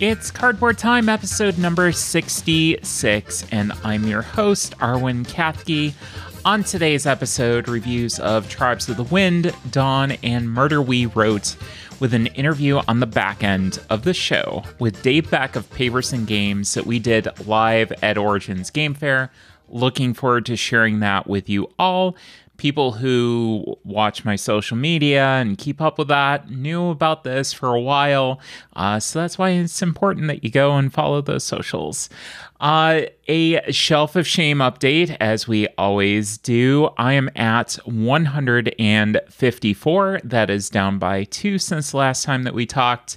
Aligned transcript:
It's 0.00 0.30
Cardboard 0.30 0.78
Time, 0.78 1.10
episode 1.10 1.58
number 1.58 1.92
66, 1.92 3.46
and 3.52 3.70
I'm 3.84 4.06
your 4.06 4.22
host, 4.22 4.74
Arwen 4.78 5.26
Kathke. 5.26 5.92
On 6.42 6.64
today's 6.64 7.04
episode, 7.04 7.68
reviews 7.68 8.18
of 8.18 8.48
Tribes 8.48 8.88
of 8.88 8.96
the 8.96 9.02
Wind, 9.02 9.54
Dawn, 9.70 10.12
and 10.22 10.48
Murder 10.48 10.80
We 10.80 11.04
Wrote, 11.04 11.54
with 12.00 12.14
an 12.14 12.28
interview 12.28 12.80
on 12.88 13.00
the 13.00 13.06
back 13.06 13.44
end 13.44 13.78
of 13.90 14.04
the 14.04 14.14
show 14.14 14.62
with 14.78 15.02
Dave 15.02 15.30
Beck 15.30 15.54
of 15.54 15.68
Paverson 15.68 16.24
Games 16.24 16.72
that 16.72 16.86
we 16.86 16.98
did 16.98 17.28
live 17.46 17.92
at 18.02 18.16
Origins 18.16 18.70
Game 18.70 18.94
Fair. 18.94 19.30
Looking 19.68 20.14
forward 20.14 20.46
to 20.46 20.56
sharing 20.56 21.00
that 21.00 21.26
with 21.26 21.50
you 21.50 21.70
all 21.78 22.16
people 22.60 22.92
who 22.92 23.64
watch 23.84 24.22
my 24.22 24.36
social 24.36 24.76
media 24.76 25.24
and 25.24 25.56
keep 25.56 25.80
up 25.80 25.98
with 25.98 26.08
that 26.08 26.50
knew 26.50 26.90
about 26.90 27.24
this 27.24 27.54
for 27.54 27.74
a 27.74 27.80
while. 27.80 28.38
Uh, 28.76 29.00
so 29.00 29.18
that's 29.18 29.38
why 29.38 29.48
it's 29.48 29.80
important 29.80 30.26
that 30.26 30.44
you 30.44 30.50
go 30.50 30.76
and 30.76 30.92
follow 30.92 31.22
those 31.22 31.42
socials. 31.42 32.10
Uh, 32.60 33.00
a 33.28 33.72
shelf 33.72 34.14
of 34.14 34.26
shame 34.26 34.58
update, 34.58 35.16
as 35.20 35.48
we 35.48 35.68
always 35.78 36.36
do. 36.36 36.90
I 36.98 37.14
am 37.14 37.30
at 37.34 37.78
154. 37.86 40.20
That 40.22 40.50
is 40.50 40.68
down 40.68 40.98
by 40.98 41.24
two 41.24 41.56
since 41.56 41.92
the 41.92 41.96
last 41.96 42.24
time 42.24 42.42
that 42.42 42.52
we 42.52 42.66
talked. 42.66 43.16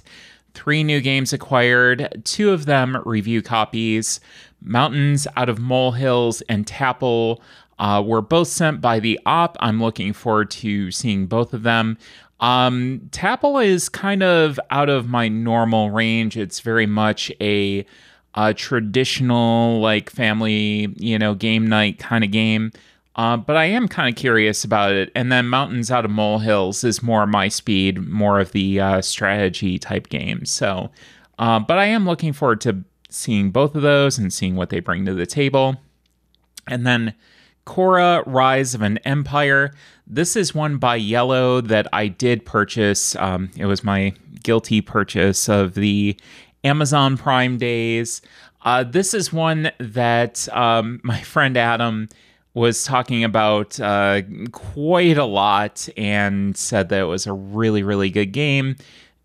Three 0.54 0.82
new 0.82 1.02
games 1.02 1.34
acquired, 1.34 2.22
two 2.24 2.50
of 2.50 2.64
them 2.64 2.96
review 3.04 3.42
copies. 3.42 4.20
Mountains 4.64 5.26
Out 5.36 5.50
of 5.50 5.58
Molehills 5.58 6.40
and 6.42 6.66
Tapple 6.66 7.42
uh, 7.78 8.02
were 8.04 8.22
both 8.22 8.48
sent 8.48 8.80
by 8.80 9.00
the 9.00 9.18
op. 9.26 9.56
I'm 9.60 9.82
looking 9.82 10.12
forward 10.12 10.50
to 10.52 10.90
seeing 10.90 11.26
both 11.26 11.52
of 11.54 11.62
them. 11.62 11.98
Um, 12.40 13.08
Tapple 13.10 13.64
is 13.64 13.88
kind 13.88 14.22
of 14.22 14.60
out 14.70 14.88
of 14.88 15.08
my 15.08 15.28
normal 15.28 15.90
range. 15.90 16.36
It's 16.36 16.60
very 16.60 16.86
much 16.86 17.32
a, 17.40 17.86
a 18.34 18.54
traditional, 18.54 19.80
like 19.80 20.10
family, 20.10 20.94
you 20.96 21.18
know, 21.18 21.34
game 21.34 21.66
night 21.66 21.98
kind 21.98 22.24
of 22.24 22.30
game. 22.30 22.72
Uh, 23.16 23.36
but 23.36 23.56
I 23.56 23.66
am 23.66 23.86
kind 23.86 24.08
of 24.08 24.18
curious 24.20 24.64
about 24.64 24.92
it. 24.92 25.12
And 25.14 25.30
then 25.30 25.46
Mountains 25.46 25.90
Out 25.90 26.04
of 26.04 26.10
Molehills 26.10 26.82
is 26.82 27.02
more 27.02 27.26
my 27.26 27.46
speed, 27.48 28.08
more 28.08 28.40
of 28.40 28.50
the 28.52 28.80
uh, 28.80 29.02
strategy 29.02 29.78
type 29.78 30.08
game. 30.08 30.44
So, 30.44 30.90
uh, 31.38 31.60
but 31.60 31.78
I 31.78 31.86
am 31.86 32.06
looking 32.06 32.32
forward 32.32 32.60
to 32.62 32.82
seeing 33.08 33.52
both 33.52 33.76
of 33.76 33.82
those 33.82 34.18
and 34.18 34.32
seeing 34.32 34.56
what 34.56 34.70
they 34.70 34.80
bring 34.80 35.06
to 35.06 35.14
the 35.14 35.26
table. 35.26 35.76
And 36.66 36.84
then 36.84 37.14
Khora 37.66 38.22
Rise 38.26 38.74
of 38.74 38.82
an 38.82 38.98
Empire. 38.98 39.72
This 40.06 40.36
is 40.36 40.54
one 40.54 40.76
by 40.76 40.98
Iello 40.98 41.66
that 41.66 41.86
I 41.92 42.08
did 42.08 42.44
purchase. 42.44 43.16
Um, 43.16 43.50
it 43.56 43.66
was 43.66 43.82
my 43.82 44.12
guilty 44.42 44.80
purchase 44.80 45.48
of 45.48 45.74
the 45.74 46.16
Amazon 46.62 47.16
Prime 47.16 47.58
days. 47.58 48.22
Uh, 48.62 48.84
this 48.84 49.14
is 49.14 49.32
one 49.32 49.70
that 49.78 50.48
um, 50.54 51.00
my 51.04 51.20
friend 51.20 51.56
Adam 51.56 52.08
was 52.54 52.84
talking 52.84 53.24
about 53.24 53.80
uh, 53.80 54.22
quite 54.52 55.18
a 55.18 55.24
lot 55.24 55.88
and 55.96 56.56
said 56.56 56.88
that 56.88 57.00
it 57.00 57.04
was 57.04 57.26
a 57.26 57.32
really, 57.32 57.82
really 57.82 58.10
good 58.10 58.32
game 58.32 58.76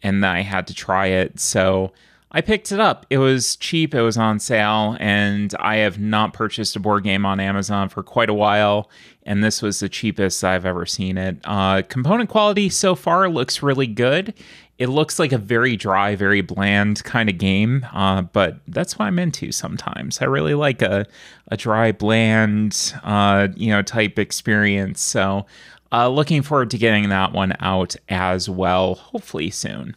and 0.02 0.24
that 0.24 0.36
I 0.36 0.42
had 0.42 0.66
to 0.68 0.74
try 0.74 1.08
it. 1.08 1.40
So 1.40 1.92
I 2.32 2.42
picked 2.42 2.72
it 2.72 2.80
up. 2.80 3.08
It 3.10 3.18
was 3.18 3.56
cheap, 3.56 3.96
it 3.96 4.02
was 4.02 4.18
on 4.18 4.40
sale, 4.40 4.96
and 5.00 5.54
I 5.60 5.78
have 5.78 5.98
not 5.98 6.34
purchased 6.34 6.76
a 6.76 6.80
board 6.80 7.04
game 7.04 7.26
on 7.26 7.40
Amazon 7.40 7.90
for 7.90 8.04
quite 8.04 8.30
a 8.30 8.36
while. 8.36 8.90
And 9.24 9.44
this 9.44 9.62
was 9.64 9.80
the 9.80 9.90
cheapest 9.90 10.44
I've 10.44 10.66
ever 10.66 10.86
seen 10.86 11.18
it. 11.18 11.38
Uh, 11.44 11.82
component 11.88 12.30
quality 12.30 12.70
so 12.70 12.94
far 12.94 13.30
looks 13.30 13.64
really 13.64 13.88
good. 13.88 14.36
It 14.78 14.88
looks 14.88 15.18
like 15.18 15.32
a 15.32 15.38
very 15.38 15.76
dry, 15.76 16.16
very 16.16 16.42
bland 16.42 17.04
kind 17.04 17.30
of 17.30 17.38
game, 17.38 17.86
uh, 17.92 18.22
but 18.22 18.60
that's 18.68 18.98
what 18.98 19.06
I'm 19.06 19.20
into 19.20 19.52
sometimes. 19.52 20.22
I 20.22 20.26
really 20.26 20.54
like 20.54 20.82
a, 20.82 21.06
a 21.48 21.58
dry, 21.58 21.92
bland, 21.92 22.94
uh, 23.04 23.50
you 23.56 23.72
know, 23.72 23.82
type 23.82 24.18
experience. 24.18 25.02
So, 25.02 25.48
uh, 25.92 26.08
looking 26.08 26.44
forward 26.44 26.70
to 26.72 26.78
getting 26.78 27.10
that 27.10 27.34
one 27.34 27.56
out 27.60 27.96
as 28.08 28.48
well, 28.48 28.96
hopefully 28.96 29.50
soon. 29.50 29.96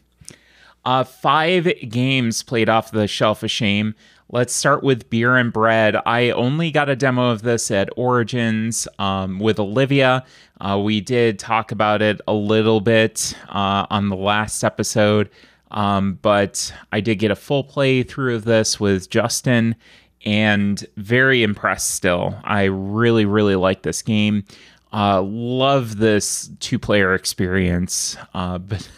Uh, 0.84 1.04
five 1.04 1.68
games 1.88 2.42
played 2.42 2.68
off 2.68 2.90
the 2.90 3.06
shelf 3.06 3.42
of 3.42 3.50
shame. 3.50 3.94
Let's 4.30 4.54
start 4.54 4.82
with 4.82 5.10
Beer 5.10 5.36
and 5.36 5.52
Bread. 5.52 5.94
I 6.06 6.30
only 6.30 6.70
got 6.70 6.88
a 6.88 6.96
demo 6.96 7.30
of 7.30 7.42
this 7.42 7.70
at 7.70 7.90
Origins 7.96 8.88
um, 8.98 9.38
with 9.38 9.60
Olivia. 9.60 10.24
Uh, 10.60 10.80
we 10.82 11.00
did 11.00 11.38
talk 11.38 11.70
about 11.70 12.00
it 12.00 12.20
a 12.26 12.32
little 12.32 12.80
bit 12.80 13.36
uh, 13.50 13.86
on 13.90 14.08
the 14.08 14.16
last 14.16 14.64
episode, 14.64 15.28
um, 15.70 16.18
but 16.22 16.72
I 16.92 17.00
did 17.00 17.16
get 17.16 17.30
a 17.30 17.36
full 17.36 17.62
playthrough 17.62 18.36
of 18.36 18.44
this 18.44 18.80
with 18.80 19.10
Justin 19.10 19.76
and 20.24 20.84
very 20.96 21.42
impressed 21.42 21.90
still. 21.90 22.34
I 22.42 22.64
really, 22.64 23.26
really 23.26 23.56
like 23.56 23.82
this 23.82 24.02
game. 24.02 24.44
Uh, 24.92 25.20
love 25.22 25.98
this 25.98 26.50
two 26.60 26.78
player 26.78 27.14
experience, 27.14 28.16
uh, 28.34 28.58
but 28.58 28.88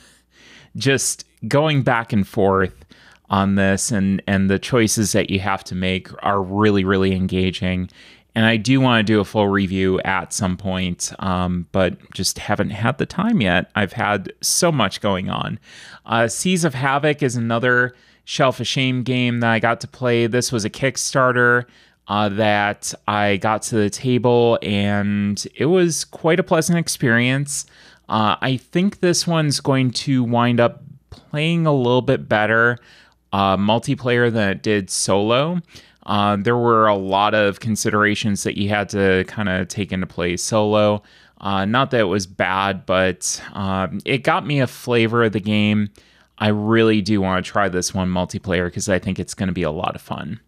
just 0.77 1.25
going 1.49 1.82
back 1.82 2.12
and 2.12 2.27
forth 2.27 2.84
on 3.31 3.55
this 3.55 3.91
and 3.91 4.22
and 4.27 4.50
the 4.50 4.59
choices 4.59 5.12
that 5.12 5.31
you 5.31 5.41
have 5.41 5.65
to 5.65 5.75
make 5.75 6.09
are 6.22 6.43
really 6.43 6.84
really 6.84 7.15
engaging. 7.15 7.88
And 8.37 8.44
i 8.47 8.56
do 8.56 8.81
want 8.81 9.06
to 9.06 9.12
do 9.12 9.21
a 9.21 9.25
full 9.25 9.49
review 9.49 10.00
at 10.00 10.32
some 10.32 10.56
point 10.56 11.12
um, 11.21 11.66
but 11.72 11.99
just 12.12 12.38
haven't 12.38 12.71
had 12.71 12.99
the 12.99 13.06
time 13.06 13.41
yet. 13.41 13.71
I've 13.75 13.93
had 13.93 14.32
so 14.41 14.72
much 14.72 15.00
going 15.00 15.31
on. 15.31 15.59
Uh, 16.05 16.28
seas 16.28 16.65
of 16.65 16.75
havoc 16.75 17.22
is 17.22 17.37
another 17.37 17.94
shelf 18.25 18.59
of 18.61 18.66
shame 18.66 19.03
game 19.03 19.41
that 19.41 19.50
i 19.50 19.59
got 19.59 19.81
to 19.81 19.88
play. 19.88 20.26
This 20.26 20.53
was 20.53 20.65
a 20.65 20.71
kickstarter 20.71 21.65
uh, 22.09 22.28
that 22.31 22.93
i 23.09 23.37
got 23.38 23.62
to 23.62 23.76
the 23.76 23.91
table 23.91 24.59
and 24.62 25.44
it 25.55 25.66
was 25.66 26.05
quite 26.05 26.38
a 26.38 26.44
pleasant 26.44 26.78
experience. 26.78 27.66
Uh, 28.09 28.37
i 28.43 28.56
think 28.56 29.00
this 29.00 29.26
one's 29.26 29.61
going 29.61 29.91
to 29.91 30.22
wind 30.22 30.61
up 30.61 30.84
playing 31.31 31.67
a 31.67 31.73
little 31.73 32.03
bit 32.03 32.29
better 32.29 32.79
uh, 33.33 33.57
multiplayer 33.57 34.33
than 34.33 34.51
it 34.51 34.63
did 34.63 34.91
solo. 34.91 35.61
Uh, 36.07 36.37
there 36.37 36.57
were 36.57 36.87
a 36.87 36.95
lot 36.95 37.35
of 37.35 37.61
considerations 37.61 38.43
that 38.43 38.59
you 38.59 38.69
had 38.69 38.89
to 38.91 39.25
kind 39.27 39.49
of 39.49 39.69
take 39.69 39.93
into 39.93 40.07
play 40.07 40.37
solo. 40.37 41.03
Uh, 41.41 41.65
not 41.65 41.91
that 41.91 42.01
it 42.01 42.05
was 42.05 42.27
bad, 42.27 42.87
but 42.87 43.43
um, 43.53 44.01
it 44.05 44.19
got 44.19 44.47
me 44.47 44.61
a 44.61 44.67
flavor 44.67 45.25
of 45.25 45.33
the 45.33 45.41
game. 45.41 45.91
I 46.39 46.49
really 46.49 47.01
do 47.01 47.21
want 47.21 47.45
to 47.45 47.51
try 47.51 47.69
this 47.69 47.95
one 47.95 48.09
multiplayer 48.09 48.67
because 48.67 48.89
I 48.89 48.99
think 48.99 49.19
it's 49.19 49.35
going 49.35 49.49
to 49.49 49.53
be 49.53 49.63
a 49.63 49.71
lot 49.71 49.95
of 49.95 50.01
fun. 50.01 50.41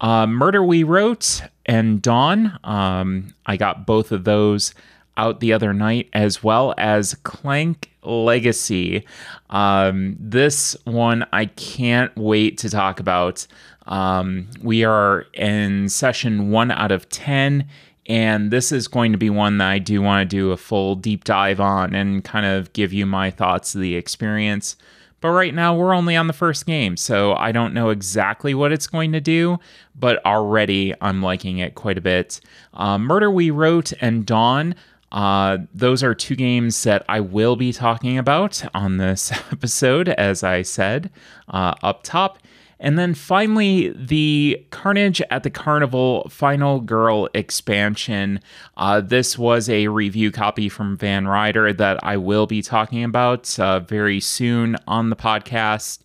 Uh, 0.00 0.26
Murder 0.26 0.62
We 0.62 0.82
Wrote 0.82 1.42
and 1.64 2.02
Dawn. 2.02 2.58
Um, 2.64 3.34
I 3.46 3.56
got 3.56 3.86
both 3.86 4.10
of 4.10 4.24
those 4.24 4.74
out 5.16 5.40
the 5.40 5.52
other 5.52 5.72
night, 5.72 6.08
as 6.12 6.42
well 6.42 6.74
as 6.76 7.14
Clank 7.22 7.91
Legacy. 8.02 9.04
Um, 9.50 10.16
this 10.18 10.76
one 10.84 11.26
I 11.32 11.46
can't 11.46 12.14
wait 12.16 12.58
to 12.58 12.70
talk 12.70 13.00
about. 13.00 13.46
Um, 13.86 14.48
we 14.62 14.84
are 14.84 15.26
in 15.34 15.88
session 15.88 16.50
one 16.50 16.70
out 16.70 16.92
of 16.92 17.08
10, 17.08 17.68
and 18.06 18.50
this 18.50 18.72
is 18.72 18.88
going 18.88 19.12
to 19.12 19.18
be 19.18 19.30
one 19.30 19.58
that 19.58 19.68
I 19.68 19.78
do 19.78 20.02
want 20.02 20.28
to 20.28 20.36
do 20.36 20.52
a 20.52 20.56
full 20.56 20.94
deep 20.94 21.24
dive 21.24 21.60
on 21.60 21.94
and 21.94 22.24
kind 22.24 22.46
of 22.46 22.72
give 22.72 22.92
you 22.92 23.06
my 23.06 23.30
thoughts 23.30 23.74
of 23.74 23.80
the 23.80 23.94
experience. 23.96 24.76
But 25.20 25.30
right 25.30 25.54
now, 25.54 25.72
we're 25.76 25.94
only 25.94 26.16
on 26.16 26.26
the 26.26 26.32
first 26.32 26.66
game, 26.66 26.96
so 26.96 27.34
I 27.34 27.52
don't 27.52 27.72
know 27.72 27.90
exactly 27.90 28.54
what 28.54 28.72
it's 28.72 28.88
going 28.88 29.12
to 29.12 29.20
do, 29.20 29.58
but 29.94 30.24
already 30.26 30.94
I'm 31.00 31.22
liking 31.22 31.58
it 31.58 31.76
quite 31.76 31.96
a 31.96 32.00
bit. 32.00 32.40
Uh, 32.74 32.98
Murder 32.98 33.30
We 33.30 33.50
Wrote 33.50 33.92
and 34.00 34.26
Dawn 34.26 34.74
uh, 35.12 35.58
those 35.74 36.02
are 36.02 36.14
two 36.14 36.34
games 36.34 36.82
that 36.84 37.04
I 37.08 37.20
will 37.20 37.54
be 37.54 37.72
talking 37.72 38.16
about 38.16 38.64
on 38.74 38.96
this 38.96 39.30
episode, 39.52 40.08
as 40.08 40.42
I 40.42 40.62
said 40.62 41.10
uh, 41.48 41.74
up 41.82 42.02
top. 42.02 42.38
And 42.80 42.98
then 42.98 43.14
finally, 43.14 43.90
the 43.90 44.66
Carnage 44.70 45.22
at 45.30 45.44
the 45.44 45.50
Carnival 45.50 46.26
Final 46.30 46.80
Girl 46.80 47.28
expansion. 47.32 48.40
Uh, 48.76 49.00
this 49.00 49.38
was 49.38 49.68
a 49.68 49.86
review 49.86 50.32
copy 50.32 50.68
from 50.68 50.96
Van 50.96 51.28
Ryder 51.28 51.72
that 51.74 52.02
I 52.02 52.16
will 52.16 52.46
be 52.46 52.60
talking 52.60 53.04
about 53.04 53.56
uh, 53.60 53.80
very 53.80 54.18
soon 54.18 54.76
on 54.88 55.10
the 55.10 55.16
podcast. 55.16 56.00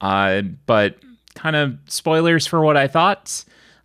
Uh, 0.00 0.42
but 0.66 0.96
kind 1.34 1.56
of 1.56 1.76
spoilers 1.86 2.46
for 2.46 2.60
what 2.60 2.76
I 2.76 2.86
thought. 2.86 3.44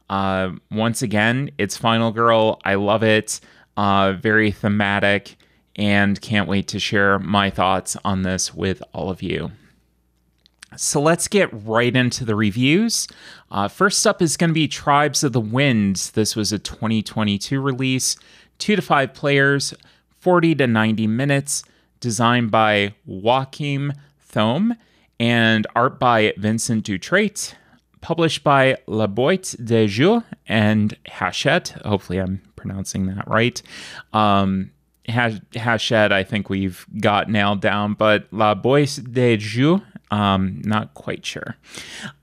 Uh, 0.10 0.52
once 0.70 1.02
again, 1.02 1.50
it's 1.58 1.76
Final 1.76 2.12
Girl. 2.12 2.60
I 2.64 2.76
love 2.76 3.02
it 3.02 3.40
uh, 3.78 4.14
very 4.14 4.52
thematic, 4.52 5.38
and 5.76 6.20
can't 6.20 6.50
wait 6.50 6.68
to 6.70 6.80
share 6.80 7.20
my 7.20 7.50
thoughts 7.50 7.96
on 8.04 8.24
this 8.24 8.54
with 8.54 8.84
all 8.94 9.10
of 9.10 9.22
you. 9.22 9.52
So 10.76 11.02
let's 11.02 11.28
get 11.28 11.50
right 11.66 11.96
into 11.96 12.26
the 12.26 12.36
reviews. 12.36 13.08
Uh, 13.50 13.68
first 13.68 14.06
up 14.06 14.22
is 14.22 14.36
going 14.36 14.50
to 14.50 14.54
be 14.54 14.68
Tribes 14.68 15.24
of 15.24 15.32
the 15.32 15.40
Winds. 15.40 16.12
This 16.12 16.36
was 16.36 16.52
a 16.52 16.60
2022 16.60 17.62
release, 17.62 18.18
two 18.58 18.76
to 18.76 18.82
five 18.82 19.14
players, 19.14 19.74
40 20.20 20.56
to 20.56 20.68
90 20.68 21.08
minutes, 21.08 21.64
designed 22.00 22.52
by 22.52 22.96
Joachim 23.06 23.94
Thome 24.20 24.76
and 25.20 25.66
art 25.76 26.00
by 26.00 26.34
Vincent 26.38 26.86
Dutrait, 26.86 27.54
published 28.02 28.44
by 28.44 28.78
La 28.88 29.08
Boîte 29.08 29.64
de 29.64 29.88
Jeux 29.88 30.24
and 30.48 30.96
Hachette. 31.08 31.70
Hopefully, 31.86 32.20
I'm 32.20 32.42
pronouncing 32.56 33.08
that 33.08 33.28
right. 33.28 33.62
Um, 34.14 34.72
Hachette, 35.08 36.12
I 36.12 36.24
think 36.24 36.50
we've 36.50 36.86
got 37.00 37.30
nailed 37.30 37.62
down, 37.62 37.94
but 37.94 38.28
La 38.32 38.56
Boîte 38.56 39.12
de 39.14 39.38
Jeux 39.38 39.82
um, 40.12 40.62
not 40.64 40.94
quite 40.94 41.26
sure. 41.26 41.58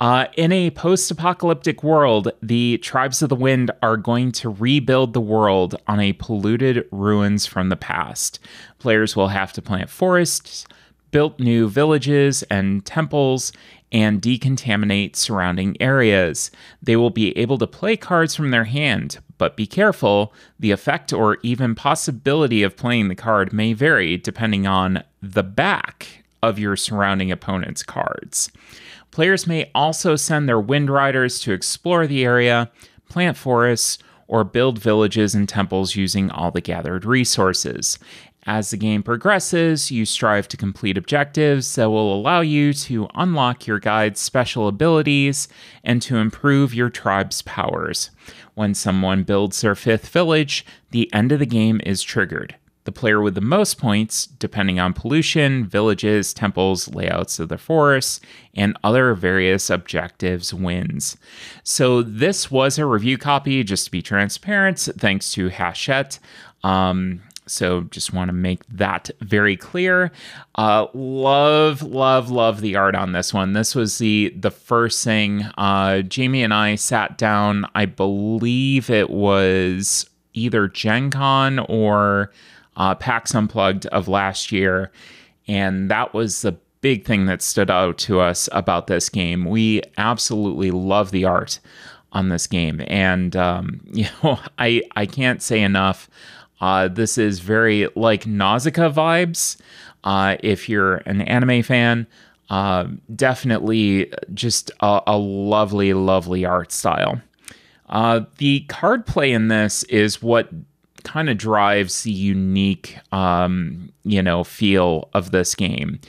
Uh, 0.01 0.27
in 0.37 0.53
a 0.53 0.71
post 0.71 1.11
apocalyptic 1.11 1.83
world, 1.83 2.33
the 2.43 2.79
tribes 2.79 3.23
of 3.23 3.29
the 3.29 3.37
wind 3.37 3.71
are 3.83 3.97
going 3.97 4.33
to 4.33 4.49
rebuild 4.49 5.13
the 5.13 5.21
world 5.21 5.77
on 5.87 6.01
a 6.01 6.15
polluted 6.15 6.87
ruins 6.91 7.47
from 7.47 7.69
the 7.69 7.77
past. 7.77 8.39
Players 8.79 9.17
will 9.17 9.29
have 9.29 9.53
to 9.53 9.63
plant 9.63 9.91
forests, 9.91 10.67
build 11.11 11.39
new 11.39 11.69
villages 11.69 12.43
and 12.45 12.85
temples, 12.85 13.53
and 13.95 14.21
decontaminate 14.21 15.15
surrounding 15.15 15.81
areas. 15.81 16.51
They 16.83 16.97
will 16.97 17.11
be 17.11 17.37
able 17.39 17.59
to 17.59 17.67
play 17.67 17.97
cards 17.97 18.35
from 18.35 18.51
their 18.51 18.65
hand, 18.65 19.19
but 19.39 19.57
be 19.57 19.69
careful, 19.69 20.35
the 20.59 20.73
effect 20.73 21.13
or 21.13 21.39
even 21.45 21.77
possibility 21.77 22.65
of 22.65 22.77
playing 22.77 23.07
the 23.07 23.15
card 23.15 23.53
may 23.53 23.73
vary 23.73 24.17
depending 24.17 24.67
on 24.67 25.05
the 25.23 25.45
back 25.45 26.25
of 26.43 26.59
your 26.59 26.77
surrounding 26.77 27.31
opponent's 27.31 27.85
cards. 27.85 28.51
Players 29.13 29.47
may 29.47 29.71
also 29.77 30.17
send 30.17 30.49
their 30.49 30.61
Wind 30.61 30.91
Riders 30.91 31.39
to 31.41 31.53
explore 31.53 32.09
the 32.09 32.25
area, 32.25 32.73
plant 33.09 33.37
forests, 33.37 33.99
or 34.27 34.43
build 34.43 34.79
villages 34.79 35.35
and 35.35 35.49
temples 35.49 35.95
using 35.95 36.31
all 36.31 36.51
the 36.51 36.61
gathered 36.61 37.05
resources. 37.05 37.99
As 38.47 38.71
the 38.71 38.77
game 38.77 39.03
progresses, 39.03 39.91
you 39.91 40.05
strive 40.05 40.49
to 40.49 40.57
complete 40.57 40.99
objectives 40.99 41.75
that 41.77 41.89
will 41.89 42.15
allow 42.15 42.43
you 42.43 42.75
to 42.75 43.09
unlock 43.15 43.67
your 43.67 43.79
guide's 43.79 44.21
special 44.21 44.69
abilities 44.69 45.49
and 45.83 46.03
to 46.03 46.17
improve 46.17 46.75
your 46.75 46.91
tribe's 46.91 47.41
powers. 47.43 48.11
When 48.53 48.75
someone 48.75 49.23
builds 49.23 49.63
their 49.63 49.75
fifth 49.75 50.09
village, 50.09 50.67
the 50.91 51.13
end 51.15 51.33
of 51.33 51.39
the 51.39 51.47
game 51.47 51.81
is 51.87 52.03
triggered. 52.03 52.55
The 52.85 52.93
player 52.93 53.23
with 53.23 53.35
the 53.35 53.41
most 53.41 53.79
points, 53.79 54.27
depending 54.27 54.79
on 54.79 54.93
pollution, 54.93 55.67
villages, 55.67 56.35
temples, 56.35 56.95
layouts 56.95 57.39
of 57.39 57.49
the 57.49 57.57
forests, 57.57 58.21
and 58.55 58.77
other 58.85 59.15
various 59.15 59.71
objectives, 59.71 60.53
wins. 60.53 61.17
So, 61.63 62.03
this 62.03 62.51
was 62.51 62.79
a 62.79 62.85
review 62.85 63.17
copy, 63.17 63.65
just 63.65 63.87
to 63.87 63.91
be 63.91 64.03
transparent, 64.03 64.79
thanks 64.99 65.33
to 65.33 65.49
Hachette. 65.49 66.19
Um, 66.63 67.23
so 67.47 67.83
just 67.91 68.13
want 68.13 68.29
to 68.29 68.33
make 68.33 68.67
that 68.69 69.11
very 69.21 69.57
clear. 69.57 70.11
Uh, 70.55 70.87
love, 70.95 71.83
love, 71.83 72.31
love 72.31 72.61
the 72.61 72.77
art 72.77 72.95
on 72.95 73.13
this 73.13 73.35
one. 73.35 73.53
This 73.53 73.75
was 73.75 73.99
the 73.99 74.35
the 74.39 74.51
first 74.51 75.05
thing 75.05 75.43
uh, 75.59 76.03
Jamie 76.03 76.43
and 76.43 76.55
I 76.55 76.75
sat 76.77 77.19
down. 77.19 77.67
I 77.75 77.87
believe 77.87 78.91
it 78.91 79.11
was 79.11 80.09
either 80.35 80.69
Gen 80.69 81.11
Con 81.11 81.61
or 81.61 82.33
uh, 82.77 82.95
PAX 82.95 83.35
Unplugged 83.35 83.87
of 83.87 84.09
last 84.09 84.53
year. 84.53 84.91
And 85.47 85.91
that 85.91 86.15
was 86.15 86.43
the 86.43 86.57
big 86.81 87.05
thing 87.05 87.27
that 87.27 87.41
stood 87.41 87.71
out 87.71 87.97
to 87.99 88.21
us 88.21 88.49
about 88.53 88.89
this 88.89 89.09
game. 89.09 89.45
We 89.45 89.83
absolutely 89.97 90.71
love 90.71 91.11
the 91.11 91.25
art 91.25 91.61
on 92.13 92.29
this 92.29 92.47
game. 92.47 92.83
And, 92.87 93.35
um, 93.37 93.81
you 93.93 94.07
know, 94.23 94.39
I, 94.59 94.83
I 94.97 95.07
can't 95.07 95.43
say 95.43 95.63
enough. 95.63 96.09
Uh, 96.65 96.89
this 96.89 97.19
is 97.19 97.41
very 97.41 97.87
like 97.95 98.27
Nausicaa 98.27 98.89
vibes. 98.89 99.59
Uh, 100.03 100.37
if 100.41 100.67
you're 100.67 100.97
an 101.05 101.21
anime 101.21 101.63
fan, 101.63 102.07
uh, 102.49 102.87
definitely 103.15 104.11
just 104.33 104.71
a, 104.81 105.03
a, 105.07 105.19
lovely, 105.19 105.93
lovely 105.93 106.47
art 106.47 106.73
style. 106.73 107.21
Uh, 107.91 108.23
the 108.39 108.61
card 108.71 109.05
play 109.05 109.31
in 109.31 109.49
this 109.49 109.83
is 109.85 110.23
what 110.23 110.49
kind 111.03 111.29
of 111.29 111.37
drives 111.37 112.05
the 112.05 112.11
unique, 112.11 112.97
um, 113.13 113.93
you 114.05 114.23
know, 114.23 114.43
feel 114.43 115.11
of 115.13 115.33
this 115.33 115.55
game 115.55 116.01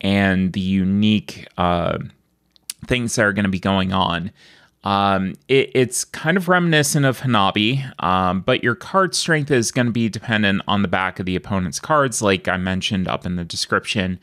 and 0.00 0.52
the 0.52 0.60
unique 0.60 1.48
uh, 1.58 1.98
things 2.86 3.16
that 3.16 3.24
are 3.24 3.32
going 3.32 3.46
to 3.46 3.50
be 3.50 3.58
going 3.58 3.92
on. 3.92 4.30
Um, 4.84 5.34
it, 5.48 5.70
it's 5.74 6.04
kind 6.04 6.36
of 6.36 6.48
reminiscent 6.48 7.06
of 7.06 7.20
Hanabi, 7.20 7.90
um, 8.02 8.42
but 8.42 8.62
your 8.62 8.74
card 8.74 9.14
strength 9.14 9.50
is 9.50 9.72
going 9.72 9.86
to 9.86 9.92
be 9.92 10.08
dependent 10.08 10.62
on 10.68 10.82
the 10.82 10.88
back 10.88 11.18
of 11.18 11.26
the 11.26 11.36
opponent's 11.36 11.80
cards, 11.80 12.20
like 12.22 12.48
I 12.48 12.58
mentioned 12.58 13.08
up 13.08 13.24
in 13.24 13.36
the 13.36 13.44
description. 13.44 14.20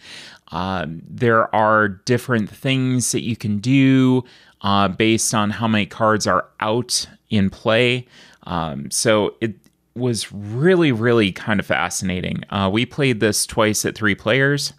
Um, 0.51 1.01
there 1.07 1.53
are 1.53 1.87
different 1.87 2.49
things 2.49 3.11
that 3.11 3.21
you 3.21 3.35
can 3.35 3.57
do 3.57 4.23
uh, 4.61 4.87
based 4.87 5.33
on 5.33 5.49
how 5.49 5.67
many 5.67 5.87
cards 5.87 6.27
are 6.27 6.47
out 6.59 7.07
in 7.29 7.49
play. 7.49 8.05
Um, 8.43 8.91
so 8.91 9.35
it, 9.41 9.55
was 9.95 10.31
really, 10.31 10.91
really 10.91 11.31
kind 11.31 11.59
of 11.59 11.65
fascinating. 11.65 12.43
Uh, 12.49 12.69
we 12.71 12.85
played 12.85 13.19
this 13.19 13.45
twice 13.45 13.85
at 13.85 13.95
three 13.95 14.15
players, 14.15 14.73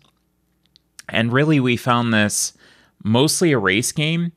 and 1.08 1.32
really 1.32 1.60
we 1.60 1.76
found 1.76 2.14
this 2.14 2.54
mostly 3.04 3.52
a 3.52 3.58
race 3.58 3.92
game 3.92 4.32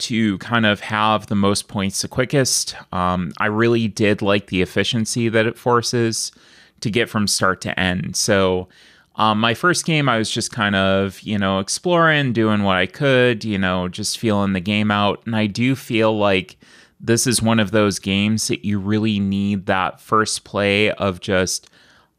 to 0.00 0.38
kind 0.38 0.66
of 0.66 0.80
have 0.80 1.26
the 1.26 1.34
most 1.34 1.68
points 1.68 2.02
the 2.02 2.08
quickest. 2.08 2.74
Um, 2.92 3.32
I 3.38 3.46
really 3.46 3.88
did 3.88 4.22
like 4.22 4.46
the 4.46 4.62
efficiency 4.62 5.28
that 5.28 5.46
it 5.46 5.58
forces 5.58 6.32
to 6.80 6.90
get 6.90 7.08
from 7.08 7.26
start 7.26 7.60
to 7.62 7.78
end. 7.78 8.16
So, 8.16 8.68
um, 9.16 9.38
my 9.38 9.54
first 9.54 9.84
game, 9.84 10.08
I 10.08 10.16
was 10.16 10.30
just 10.30 10.50
kind 10.50 10.74
of, 10.74 11.20
you 11.20 11.36
know, 11.38 11.58
exploring, 11.58 12.32
doing 12.32 12.62
what 12.62 12.76
I 12.76 12.86
could, 12.86 13.44
you 13.44 13.58
know, 13.58 13.88
just 13.88 14.18
feeling 14.18 14.54
the 14.54 14.60
game 14.60 14.90
out. 14.90 15.20
And 15.26 15.36
I 15.36 15.46
do 15.46 15.76
feel 15.76 16.16
like 16.16 16.56
this 17.00 17.26
is 17.26 17.42
one 17.42 17.60
of 17.60 17.70
those 17.70 17.98
games 17.98 18.48
that 18.48 18.64
you 18.64 18.78
really 18.78 19.18
need 19.18 19.66
that 19.66 20.00
first 20.00 20.44
play 20.44 20.92
of 20.92 21.20
just 21.20 21.68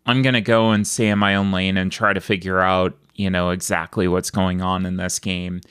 I'm 0.06 0.22
going 0.22 0.34
to 0.34 0.42
go 0.42 0.72
and 0.72 0.86
stay 0.86 1.10
in 1.10 1.20
my 1.20 1.36
own 1.36 1.52
lane 1.52 1.78
and 1.78 1.92
try 1.92 2.14
to 2.14 2.22
figure 2.22 2.60
out, 2.60 2.98
you 3.16 3.30
know, 3.30 3.52
exactly 3.52 4.08
what's 4.08 4.32
going 4.32 4.62
on 4.62 4.86
in 4.86 4.98
this 4.98 5.20
game. 5.20 5.62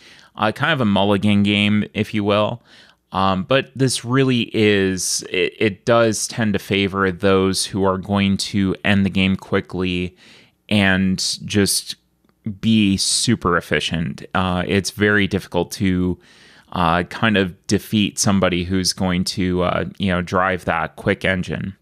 Uh, 0.40 0.50
kind 0.50 0.72
of 0.72 0.80
a 0.80 0.84
mulligan 0.84 1.44
game, 1.44 1.84
if 1.94 2.12
you 2.12 2.24
will. 2.24 2.62
Um, 3.12 3.44
but 3.44 3.70
this 3.76 4.04
really 4.04 4.50
is, 4.54 5.22
it, 5.30 5.54
it, 5.58 5.84
does 5.84 6.26
tend 6.28 6.52
to 6.52 6.58
favor 6.58 7.10
those 7.10 7.66
who 7.66 7.84
are 7.84 7.98
going 7.98 8.36
to 8.36 8.76
end 8.84 9.04
the 9.04 9.10
game 9.10 9.36
quickly 9.36 10.16
and 10.68 11.18
just 11.44 11.96
be 12.60 12.96
super 12.96 13.56
efficient. 13.56 14.24
Uh, 14.34 14.64
it's 14.66 14.90
very 14.90 15.26
difficult 15.26 15.72
to 15.72 16.18
uh, 16.72 17.02
kind 17.04 17.36
of 17.36 17.66
defeat 17.66 18.18
somebody 18.18 18.64
who's 18.64 18.92
going 18.92 19.24
to 19.24 19.62
uh, 19.62 19.84
you 19.98 20.08
know 20.08 20.22
drive 20.22 20.64
that 20.64 20.96
quick 20.96 21.24
engine. 21.24 21.76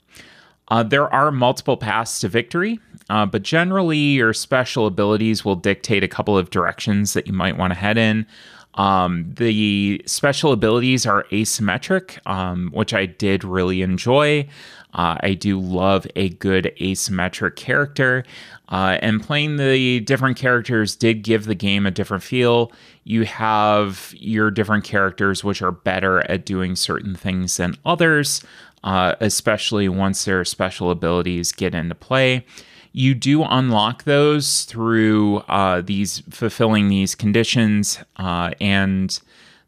Uh, 0.68 0.82
there 0.82 1.12
are 1.12 1.30
multiple 1.30 1.76
paths 1.76 2.20
to 2.20 2.28
victory, 2.28 2.78
uh, 3.10 3.26
but 3.26 3.42
generally 3.42 3.98
your 3.98 4.32
special 4.32 4.86
abilities 4.86 5.44
will 5.44 5.56
dictate 5.56 6.04
a 6.04 6.08
couple 6.08 6.36
of 6.36 6.50
directions 6.50 7.14
that 7.14 7.26
you 7.26 7.32
might 7.32 7.56
want 7.56 7.72
to 7.72 7.78
head 7.78 7.98
in. 7.98 8.26
Um, 8.74 9.32
the 9.36 10.00
special 10.06 10.52
abilities 10.52 11.04
are 11.04 11.24
asymmetric, 11.32 12.24
um, 12.26 12.70
which 12.72 12.94
I 12.94 13.06
did 13.06 13.42
really 13.42 13.82
enjoy. 13.82 14.48
Uh, 14.94 15.16
I 15.20 15.34
do 15.34 15.60
love 15.60 16.06
a 16.16 16.30
good 16.30 16.72
asymmetric 16.80 17.56
character. 17.56 18.24
Uh, 18.68 18.98
and 19.00 19.22
playing 19.22 19.56
the 19.56 20.00
different 20.00 20.36
characters 20.36 20.94
did 20.94 21.22
give 21.22 21.46
the 21.46 21.54
game 21.54 21.86
a 21.86 21.90
different 21.90 22.22
feel. 22.22 22.70
You 23.04 23.24
have 23.24 24.14
your 24.16 24.50
different 24.50 24.84
characters, 24.84 25.42
which 25.42 25.62
are 25.62 25.72
better 25.72 26.20
at 26.30 26.44
doing 26.44 26.76
certain 26.76 27.14
things 27.14 27.56
than 27.56 27.76
others, 27.84 28.42
uh, 28.84 29.14
especially 29.20 29.88
once 29.88 30.24
their 30.24 30.44
special 30.44 30.90
abilities 30.90 31.52
get 31.52 31.74
into 31.74 31.94
play. 31.94 32.44
You 32.92 33.14
do 33.14 33.44
unlock 33.44 34.04
those 34.04 34.64
through 34.64 35.38
uh, 35.48 35.82
these 35.82 36.20
fulfilling 36.30 36.88
these 36.88 37.14
conditions, 37.14 37.98
uh, 38.16 38.52
and 38.60 39.18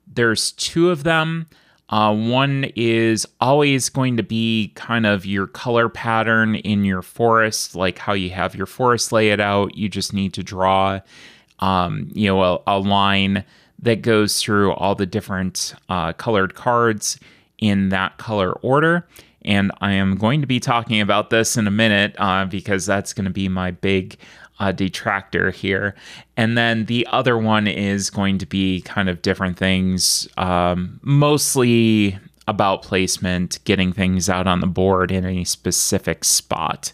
there's 0.07 0.52
two 0.52 0.90
of 0.90 1.05
them. 1.05 1.47
Uh, 1.90 2.14
one 2.14 2.71
is 2.76 3.26
always 3.40 3.88
going 3.88 4.17
to 4.17 4.23
be 4.23 4.73
kind 4.76 5.07
of 5.07 5.26
your 5.26 5.49
color 5.49 5.88
pattern 5.88 6.55
in 6.55 6.85
your 6.85 7.02
forest, 7.02 7.75
like 7.75 7.99
how 7.99 8.12
you 8.12 8.31
have 8.31 8.55
your 8.55 8.67
forest 8.67 9.11
laid 9.11 9.40
out. 9.40 9.76
You 9.76 9.88
just 9.88 10.12
need 10.12 10.33
to 10.35 10.43
draw, 10.45 11.00
um, 11.59 12.09
you 12.14 12.29
know, 12.29 12.43
a, 12.43 12.61
a, 12.69 12.79
line 12.79 13.45
that 13.81 14.02
goes 14.02 14.40
through 14.40 14.73
all 14.73 14.95
the 14.95 15.07
different 15.07 15.75
uh, 15.88 16.12
colored 16.12 16.55
cards 16.55 17.19
in 17.61 17.90
that 17.90 18.19
color 18.19 18.52
order. 18.55 19.07
And 19.43 19.73
I 19.81 19.93
am 19.93 20.17
going 20.17 20.40
to 20.40 20.47
be 20.47 20.61
talking 20.61 21.00
about 21.00 21.31
this 21.31 21.57
in 21.57 21.67
a 21.67 21.71
minute 21.71 22.14
uh, 22.19 22.45
because 22.45 22.85
that's 22.85 23.12
going 23.12 23.25
to 23.25 23.31
be 23.31 23.49
my 23.49 23.71
big 23.71 24.19
uh, 24.59 24.73
detractor 24.73 25.50
here. 25.50 25.95
And 26.37 26.57
then 26.57 26.85
the 26.85 27.07
other 27.11 27.38
one 27.38 27.67
is 27.67 28.11
going 28.11 28.38
to 28.38 28.47
be 28.47 28.83
kind 28.83 29.09
of 29.09 29.23
different 29.23 29.57
things, 29.57 30.29
um, 30.37 31.00
mostly 31.02 32.19
about 32.47 32.83
placement, 32.83 33.59
getting 33.64 33.93
things 33.93 34.29
out 34.29 34.47
on 34.47 34.61
the 34.61 34.67
board 34.67 35.11
in 35.11 35.25
a 35.25 35.45
specific 35.45 36.25
spot. 36.25 36.93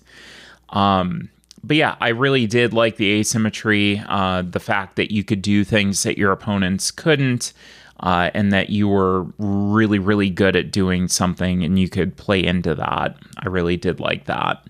Um, 0.68 1.30
but 1.64 1.76
yeah, 1.76 1.96
I 2.00 2.08
really 2.08 2.46
did 2.46 2.72
like 2.72 2.96
the 2.96 3.10
asymmetry, 3.10 4.00
uh, 4.06 4.42
the 4.42 4.60
fact 4.60 4.94
that 4.96 5.10
you 5.10 5.24
could 5.24 5.42
do 5.42 5.64
things 5.64 6.04
that 6.04 6.16
your 6.16 6.30
opponents 6.30 6.92
couldn't, 6.92 7.52
uh, 8.00 8.30
and 8.34 8.52
that 8.52 8.70
you 8.70 8.88
were 8.88 9.24
really, 9.38 9.98
really 9.98 10.30
good 10.30 10.56
at 10.56 10.70
doing 10.70 11.08
something 11.08 11.64
and 11.64 11.78
you 11.78 11.88
could 11.88 12.16
play 12.16 12.44
into 12.44 12.74
that. 12.74 13.16
I 13.38 13.48
really 13.48 13.76
did 13.76 14.00
like 14.00 14.26
that. 14.26 14.62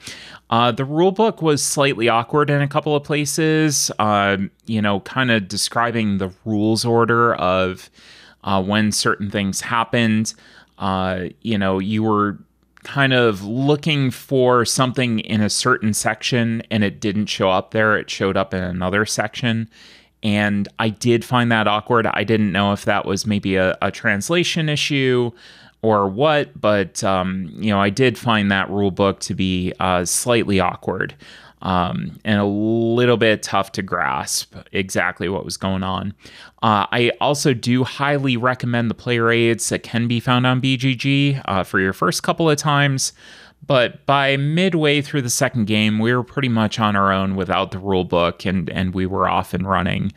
Uh, 0.48 0.70
the 0.70 0.84
rule 0.84 1.10
book 1.10 1.42
was 1.42 1.62
slightly 1.62 2.08
awkward 2.08 2.50
in 2.50 2.62
a 2.62 2.68
couple 2.68 2.94
of 2.94 3.02
places, 3.02 3.90
uh, 3.98 4.36
you 4.66 4.80
know, 4.80 5.00
kind 5.00 5.30
of 5.30 5.48
describing 5.48 6.18
the 6.18 6.30
rules 6.44 6.84
order 6.84 7.34
of 7.34 7.90
uh, 8.44 8.62
when 8.62 8.92
certain 8.92 9.28
things 9.28 9.60
happened. 9.60 10.34
Uh, 10.78 11.26
you 11.42 11.58
know, 11.58 11.80
you 11.80 12.04
were 12.04 12.38
kind 12.84 13.12
of 13.12 13.42
looking 13.42 14.12
for 14.12 14.64
something 14.64 15.18
in 15.20 15.40
a 15.40 15.50
certain 15.50 15.92
section 15.92 16.62
and 16.70 16.84
it 16.84 17.00
didn't 17.00 17.26
show 17.26 17.50
up 17.50 17.72
there, 17.72 17.96
it 17.96 18.08
showed 18.08 18.36
up 18.36 18.54
in 18.54 18.62
another 18.62 19.04
section. 19.04 19.68
And 20.26 20.66
I 20.80 20.88
did 20.88 21.24
find 21.24 21.52
that 21.52 21.68
awkward. 21.68 22.08
I 22.08 22.24
didn't 22.24 22.50
know 22.50 22.72
if 22.72 22.84
that 22.84 23.06
was 23.06 23.26
maybe 23.26 23.54
a, 23.54 23.78
a 23.80 23.92
translation 23.92 24.68
issue 24.68 25.30
or 25.82 26.08
what, 26.08 26.60
but 26.60 27.04
um, 27.04 27.48
you 27.52 27.70
know, 27.70 27.78
I 27.78 27.90
did 27.90 28.18
find 28.18 28.50
that 28.50 28.68
rule 28.68 28.90
book 28.90 29.20
to 29.20 29.34
be 29.34 29.72
uh, 29.78 30.04
slightly 30.04 30.58
awkward 30.58 31.14
um, 31.62 32.18
and 32.24 32.40
a 32.40 32.44
little 32.44 33.16
bit 33.16 33.44
tough 33.44 33.70
to 33.72 33.82
grasp 33.82 34.56
exactly 34.72 35.28
what 35.28 35.44
was 35.44 35.56
going 35.56 35.84
on. 35.84 36.12
Uh, 36.60 36.86
I 36.90 37.12
also 37.20 37.54
do 37.54 37.84
highly 37.84 38.36
recommend 38.36 38.90
the 38.90 38.94
player 38.94 39.30
aids 39.30 39.68
that 39.68 39.84
can 39.84 40.08
be 40.08 40.18
found 40.18 40.44
on 40.44 40.60
BGG 40.60 41.40
uh, 41.44 41.62
for 41.62 41.78
your 41.78 41.92
first 41.92 42.24
couple 42.24 42.50
of 42.50 42.58
times. 42.58 43.12
But 43.66 44.06
by 44.06 44.36
midway 44.36 45.00
through 45.00 45.22
the 45.22 45.30
second 45.30 45.66
game, 45.66 45.98
we 45.98 46.14
were 46.14 46.22
pretty 46.22 46.48
much 46.48 46.78
on 46.78 46.94
our 46.94 47.12
own 47.12 47.34
without 47.34 47.72
the 47.72 47.78
rule 47.78 48.04
book, 48.04 48.44
and 48.44 48.70
and 48.70 48.94
we 48.94 49.06
were 49.06 49.28
off 49.28 49.54
and 49.54 49.68
running. 49.68 50.12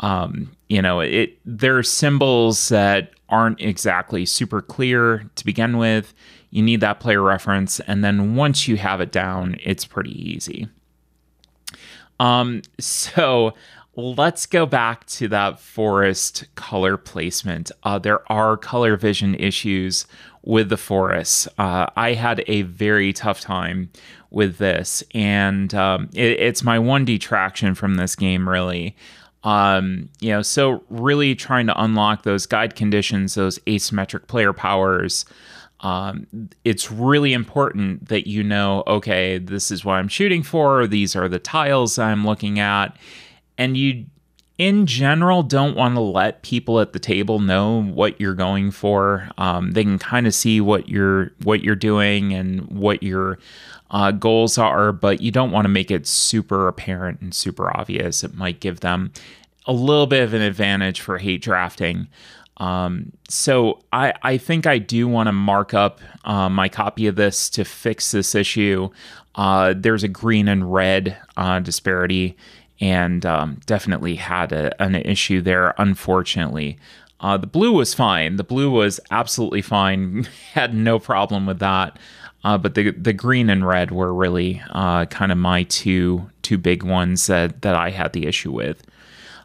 Um, 0.00 0.56
you 0.68 0.80
know, 0.80 1.00
it 1.00 1.38
there 1.44 1.76
are 1.76 1.82
symbols 1.82 2.68
that 2.70 3.10
aren't 3.28 3.60
exactly 3.60 4.24
super 4.24 4.62
clear 4.62 5.28
to 5.34 5.44
begin 5.44 5.76
with. 5.76 6.14
You 6.50 6.62
need 6.62 6.80
that 6.80 7.00
player 7.00 7.20
reference, 7.20 7.80
and 7.80 8.04
then 8.04 8.36
once 8.36 8.68
you 8.68 8.76
have 8.76 9.00
it 9.00 9.12
down, 9.12 9.56
it's 9.62 9.84
pretty 9.84 10.12
easy. 10.12 10.68
Um, 12.20 12.62
so 12.80 13.54
let's 13.96 14.46
go 14.46 14.66
back 14.66 15.06
to 15.06 15.28
that 15.28 15.60
forest 15.60 16.44
color 16.54 16.96
placement. 16.96 17.70
Uh, 17.82 17.98
there 17.98 18.30
are 18.30 18.56
color 18.56 18.96
vision 18.96 19.34
issues 19.36 20.06
with 20.42 20.68
the 20.68 20.76
forests. 20.76 21.48
Uh, 21.58 21.86
I 21.96 22.14
had 22.14 22.44
a 22.46 22.62
very 22.62 23.12
tough 23.12 23.40
time 23.40 23.90
with 24.30 24.58
this, 24.58 25.02
and 25.14 25.72
um, 25.74 26.10
it, 26.12 26.40
it's 26.40 26.62
my 26.62 26.78
one 26.78 27.04
detraction 27.04 27.74
from 27.74 27.94
this 27.94 28.16
game, 28.16 28.48
really. 28.48 28.96
Um, 29.44 30.08
you 30.20 30.30
know, 30.30 30.42
so 30.42 30.82
really 30.88 31.34
trying 31.34 31.66
to 31.66 31.82
unlock 31.82 32.22
those 32.22 32.46
guide 32.46 32.74
conditions, 32.74 33.34
those 33.34 33.58
asymmetric 33.60 34.26
player 34.26 34.52
powers. 34.52 35.24
Um, 35.80 36.26
it's 36.64 36.90
really 36.90 37.34
important 37.34 38.08
that 38.08 38.26
you 38.26 38.42
know, 38.42 38.82
okay, 38.86 39.36
this 39.36 39.70
is 39.70 39.84
what 39.84 39.94
I'm 39.94 40.08
shooting 40.08 40.42
for. 40.42 40.86
These 40.86 41.14
are 41.14 41.28
the 41.28 41.38
tiles 41.38 41.98
I'm 41.98 42.26
looking 42.26 42.58
at, 42.58 42.96
and 43.58 43.76
you, 43.76 44.06
in 44.58 44.86
general, 44.86 45.42
don't 45.42 45.76
want 45.76 45.94
to 45.94 46.00
let 46.00 46.42
people 46.42 46.80
at 46.80 46.92
the 46.92 46.98
table 46.98 47.38
know 47.38 47.82
what 47.82 48.20
you're 48.20 48.34
going 48.34 48.70
for. 48.70 49.28
Um, 49.38 49.72
they 49.72 49.84
can 49.84 49.98
kind 49.98 50.26
of 50.26 50.34
see 50.34 50.60
what 50.60 50.88
you're 50.88 51.32
what 51.42 51.62
you're 51.62 51.74
doing 51.74 52.32
and 52.32 52.62
what 52.68 53.02
your 53.02 53.38
uh, 53.90 54.10
goals 54.10 54.58
are, 54.58 54.92
but 54.92 55.20
you 55.20 55.30
don't 55.30 55.50
want 55.50 55.64
to 55.64 55.68
make 55.68 55.90
it 55.90 56.06
super 56.06 56.68
apparent 56.68 57.20
and 57.20 57.34
super 57.34 57.76
obvious. 57.76 58.24
It 58.24 58.34
might 58.34 58.60
give 58.60 58.80
them 58.80 59.12
a 59.66 59.72
little 59.72 60.06
bit 60.06 60.22
of 60.22 60.34
an 60.34 60.42
advantage 60.42 61.00
for 61.00 61.18
hate 61.18 61.42
drafting. 61.42 62.08
Um, 62.58 63.12
so 63.28 63.82
I, 63.92 64.12
I 64.22 64.38
think 64.38 64.66
I 64.66 64.78
do 64.78 65.08
want 65.08 65.26
to 65.26 65.32
mark 65.32 65.74
up 65.74 66.00
uh, 66.24 66.48
my 66.48 66.68
copy 66.68 67.06
of 67.06 67.16
this 67.16 67.50
to 67.50 67.64
fix 67.64 68.12
this 68.12 68.34
issue. 68.34 68.90
Uh, 69.34 69.74
there's 69.76 70.04
a 70.04 70.08
green 70.08 70.46
and 70.46 70.72
red 70.72 71.16
uh, 71.36 71.58
disparity, 71.60 72.36
and 72.80 73.24
um, 73.24 73.60
definitely 73.66 74.16
had 74.16 74.52
a, 74.52 74.82
an 74.82 74.94
issue 74.94 75.40
there, 75.40 75.74
unfortunately. 75.78 76.78
Uh, 77.20 77.36
the 77.36 77.46
blue 77.46 77.72
was 77.72 77.94
fine. 77.94 78.36
The 78.36 78.44
blue 78.44 78.70
was 78.70 79.00
absolutely 79.10 79.62
fine. 79.62 80.28
had 80.52 80.74
no 80.74 80.98
problem 80.98 81.46
with 81.46 81.58
that. 81.60 81.98
Uh, 82.44 82.58
but 82.58 82.74
the 82.74 82.90
the 82.90 83.14
green 83.14 83.48
and 83.48 83.66
red 83.66 83.90
were 83.90 84.12
really 84.12 84.62
uh, 84.70 85.06
kind 85.06 85.32
of 85.32 85.38
my 85.38 85.62
two 85.62 86.30
two 86.42 86.58
big 86.58 86.82
ones 86.82 87.26
that 87.26 87.62
that 87.62 87.74
I 87.74 87.90
had 87.90 88.12
the 88.12 88.26
issue 88.26 88.52
with. 88.52 88.82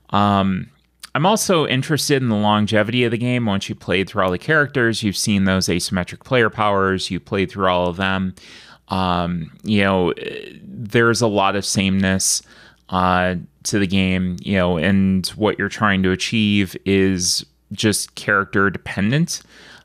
Um, 0.09 0.69
I'm 1.15 1.25
also 1.25 1.65
interested 1.65 2.21
in 2.21 2.29
the 2.29 2.35
longevity 2.35 3.05
of 3.05 3.11
the 3.11 3.17
game. 3.17 3.45
Once 3.45 3.69
you 3.69 3.75
played 3.75 4.09
through 4.09 4.23
all 4.23 4.31
the 4.31 4.37
characters, 4.37 5.01
you've 5.01 5.17
seen 5.17 5.45
those 5.45 5.67
asymmetric 5.67 6.25
player 6.25 6.49
powers. 6.49 7.09
You 7.09 7.19
played 7.19 7.49
through 7.49 7.67
all 7.67 7.87
of 7.87 7.97
them. 7.97 8.35
Um, 8.89 9.57
you 9.63 9.81
know, 9.81 10.13
there's 10.63 11.21
a 11.21 11.27
lot 11.27 11.55
of 11.55 11.65
sameness 11.65 12.41
uh, 12.89 13.35
to 13.63 13.79
the 13.79 13.87
game. 13.87 14.37
You 14.41 14.57
know, 14.57 14.77
and 14.77 15.25
what 15.29 15.57
you're 15.59 15.69
trying 15.69 16.03
to 16.03 16.11
achieve 16.11 16.75
is 16.85 17.45
just 17.71 18.15
character 18.15 18.69
dependent. 18.69 19.41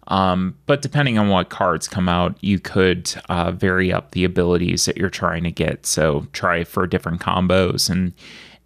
Um, 0.09 0.57
but 0.67 0.83
depending 0.83 1.19
on 1.19 1.29
what 1.29 1.49
cards 1.49 1.89
come 1.89 2.09
out, 2.09 2.37
you 2.43 2.59
could 2.59 3.15
uh, 3.29 3.53
vary 3.53 3.93
up 3.93 4.11
the 4.11 4.25
abilities 4.25 4.85
that 4.85 4.97
you're 4.97 5.11
trying 5.11 5.45
to 5.45 5.51
get. 5.51 5.87
So 5.87 6.27
try 6.33 6.65
for 6.65 6.87
different 6.87 7.21
combos 7.21 7.89
and 7.89 8.13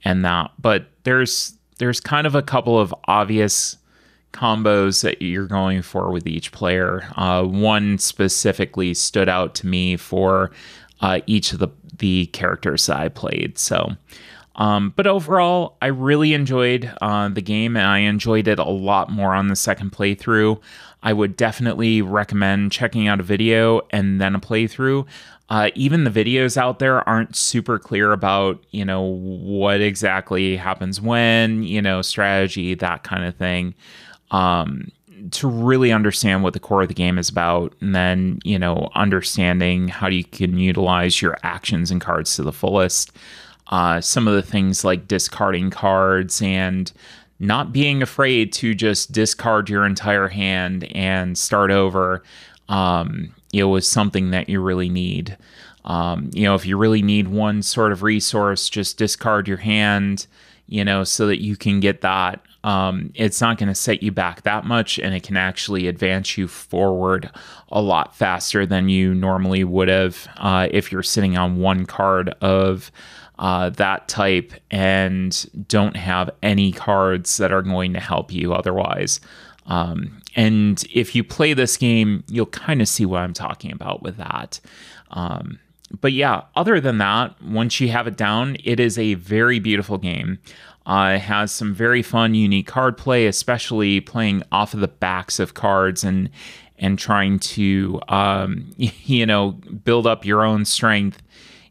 and 0.04 0.25
that. 0.25 0.50
But 0.61 0.87
there's 1.04 1.54
there's 1.78 2.00
kind 2.00 2.26
of 2.26 2.35
a 2.35 2.42
couple 2.42 2.78
of 2.78 2.95
obvious 3.04 3.76
combos 4.33 5.02
that 5.02 5.23
you're 5.23 5.47
going 5.47 5.83
for 5.83 6.11
with 6.11 6.26
each 6.26 6.52
player. 6.52 7.09
Uh, 7.16 7.45
one 7.45 7.99
specifically 7.99 8.92
stood 8.95 9.28
out 9.28 9.54
to 9.57 9.66
me 9.66 9.97
for 9.97 10.50
uh, 11.00 11.21
each 11.26 11.52
of 11.52 11.61
the 11.61 11.68
the 11.99 12.26
characters 12.26 12.87
that 12.87 12.99
I 12.99 13.09
played. 13.09 13.59
So. 13.59 13.92
Um, 14.59 14.93
but 14.97 15.07
overall, 15.07 15.77
I 15.81 15.87
really 15.87 16.35
enjoyed 16.35 16.93
uh, 17.00 17.29
the 17.29 17.41
game 17.41 17.77
and 17.77 17.87
I 17.87 17.99
enjoyed 17.99 18.49
it 18.49 18.59
a 18.59 18.65
lot 18.65 19.11
more 19.11 19.35
on 19.35 19.47
the 19.47 19.57
second 19.57 19.93
playthrough. 19.93 20.61
I 21.03 21.12
would 21.12 21.37
definitely 21.37 22.03
recommend 22.03 22.73
checking 22.73 23.07
out 23.07 23.21
a 23.21 23.23
video 23.23 23.83
and 23.91 24.21
then 24.21 24.35
a 24.35 24.41
playthrough. 24.41 25.07
Uh, 25.49 25.71
even 25.77 26.05
the 26.05 26.11
videos 26.11 26.57
out 26.57 26.81
there 26.81 27.09
aren't 27.09 27.37
super 27.37 27.79
clear 27.79 28.12
about, 28.12 28.62
you 28.73 28.85
know, 28.85 29.00
what 29.00 29.81
exactly 29.81 30.57
happens 30.57 31.00
when, 31.00 31.62
you 31.62 31.81
know, 31.81 32.03
strategy, 32.03 32.75
that 32.75 33.05
kind 33.05 33.25
of 33.25 33.37
thing. 33.37 33.75
Um, 34.33 34.91
to 35.31 35.49
really 35.49 35.91
understand 35.91 36.43
what 36.43 36.53
the 36.53 36.61
core 36.61 36.83
of 36.83 36.88
the 36.88 36.95
game 36.95 37.19
is 37.19 37.29
about, 37.29 37.75
and 37.81 37.95
then, 37.95 38.41
you 38.45 38.59
know, 38.59 38.91
understanding 38.95 39.88
how 39.88 40.09
you 40.09 40.23
can 40.23 40.59
utilize 40.59 41.23
your 41.23 41.37
actions 41.43 41.91
and 41.91 42.00
cards 42.00 42.37
to 42.37 42.43
the 42.43 42.53
fullest. 42.53 43.12
Uh, 43.69 44.01
some 44.01 44.27
of 44.27 44.35
the 44.35 44.43
things 44.43 44.85
like 44.85 45.09
discarding 45.09 45.71
cards 45.71 46.41
and 46.43 46.93
not 47.39 47.73
being 47.73 48.03
afraid 48.03 48.53
to 48.53 48.75
just 48.75 49.13
discard 49.13 49.69
your 49.69 49.85
entire 49.85 50.29
hand 50.29 50.85
and 50.95 51.37
start 51.39 51.71
over 51.71 52.23
um, 52.69 53.33
know, 53.55 53.77
is 53.77 53.87
something 53.87 54.31
that 54.31 54.49
you 54.49 54.61
really 54.61 54.89
need. 54.89 55.37
Um, 55.85 56.31
you 56.33 56.45
know, 56.45 56.55
if 56.55 56.67
you 56.67 56.77
really 56.77 57.03
need 57.03 57.29
one 57.29 57.63
sort 57.63 57.93
of 57.93 58.03
resource, 58.03 58.69
just 58.69 58.99
discard 58.99 59.49
your 59.49 59.57
hand, 59.59 60.27
you 60.67 60.85
know, 60.85 61.05
so 61.05 61.27
that 61.27 61.43
you 61.43 61.57
can 61.57 61.81
get 61.81 62.03
that. 62.03 62.43
Um, 62.65 63.13
it's 63.15 63.41
not 63.41 63.57
going 63.57 63.69
to 63.69 63.75
set 63.75 64.03
you 64.03 64.13
back 64.13 64.43
that 64.43 64.65
much, 64.65 64.99
and 64.99 65.15
it 65.15 65.23
can 65.23 65.37
actually 65.37 65.87
advance 65.87 66.37
you 66.37 66.49
forward 66.49 67.31
a 67.71 67.81
lot 67.81 68.15
faster 68.15 68.67
than 68.67 68.89
you 68.89 69.15
normally 69.15 69.65
would 69.65 69.89
have 69.89 70.29
uh, 70.37 70.69
if 70.71 70.93
you're 70.93 71.03
sitting 71.03 71.39
on 71.39 71.59
one 71.59 71.87
card 71.87 72.35
of 72.43 72.91
uh, 73.38 73.71
that 73.71 74.09
type 74.09 74.52
and 74.71 75.66
don't 75.68 75.97
have 75.97 76.30
any 76.42 76.73
cards 76.73 77.37
that 77.37 77.52
are 77.52 77.62
going 77.62 77.92
to 77.92 78.00
help 78.00 78.33
you 78.33 78.52
otherwise. 78.52 79.21
Um, 79.66 80.21
and 80.35 80.83
if 80.92 81.14
you 81.14 81.23
play 81.23 81.52
this 81.52 81.76
game, 81.76 82.25
you'll 82.28 82.47
kind 82.47 82.80
of 82.80 82.88
see 82.88 83.07
what 83.07 83.21
I'm 83.21 83.35
talking 83.35 83.71
about 83.71 84.02
with 84.02 84.16
that. 84.16 84.61
Um, 85.11 85.59
but 86.00 86.12
yeah, 86.12 86.42
other 86.57 86.80
than 86.80 86.99
that, 86.99 87.40
once 87.42 87.80
you 87.80 87.88
have 87.88 88.07
it 88.07 88.16
down, 88.16 88.57
it 88.64 88.80
is 88.80 88.99
a 88.99 89.14
very 89.14 89.59
beautiful 89.59 89.99
game. 89.99 90.38
Uh, 90.87 91.12
it 91.16 91.21
has 91.21 91.52
some 91.52 91.75
very 91.75 92.02
fun, 92.02 92.35
unique 92.35 92.66
card 92.66 92.97
play, 92.97 93.26
especially 93.26 94.00
playing 94.00 94.42
off 94.50 94.75
of 94.75 94.80
the 94.80 94.88
backs 94.88 95.38
of 95.38 95.54
cards 95.54 96.02
and 96.02 96.30
and 96.80 96.99
trying 96.99 97.38
to 97.40 98.00
um, 98.09 98.71
you 98.76 99.26
know 99.26 99.52
build 99.85 100.07
up 100.07 100.25
your 100.25 100.45
own 100.45 100.64
strength 100.64 101.23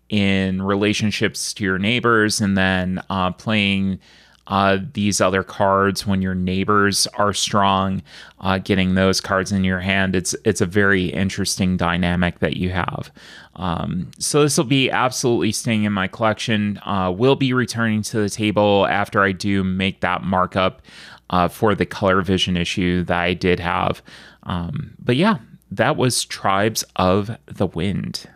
in 0.10 0.62
relationships 0.62 1.54
to 1.54 1.64
your 1.64 1.78
neighbors, 1.78 2.42
and 2.42 2.58
then 2.58 3.02
uh, 3.10 3.32
playing 3.32 4.00
uh, 4.48 4.78
these 4.94 5.20
other 5.20 5.44
cards 5.44 6.08
when 6.08 6.22
your 6.22 6.34
neighbors 6.34 7.06
are 7.16 7.34
strong, 7.34 8.02
uh, 8.40 8.58
getting 8.58 8.96
those 8.96 9.20
cards 9.20 9.52
in 9.52 9.64
your 9.64 9.80
hand. 9.80 10.16
It's 10.16 10.34
it's 10.46 10.62
a 10.62 10.66
very 10.66 11.08
interesting 11.08 11.76
dynamic 11.76 12.40
that 12.40 12.56
you 12.56 12.70
have. 12.70 13.12
Um, 13.56 14.12
so 14.20 14.44
this 14.44 14.58
will 14.58 14.66
be 14.66 14.90
absolutely 14.90 15.52
staying 15.52 15.84
in 15.84 15.92
my 15.92 16.08
collection. 16.08 16.80
Uh, 16.86 17.12
will 17.12 17.36
be 17.36 17.52
returning 17.54 18.02
to 18.04 18.20
the 18.22 18.30
table 18.30 18.88
after 18.88 19.22
I 19.22 19.34
do 19.34 19.64
make 19.64 20.00
that 20.00 20.24
markup 20.24 20.82
uh, 21.30 21.50
for 21.50 21.76
the 21.76 21.86
color 21.86 22.22
vision 22.22 22.56
issue 22.56 23.04
that 23.04 23.20
I 23.20 23.34
did 23.34 23.60
have. 23.60 24.02
Um, 24.44 24.94
but 25.04 25.18
yeah, 25.18 25.40
that 25.72 25.98
was 25.98 26.24
Tribes 26.24 26.86
of 26.96 27.38
the 27.48 27.68
Wind. 27.68 28.30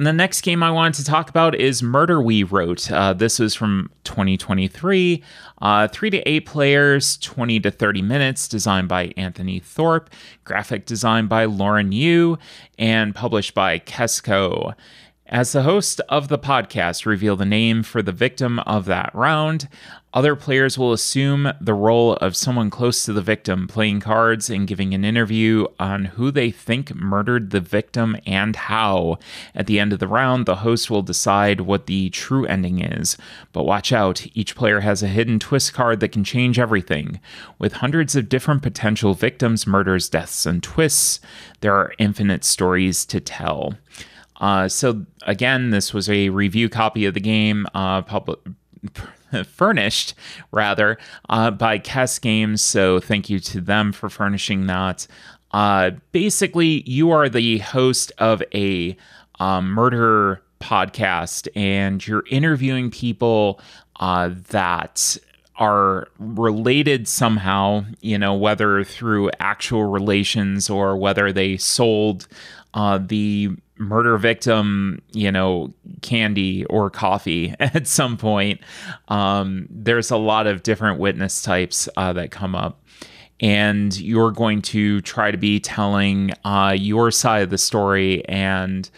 And 0.00 0.06
the 0.06 0.14
next 0.14 0.40
game 0.40 0.62
I 0.62 0.70
wanted 0.70 0.94
to 0.94 1.04
talk 1.04 1.28
about 1.28 1.54
is 1.54 1.82
Murder 1.82 2.22
We 2.22 2.42
Wrote. 2.42 2.90
Uh, 2.90 3.12
this 3.12 3.38
was 3.38 3.54
from 3.54 3.90
2023. 4.04 5.22
Uh, 5.60 5.88
three 5.88 6.08
to 6.08 6.26
eight 6.26 6.46
players, 6.46 7.18
20 7.18 7.60
to 7.60 7.70
30 7.70 8.00
minutes, 8.00 8.48
designed 8.48 8.88
by 8.88 9.12
Anthony 9.18 9.60
Thorpe, 9.60 10.08
graphic 10.44 10.86
design 10.86 11.26
by 11.26 11.44
Lauren 11.44 11.92
Yu, 11.92 12.38
and 12.78 13.14
published 13.14 13.52
by 13.52 13.78
Kesco. 13.78 14.72
As 15.30 15.52
the 15.52 15.62
host 15.62 16.00
of 16.08 16.26
the 16.26 16.40
podcast 16.40 17.06
reveal 17.06 17.36
the 17.36 17.44
name 17.44 17.84
for 17.84 18.02
the 18.02 18.10
victim 18.10 18.58
of 18.60 18.86
that 18.86 19.14
round, 19.14 19.68
other 20.12 20.34
players 20.34 20.76
will 20.76 20.92
assume 20.92 21.52
the 21.60 21.72
role 21.72 22.14
of 22.14 22.34
someone 22.34 22.68
close 22.68 23.04
to 23.04 23.12
the 23.12 23.22
victim, 23.22 23.68
playing 23.68 24.00
cards 24.00 24.50
and 24.50 24.66
giving 24.66 24.92
an 24.92 25.04
interview 25.04 25.66
on 25.78 26.06
who 26.06 26.32
they 26.32 26.50
think 26.50 26.92
murdered 26.96 27.50
the 27.50 27.60
victim 27.60 28.16
and 28.26 28.56
how. 28.56 29.18
At 29.54 29.68
the 29.68 29.78
end 29.78 29.92
of 29.92 30.00
the 30.00 30.08
round, 30.08 30.46
the 30.46 30.56
host 30.56 30.90
will 30.90 31.02
decide 31.02 31.60
what 31.60 31.86
the 31.86 32.10
true 32.10 32.44
ending 32.46 32.80
is. 32.80 33.16
But 33.52 33.66
watch 33.66 33.92
out, 33.92 34.26
each 34.34 34.56
player 34.56 34.80
has 34.80 35.00
a 35.00 35.06
hidden 35.06 35.38
twist 35.38 35.72
card 35.72 36.00
that 36.00 36.10
can 36.10 36.24
change 36.24 36.58
everything. 36.58 37.20
With 37.56 37.74
hundreds 37.74 38.16
of 38.16 38.28
different 38.28 38.62
potential 38.62 39.14
victims, 39.14 39.64
murders, 39.64 40.08
deaths, 40.08 40.44
and 40.44 40.60
twists, 40.60 41.20
there 41.60 41.76
are 41.76 41.94
infinite 42.00 42.42
stories 42.42 43.06
to 43.06 43.20
tell. 43.20 43.74
Uh, 44.40 44.66
so 44.68 45.04
again, 45.22 45.70
this 45.70 45.94
was 45.94 46.08
a 46.08 46.30
review 46.30 46.68
copy 46.68 47.04
of 47.04 47.14
the 47.14 47.20
game, 47.20 47.66
uh, 47.74 48.02
public, 48.02 48.38
furnished 49.46 50.14
rather 50.50 50.98
uh, 51.28 51.50
by 51.50 51.78
Kess 51.78 52.20
Games. 52.20 52.62
So 52.62 52.98
thank 52.98 53.28
you 53.30 53.38
to 53.40 53.60
them 53.60 53.92
for 53.92 54.08
furnishing 54.08 54.66
that. 54.66 55.06
Uh, 55.52 55.90
basically, 56.12 56.88
you 56.88 57.10
are 57.10 57.28
the 57.28 57.58
host 57.58 58.12
of 58.18 58.42
a 58.54 58.96
um, 59.38 59.70
murder 59.70 60.42
podcast, 60.60 61.48
and 61.56 62.06
you're 62.06 62.24
interviewing 62.30 62.90
people 62.90 63.60
uh, 63.98 64.30
that 64.50 65.16
are 65.56 66.08
related 66.18 67.06
somehow, 67.06 67.84
you 68.00 68.18
know, 68.18 68.34
whether 68.34 68.82
through 68.84 69.30
actual 69.40 69.84
relations 69.84 70.70
or 70.70 70.96
whether 70.96 71.32
they 71.32 71.56
sold 71.56 72.26
uh, 72.72 72.98
the 72.98 73.50
murder 73.80 74.18
victim, 74.18 75.00
you 75.12 75.32
know, 75.32 75.72
candy 76.02 76.64
or 76.66 76.90
coffee 76.90 77.54
at 77.60 77.86
some 77.86 78.16
point. 78.16 78.60
Um, 79.08 79.66
there's 79.70 80.10
a 80.10 80.16
lot 80.16 80.46
of 80.46 80.62
different 80.62 81.00
witness 81.00 81.42
types 81.42 81.88
uh, 81.96 82.12
that 82.12 82.30
come 82.30 82.54
up. 82.54 82.82
And 83.42 83.98
you're 83.98 84.32
going 84.32 84.60
to 84.62 85.00
try 85.00 85.30
to 85.30 85.38
be 85.38 85.60
telling 85.60 86.32
uh, 86.44 86.76
your 86.78 87.10
side 87.10 87.42
of 87.42 87.48
the 87.48 87.56
story 87.56 88.22
and 88.28 88.88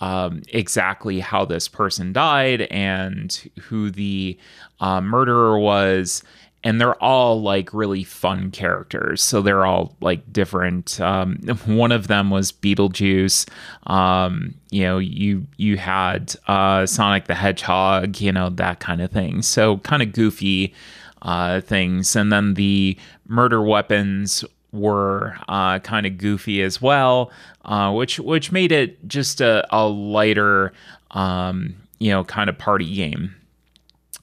um, 0.00 0.42
exactly 0.48 1.20
how 1.20 1.44
this 1.44 1.68
person 1.68 2.12
died 2.12 2.62
and 2.62 3.50
who 3.60 3.92
the 3.92 4.36
uh, 4.80 5.00
murderer 5.00 5.58
was 5.60 6.24
and 6.64 6.80
they're 6.80 7.00
all 7.02 7.42
like 7.42 7.74
really 7.74 8.02
fun 8.02 8.50
characters. 8.50 9.22
So 9.22 9.42
they're 9.42 9.66
all 9.66 9.94
like 10.00 10.32
different. 10.32 10.98
Um, 10.98 11.36
one 11.66 11.92
of 11.92 12.08
them 12.08 12.30
was 12.30 12.50
Beetlejuice. 12.50 13.48
Um, 13.86 14.54
you 14.70 14.82
know, 14.82 14.98
you 14.98 15.46
you 15.58 15.76
had 15.76 16.34
uh, 16.48 16.86
Sonic 16.86 17.26
the 17.26 17.34
Hedgehog. 17.34 18.20
You 18.20 18.32
know 18.32 18.48
that 18.50 18.80
kind 18.80 19.02
of 19.02 19.12
thing. 19.12 19.42
So 19.42 19.76
kind 19.78 20.02
of 20.02 20.12
goofy 20.12 20.74
uh, 21.22 21.60
things, 21.60 22.16
and 22.16 22.32
then 22.32 22.54
the 22.54 22.96
murder 23.28 23.62
weapons 23.62 24.44
were 24.72 25.36
uh, 25.48 25.78
kind 25.80 26.06
of 26.06 26.18
goofy 26.18 26.62
as 26.62 26.80
well, 26.80 27.30
uh, 27.66 27.92
which 27.92 28.18
which 28.18 28.50
made 28.50 28.72
it 28.72 29.06
just 29.06 29.42
a, 29.42 29.66
a 29.70 29.86
lighter, 29.86 30.72
um, 31.12 31.74
you 31.98 32.10
know, 32.10 32.24
kind 32.24 32.48
of 32.48 32.56
party 32.56 32.92
game. 32.94 33.34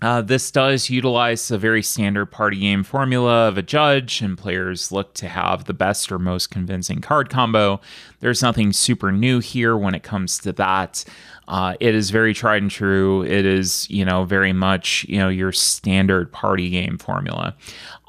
Uh, 0.02 0.22
this 0.22 0.50
does 0.50 0.90
utilize 0.90 1.52
a 1.52 1.58
very 1.58 1.84
standard 1.84 2.26
party 2.26 2.58
game 2.58 2.84
formula 2.84 3.48
of 3.48 3.58
a 3.58 3.62
judge, 3.62 4.22
and 4.22 4.38
players 4.38 4.92
look 4.92 5.14
to 5.14 5.28
have 5.28 5.66
the 5.66 5.74
best 5.74 6.12
or 6.12 6.18
most 6.18 6.50
convincing 6.50 7.02
card 7.02 7.30
combo. 7.30 7.80
There's 8.20 8.42
nothing 8.42 8.74
super 8.74 9.12
new 9.12 9.40
here 9.40 9.78
when 9.78 9.94
it 9.94 10.02
comes 10.02 10.40
to 10.40 10.54
that. 10.54 11.06
Uh, 11.48 11.76
it 11.80 11.94
is 11.94 12.10
very 12.10 12.34
tried 12.34 12.62
and 12.64 12.72
true. 12.72 13.24
It 13.24 13.46
is, 13.46 13.88
you 13.90 14.04
know, 14.06 14.24
very 14.24 14.54
much, 14.54 15.06
you 15.08 15.20
know, 15.20 15.30
your 15.30 15.52
standard 15.52 16.32
party 16.32 16.70
game 16.70 16.98
formula. 16.98 17.56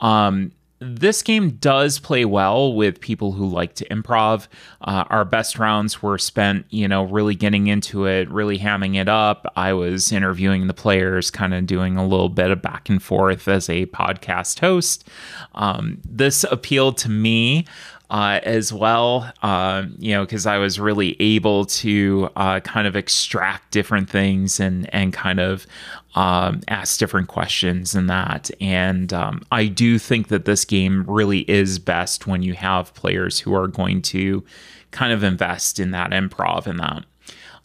Um, 0.00 0.52
this 0.82 1.22
game 1.22 1.50
does 1.52 1.98
play 1.98 2.24
well 2.24 2.74
with 2.74 3.00
people 3.00 3.32
who 3.32 3.46
like 3.46 3.74
to 3.76 3.88
improv. 3.88 4.48
Uh, 4.80 5.04
our 5.08 5.24
best 5.24 5.58
rounds 5.58 6.02
were 6.02 6.18
spent, 6.18 6.66
you 6.70 6.88
know, 6.88 7.04
really 7.04 7.34
getting 7.34 7.68
into 7.68 8.06
it, 8.06 8.30
really 8.30 8.58
hamming 8.58 9.00
it 9.00 9.08
up. 9.08 9.50
I 9.56 9.72
was 9.72 10.12
interviewing 10.12 10.66
the 10.66 10.74
players, 10.74 11.30
kind 11.30 11.54
of 11.54 11.66
doing 11.66 11.96
a 11.96 12.06
little 12.06 12.28
bit 12.28 12.50
of 12.50 12.60
back 12.62 12.88
and 12.88 13.02
forth 13.02 13.48
as 13.48 13.68
a 13.68 13.86
podcast 13.86 14.60
host. 14.60 15.08
Um, 15.54 16.00
this 16.04 16.44
appealed 16.44 16.98
to 16.98 17.10
me 17.10 17.66
uh, 18.12 18.40
as 18.42 18.74
well, 18.74 19.32
uh, 19.42 19.84
you 19.98 20.12
know, 20.12 20.22
because 20.22 20.44
I 20.44 20.58
was 20.58 20.78
really 20.78 21.16
able 21.18 21.64
to 21.64 22.28
uh, 22.36 22.60
kind 22.60 22.86
of 22.86 22.94
extract 22.94 23.70
different 23.70 24.10
things 24.10 24.60
and 24.60 24.92
and 24.94 25.14
kind 25.14 25.40
of 25.40 25.66
um, 26.14 26.60
ask 26.68 26.98
different 26.98 27.28
questions 27.28 27.94
and 27.94 28.10
that. 28.10 28.50
And 28.60 29.14
um, 29.14 29.40
I 29.50 29.64
do 29.64 29.98
think 29.98 30.28
that 30.28 30.44
this 30.44 30.66
game 30.66 31.04
really 31.08 31.50
is 31.50 31.78
best 31.78 32.26
when 32.26 32.42
you 32.42 32.52
have 32.52 32.92
players 32.92 33.40
who 33.40 33.54
are 33.54 33.66
going 33.66 34.02
to 34.02 34.44
kind 34.90 35.14
of 35.14 35.24
invest 35.24 35.80
in 35.80 35.92
that 35.92 36.10
improv 36.10 36.66
and 36.66 36.78
that. 36.80 37.06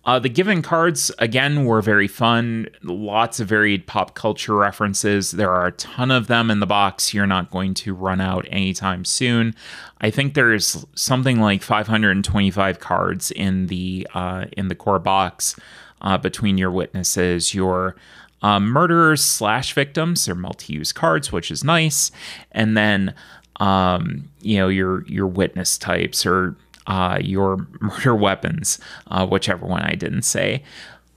Uh, 0.08 0.18
the 0.18 0.30
given 0.30 0.62
cards, 0.62 1.12
again, 1.20 1.66
were 1.66 1.82
very 1.82 2.08
fun. 2.08 2.66
Lots 2.82 3.42
of 3.42 3.50
varied 3.50 3.86
pop 3.88 4.16
culture 4.16 4.56
references. 4.56 5.32
There 5.32 5.52
are 5.52 5.68
a 5.68 5.74
ton 5.74 6.12
of 6.12 6.28
them 6.28 6.50
in 6.50 6.62
the 6.62 6.66
box. 6.66 7.14
You're 7.14 7.28
not 7.28 7.52
going 7.52 7.74
to 7.74 7.94
run 7.94 8.22
out 8.22 8.46
anytime 8.50 9.04
soon. 9.04 9.54
I 10.00 10.10
think 10.10 10.34
there's 10.34 10.86
something 10.96 11.42
like 11.42 11.62
525 11.62 12.80
cards 12.80 13.32
in 13.32 13.68
the 13.68 14.08
uh, 14.14 14.46
in 14.56 14.70
the 14.70 14.76
core 14.76 14.98
box 15.00 15.58
uh, 16.00 16.18
between 16.18 16.58
your 16.58 16.72
witnesses, 16.72 17.54
your 17.54 17.98
uh, 18.42 18.62
murderers 18.62 19.22
slash 19.22 19.74
victims. 19.74 20.26
They're 20.26 20.36
multi-use 20.36 20.94
cards, 20.94 21.34
which 21.34 21.52
is 21.52 21.66
nice, 21.66 22.12
and 22.54 22.78
then 22.78 23.14
um, 23.58 24.30
you 24.40 24.58
know 24.58 24.70
your 24.70 25.06
your 25.06 25.28
witness 25.28 25.78
types 25.78 26.26
or 26.26 26.56
uh, 26.88 27.20
your 27.22 27.68
murder 27.80 28.16
weapons, 28.16 28.80
uh, 29.08 29.26
whichever 29.28 29.66
one 29.66 29.84
I 29.84 29.96
didn't 29.96 30.24
say. 30.24 30.64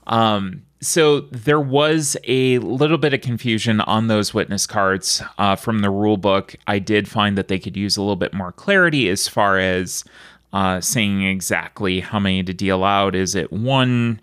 Um, 0.06 0.62
so 0.82 1.20
there 1.20 1.60
was 1.60 2.16
a 2.24 2.58
little 2.58 2.96
bit 2.98 3.12
of 3.12 3.20
confusion 3.20 3.80
on 3.82 4.08
those 4.08 4.32
witness 4.32 4.66
cards 4.66 5.22
uh, 5.38 5.54
from 5.54 5.80
the 5.80 5.90
rule 5.90 6.16
book. 6.16 6.56
I 6.66 6.78
did 6.78 7.06
find 7.06 7.36
that 7.36 7.48
they 7.48 7.58
could 7.58 7.76
use 7.76 7.96
a 7.96 8.00
little 8.00 8.16
bit 8.16 8.32
more 8.32 8.52
clarity 8.52 9.08
as 9.08 9.28
far 9.28 9.58
as 9.58 10.04
uh, 10.52 10.80
saying 10.80 11.22
exactly 11.22 12.00
how 12.00 12.18
many 12.18 12.42
to 12.42 12.54
deal 12.54 12.82
out. 12.82 13.14
Is 13.14 13.34
it 13.34 13.52
one? 13.52 14.20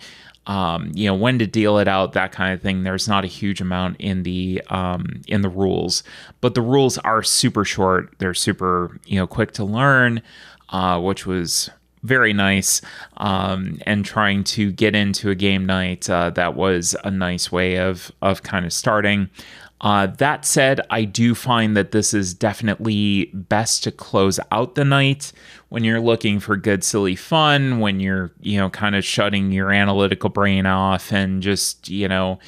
Um, 0.48 0.92
you 0.94 1.06
know 1.08 1.14
when 1.14 1.40
to 1.40 1.46
deal 1.46 1.78
it 1.78 1.90
out, 1.90 2.14
that 2.14 2.32
kind 2.32 2.54
of 2.54 2.62
thing. 2.62 2.84
There's 2.84 3.08
not 3.08 3.26
a 3.26 3.28
huge 3.28 3.60
amount 3.60 3.98
in 4.00 4.24
the 4.24 4.62
um, 4.70 5.22
in 5.28 5.42
the 5.42 5.50
rules, 5.50 6.04
but 6.40 6.56
the 6.56 6.62
rules 6.62 6.98
are 7.00 7.22
super 7.22 7.66
short. 7.66 8.16
They're 8.20 8.34
super 8.34 8.98
you 9.06 9.20
know 9.20 9.28
quick 9.28 9.52
to 9.54 9.66
learn 9.66 10.22
uh, 10.70 11.00
which 11.00 11.26
was 11.26 11.70
very 12.04 12.34
nice. 12.34 12.82
Um, 13.18 13.80
and 13.86 14.06
trying 14.06 14.44
to 14.46 14.72
get 14.72 14.96
into 14.96 15.30
a 15.30 15.36
game 15.36 15.66
night 15.66 16.10
uh, 16.10 16.30
that 16.32 16.56
was 16.56 16.96
a 17.04 17.12
nice 17.12 17.52
way 17.52 17.78
of 17.78 18.12
of 18.22 18.44
kind 18.44 18.66
of 18.66 18.74
starting. 18.74 19.30
Uh, 19.80 20.08
that 20.08 20.44
said, 20.44 20.82
I 20.90 21.04
do 21.04 21.36
find 21.36 21.78
that 21.78 21.92
this 21.92 22.12
is 22.12 22.34
definitely 22.34 23.26
best 23.34 23.84
to 23.84 23.92
close 23.92 24.40
out 24.52 24.74
the 24.74 24.84
night 24.84 25.32
when 25.70 25.84
you're 25.84 26.00
looking 26.02 26.40
for 26.40 26.58
good, 26.58 26.84
silly 26.84 27.16
fun, 27.16 27.80
when 27.80 28.00
you're, 28.00 28.32
you 28.42 28.58
know, 28.58 28.72
kind 28.72 28.96
of 28.96 29.06
shutting 29.06 29.52
your 29.52 29.72
analytical 29.72 30.32
brain 30.32 30.66
off 30.66 31.14
and 31.14 31.44
just, 31.44 31.90
you 31.90 32.08
know, 32.08 32.40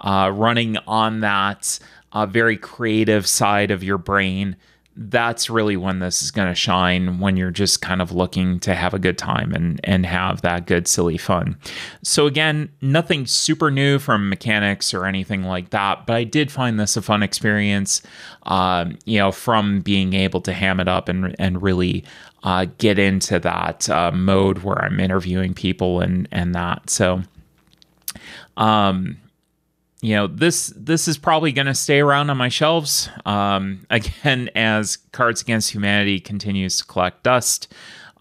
uh, 0.00 0.32
running 0.34 0.78
on 0.86 1.20
that 1.20 1.78
uh, 2.12 2.24
very 2.24 2.56
creative 2.56 3.26
side 3.26 3.70
of 3.70 3.84
your 3.84 3.98
brain 3.98 4.56
that's 5.00 5.48
really 5.48 5.76
when 5.76 6.00
this 6.00 6.22
is 6.22 6.32
going 6.32 6.48
to 6.48 6.54
shine 6.56 7.20
when 7.20 7.36
you're 7.36 7.52
just 7.52 7.80
kind 7.80 8.02
of 8.02 8.10
looking 8.10 8.58
to 8.58 8.74
have 8.74 8.92
a 8.92 8.98
good 8.98 9.16
time 9.16 9.52
and 9.52 9.80
and 9.84 10.04
have 10.04 10.42
that 10.42 10.66
good 10.66 10.88
silly 10.88 11.16
fun. 11.16 11.56
So 12.02 12.26
again, 12.26 12.68
nothing 12.82 13.24
super 13.24 13.70
new 13.70 14.00
from 14.00 14.28
mechanics 14.28 14.92
or 14.92 15.06
anything 15.06 15.44
like 15.44 15.70
that, 15.70 16.04
but 16.04 16.16
I 16.16 16.24
did 16.24 16.50
find 16.50 16.80
this 16.80 16.96
a 16.96 17.02
fun 17.02 17.22
experience. 17.22 18.02
Um, 18.42 18.98
you 19.04 19.18
know, 19.18 19.30
from 19.30 19.80
being 19.80 20.14
able 20.14 20.40
to 20.42 20.52
ham 20.52 20.80
it 20.80 20.88
up 20.88 21.08
and 21.08 21.34
and 21.38 21.62
really 21.62 22.04
uh, 22.42 22.66
get 22.78 22.98
into 22.98 23.38
that 23.38 23.88
uh, 23.88 24.10
mode 24.10 24.58
where 24.58 24.82
I'm 24.84 24.98
interviewing 24.98 25.54
people 25.54 26.00
and 26.00 26.26
and 26.32 26.54
that. 26.56 26.90
So, 26.90 27.22
um, 28.56 29.18
you 30.00 30.14
know 30.14 30.26
this 30.26 30.72
this 30.76 31.08
is 31.08 31.18
probably 31.18 31.50
going 31.50 31.66
to 31.66 31.74
stay 31.74 32.00
around 32.00 32.30
on 32.30 32.36
my 32.36 32.48
shelves 32.48 33.08
um, 33.26 33.84
again 33.90 34.50
as 34.54 34.96
cards 35.12 35.42
against 35.42 35.72
humanity 35.72 36.20
continues 36.20 36.78
to 36.78 36.84
collect 36.84 37.22
dust 37.22 37.72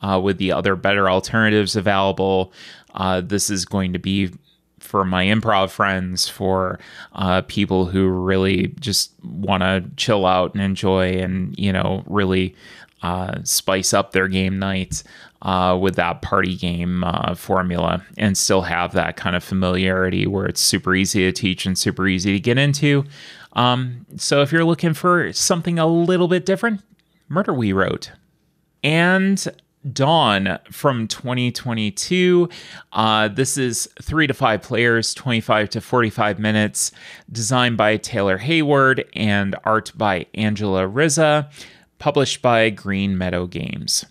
uh, 0.01 0.19
with 0.21 0.37
the 0.37 0.51
other 0.51 0.75
better 0.75 1.09
alternatives 1.09 1.75
available. 1.75 2.53
Uh, 2.93 3.21
this 3.21 3.49
is 3.49 3.65
going 3.65 3.93
to 3.93 3.99
be 3.99 4.31
for 4.79 5.03
my 5.03 5.25
improv 5.25 5.69
friends 5.69 6.29
for 6.29 6.79
uh, 7.13 7.41
people 7.43 7.85
who 7.85 8.07
really 8.07 8.67
just 8.79 9.11
want 9.23 9.61
to 9.61 9.83
chill 9.97 10.25
out 10.25 10.53
and 10.53 10.63
enjoy 10.63 11.11
and 11.17 11.57
you 11.57 11.73
know 11.73 12.03
really 12.07 12.55
uh, 13.01 13.39
spice 13.43 13.93
up 13.93 14.11
their 14.11 14.27
game 14.27 14.59
nights 14.59 15.03
uh, 15.41 15.77
with 15.79 15.95
that 15.95 16.21
party 16.21 16.55
game 16.55 17.03
uh, 17.03 17.35
formula 17.35 18.05
and 18.17 18.37
still 18.37 18.61
have 18.61 18.93
that 18.93 19.15
kind 19.15 19.35
of 19.35 19.43
familiarity 19.43 20.25
where 20.25 20.45
it's 20.45 20.61
super 20.61 20.95
easy 20.95 21.19
to 21.21 21.31
teach 21.31 21.65
and 21.65 21.77
super 21.77 22.07
easy 22.07 22.33
to 22.33 22.39
get 22.39 22.57
into. 22.57 23.03
Um, 23.53 24.05
so 24.15 24.41
if 24.41 24.51
you're 24.51 24.65
looking 24.65 24.93
for 24.93 25.31
something 25.33 25.79
a 25.79 25.87
little 25.87 26.27
bit 26.27 26.45
different, 26.45 26.81
Murder 27.29 27.53
We 27.53 27.73
Wrote. 27.73 28.11
And 28.83 29.47
Dawn 29.93 30.59
from 30.71 31.07
2022. 31.07 32.49
Uh, 32.91 33.27
this 33.27 33.57
is 33.57 33.87
three 34.01 34.27
to 34.27 34.33
five 34.33 34.61
players, 34.61 35.13
25 35.13 35.69
to 35.71 35.81
45 35.81 36.39
minutes, 36.39 36.91
designed 37.31 37.77
by 37.77 37.97
Taylor 37.97 38.37
Hayward 38.37 39.09
and 39.13 39.55
art 39.63 39.91
by 39.95 40.25
Angela 40.33 40.83
Rizza, 40.83 41.51
published 41.99 42.41
by 42.41 42.69
Green 42.69 43.17
Meadow 43.17 43.47
Games. 43.47 44.05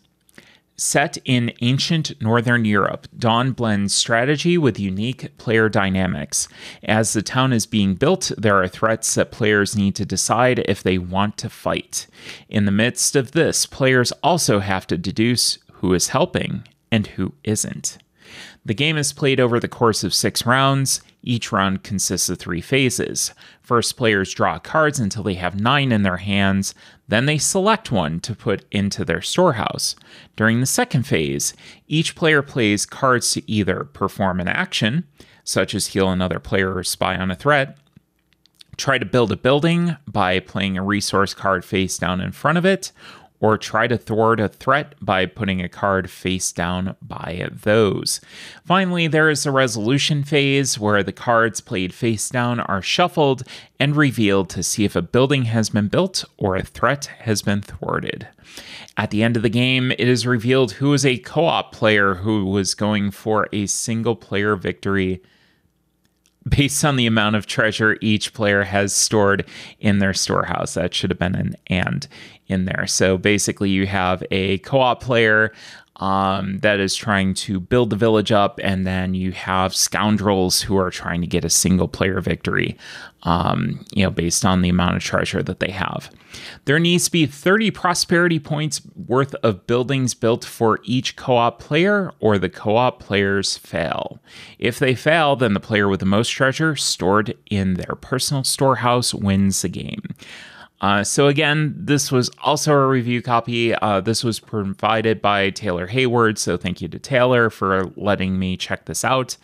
Set 0.78 1.16
in 1.24 1.54
ancient 1.62 2.20
northern 2.20 2.66
Europe, 2.66 3.08
Dawn 3.16 3.52
blends 3.52 3.94
strategy 3.94 4.58
with 4.58 4.78
unique 4.78 5.34
player 5.38 5.70
dynamics. 5.70 6.48
As 6.84 7.14
the 7.14 7.22
town 7.22 7.54
is 7.54 7.64
being 7.64 7.94
built, 7.94 8.30
there 8.36 8.60
are 8.62 8.68
threats 8.68 9.14
that 9.14 9.32
players 9.32 9.74
need 9.74 9.94
to 9.94 10.04
decide 10.04 10.58
if 10.66 10.82
they 10.82 10.98
want 10.98 11.38
to 11.38 11.48
fight. 11.48 12.06
In 12.50 12.66
the 12.66 12.72
midst 12.72 13.16
of 13.16 13.32
this, 13.32 13.64
players 13.64 14.12
also 14.22 14.58
have 14.58 14.86
to 14.88 14.98
deduce 14.98 15.58
who 15.74 15.94
is 15.94 16.08
helping 16.08 16.64
and 16.92 17.06
who 17.06 17.32
isn't. 17.42 17.96
The 18.66 18.74
game 18.74 18.98
is 18.98 19.14
played 19.14 19.40
over 19.40 19.58
the 19.58 19.68
course 19.68 20.04
of 20.04 20.12
six 20.12 20.44
rounds. 20.44 21.00
Each 21.28 21.50
round 21.50 21.82
consists 21.82 22.28
of 22.28 22.38
three 22.38 22.60
phases. 22.60 23.34
First, 23.60 23.96
players 23.96 24.32
draw 24.32 24.60
cards 24.60 25.00
until 25.00 25.24
they 25.24 25.34
have 25.34 25.58
nine 25.60 25.90
in 25.90 26.02
their 26.04 26.18
hands, 26.18 26.72
then 27.08 27.26
they 27.26 27.36
select 27.36 27.90
one 27.90 28.20
to 28.20 28.36
put 28.36 28.64
into 28.70 29.04
their 29.04 29.20
storehouse. 29.20 29.96
During 30.36 30.60
the 30.60 30.66
second 30.66 31.02
phase, 31.02 31.52
each 31.88 32.14
player 32.14 32.42
plays 32.42 32.86
cards 32.86 33.32
to 33.32 33.50
either 33.50 33.82
perform 33.92 34.38
an 34.38 34.46
action, 34.46 35.04
such 35.42 35.74
as 35.74 35.88
heal 35.88 36.10
another 36.10 36.38
player 36.38 36.72
or 36.76 36.84
spy 36.84 37.16
on 37.16 37.32
a 37.32 37.36
threat, 37.36 37.76
try 38.76 38.96
to 38.96 39.04
build 39.04 39.32
a 39.32 39.36
building 39.36 39.96
by 40.06 40.38
playing 40.38 40.78
a 40.78 40.84
resource 40.84 41.34
card 41.34 41.64
face 41.64 41.98
down 41.98 42.20
in 42.20 42.30
front 42.30 42.56
of 42.56 42.64
it, 42.64 42.92
or 43.40 43.58
try 43.58 43.86
to 43.86 43.98
thwart 43.98 44.40
a 44.40 44.48
threat 44.48 44.94
by 45.00 45.26
putting 45.26 45.60
a 45.60 45.68
card 45.68 46.10
face 46.10 46.52
down 46.52 46.96
by 47.02 47.48
those. 47.52 48.20
Finally, 48.64 49.06
there 49.06 49.30
is 49.30 49.44
a 49.44 49.50
resolution 49.50 50.24
phase 50.24 50.78
where 50.78 51.02
the 51.02 51.12
cards 51.12 51.60
played 51.60 51.92
face 51.92 52.30
down 52.30 52.60
are 52.60 52.82
shuffled 52.82 53.42
and 53.78 53.96
revealed 53.96 54.48
to 54.48 54.62
see 54.62 54.84
if 54.84 54.96
a 54.96 55.02
building 55.02 55.44
has 55.44 55.70
been 55.70 55.88
built 55.88 56.24
or 56.36 56.56
a 56.56 56.62
threat 56.62 57.06
has 57.20 57.42
been 57.42 57.60
thwarted. 57.60 58.26
At 58.96 59.10
the 59.10 59.22
end 59.22 59.36
of 59.36 59.42
the 59.42 59.50
game, 59.50 59.92
it 59.92 60.08
is 60.08 60.26
revealed 60.26 60.72
who 60.72 60.94
is 60.94 61.04
a 61.04 61.18
co 61.18 61.44
op 61.44 61.72
player 61.72 62.14
who 62.14 62.46
was 62.46 62.74
going 62.74 63.10
for 63.10 63.48
a 63.52 63.66
single 63.66 64.16
player 64.16 64.56
victory 64.56 65.20
based 66.48 66.84
on 66.84 66.96
the 66.96 67.06
amount 67.06 67.36
of 67.36 67.46
treasure 67.46 67.96
each 68.00 68.32
player 68.32 68.62
has 68.62 68.92
stored 68.92 69.44
in 69.80 69.98
their 69.98 70.14
storehouse. 70.14 70.74
That 70.74 70.94
should 70.94 71.10
have 71.10 71.18
been 71.18 71.34
an 71.34 71.56
and 71.66 72.06
in 72.46 72.64
there. 72.64 72.86
So 72.86 73.18
basically, 73.18 73.70
you 73.70 73.86
have 73.86 74.22
a 74.30 74.58
co 74.58 74.80
op 74.80 75.02
player 75.02 75.52
um, 75.96 76.58
that 76.58 76.78
is 76.78 76.94
trying 76.94 77.32
to 77.34 77.58
build 77.58 77.90
the 77.90 77.96
village 77.96 78.30
up, 78.30 78.60
and 78.62 78.86
then 78.86 79.14
you 79.14 79.32
have 79.32 79.74
scoundrels 79.74 80.60
who 80.62 80.76
are 80.76 80.90
trying 80.90 81.22
to 81.22 81.26
get 81.26 81.44
a 81.44 81.50
single 81.50 81.88
player 81.88 82.20
victory, 82.20 82.76
um, 83.22 83.84
you 83.92 84.04
know, 84.04 84.10
based 84.10 84.44
on 84.44 84.60
the 84.60 84.68
amount 84.68 84.96
of 84.96 85.02
treasure 85.02 85.42
that 85.42 85.60
they 85.60 85.70
have. 85.70 86.10
There 86.66 86.78
needs 86.78 87.06
to 87.06 87.12
be 87.12 87.24
30 87.24 87.70
prosperity 87.70 88.38
points 88.38 88.82
worth 88.94 89.34
of 89.36 89.66
buildings 89.66 90.12
built 90.12 90.44
for 90.44 90.80
each 90.84 91.16
co 91.16 91.36
op 91.36 91.60
player, 91.60 92.12
or 92.20 92.36
the 92.36 92.50
co 92.50 92.76
op 92.76 93.00
players 93.00 93.56
fail. 93.56 94.20
If 94.58 94.78
they 94.78 94.94
fail, 94.94 95.34
then 95.34 95.54
the 95.54 95.60
player 95.60 95.88
with 95.88 96.00
the 96.00 96.06
most 96.06 96.28
treasure 96.28 96.76
stored 96.76 97.36
in 97.50 97.74
their 97.74 97.94
personal 97.94 98.44
storehouse 98.44 99.14
wins 99.14 99.62
the 99.62 99.70
game. 99.70 100.14
Uh, 100.80 101.02
so 101.02 101.26
again, 101.26 101.74
this 101.76 102.12
was 102.12 102.30
also 102.42 102.72
a 102.72 102.86
review 102.86 103.22
copy. 103.22 103.74
Uh, 103.74 104.00
this 104.00 104.22
was 104.22 104.38
provided 104.38 105.22
by 105.22 105.50
Taylor 105.50 105.86
Hayward, 105.86 106.38
so 106.38 106.56
thank 106.56 106.82
you 106.82 106.88
to 106.88 106.98
Taylor 106.98 107.48
for 107.48 107.90
letting 107.96 108.38
me 108.38 108.56
check 108.56 108.84
this 108.84 109.04
out. 109.04 109.36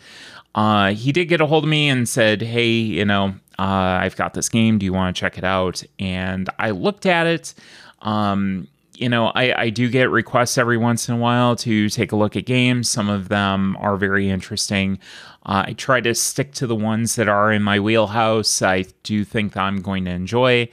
Uh, 0.53 0.93
he 0.93 1.11
did 1.11 1.25
get 1.25 1.41
a 1.41 1.47
hold 1.47 1.63
of 1.63 1.69
me 1.69 1.89
and 1.89 2.07
said, 2.07 2.41
"Hey, 2.43 2.69
you 2.69 3.05
know, 3.05 3.35
uh, 3.57 3.99
I've 4.01 4.15
got 4.15 4.35
this 4.35 4.49
game. 4.49 4.77
Do 4.77 4.85
you 4.85 4.93
want 4.93 5.15
to 5.15 5.19
check 5.19 5.37
it 5.37 5.43
out?" 5.43 5.83
And 5.97 6.49
I 6.59 6.69
looked 6.69 7.07
at 7.07 7.25
it. 7.25 7.55
Um, 8.03 8.67
you 8.95 9.09
know, 9.09 9.27
I, 9.33 9.63
I 9.63 9.69
do 9.71 9.89
get 9.89 10.11
requests 10.11 10.57
every 10.57 10.77
once 10.77 11.09
in 11.09 11.15
a 11.15 11.17
while 11.17 11.55
to 11.57 11.89
take 11.89 12.11
a 12.11 12.15
look 12.15 12.35
at 12.35 12.45
games. 12.45 12.87
Some 12.87 13.09
of 13.09 13.29
them 13.29 13.75
are 13.79 13.97
very 13.97 14.29
interesting. 14.29 14.99
Uh, 15.45 15.63
I 15.67 15.73
try 15.73 15.99
to 16.01 16.13
stick 16.13 16.53
to 16.53 16.67
the 16.67 16.75
ones 16.75 17.15
that 17.15 17.27
are 17.27 17.51
in 17.51 17.63
my 17.63 17.79
wheelhouse. 17.79 18.61
I 18.61 18.85
do 19.01 19.25
think 19.25 19.53
that 19.53 19.61
I'm 19.61 19.81
going 19.81 20.05
to 20.05 20.11
enjoy. 20.11 20.69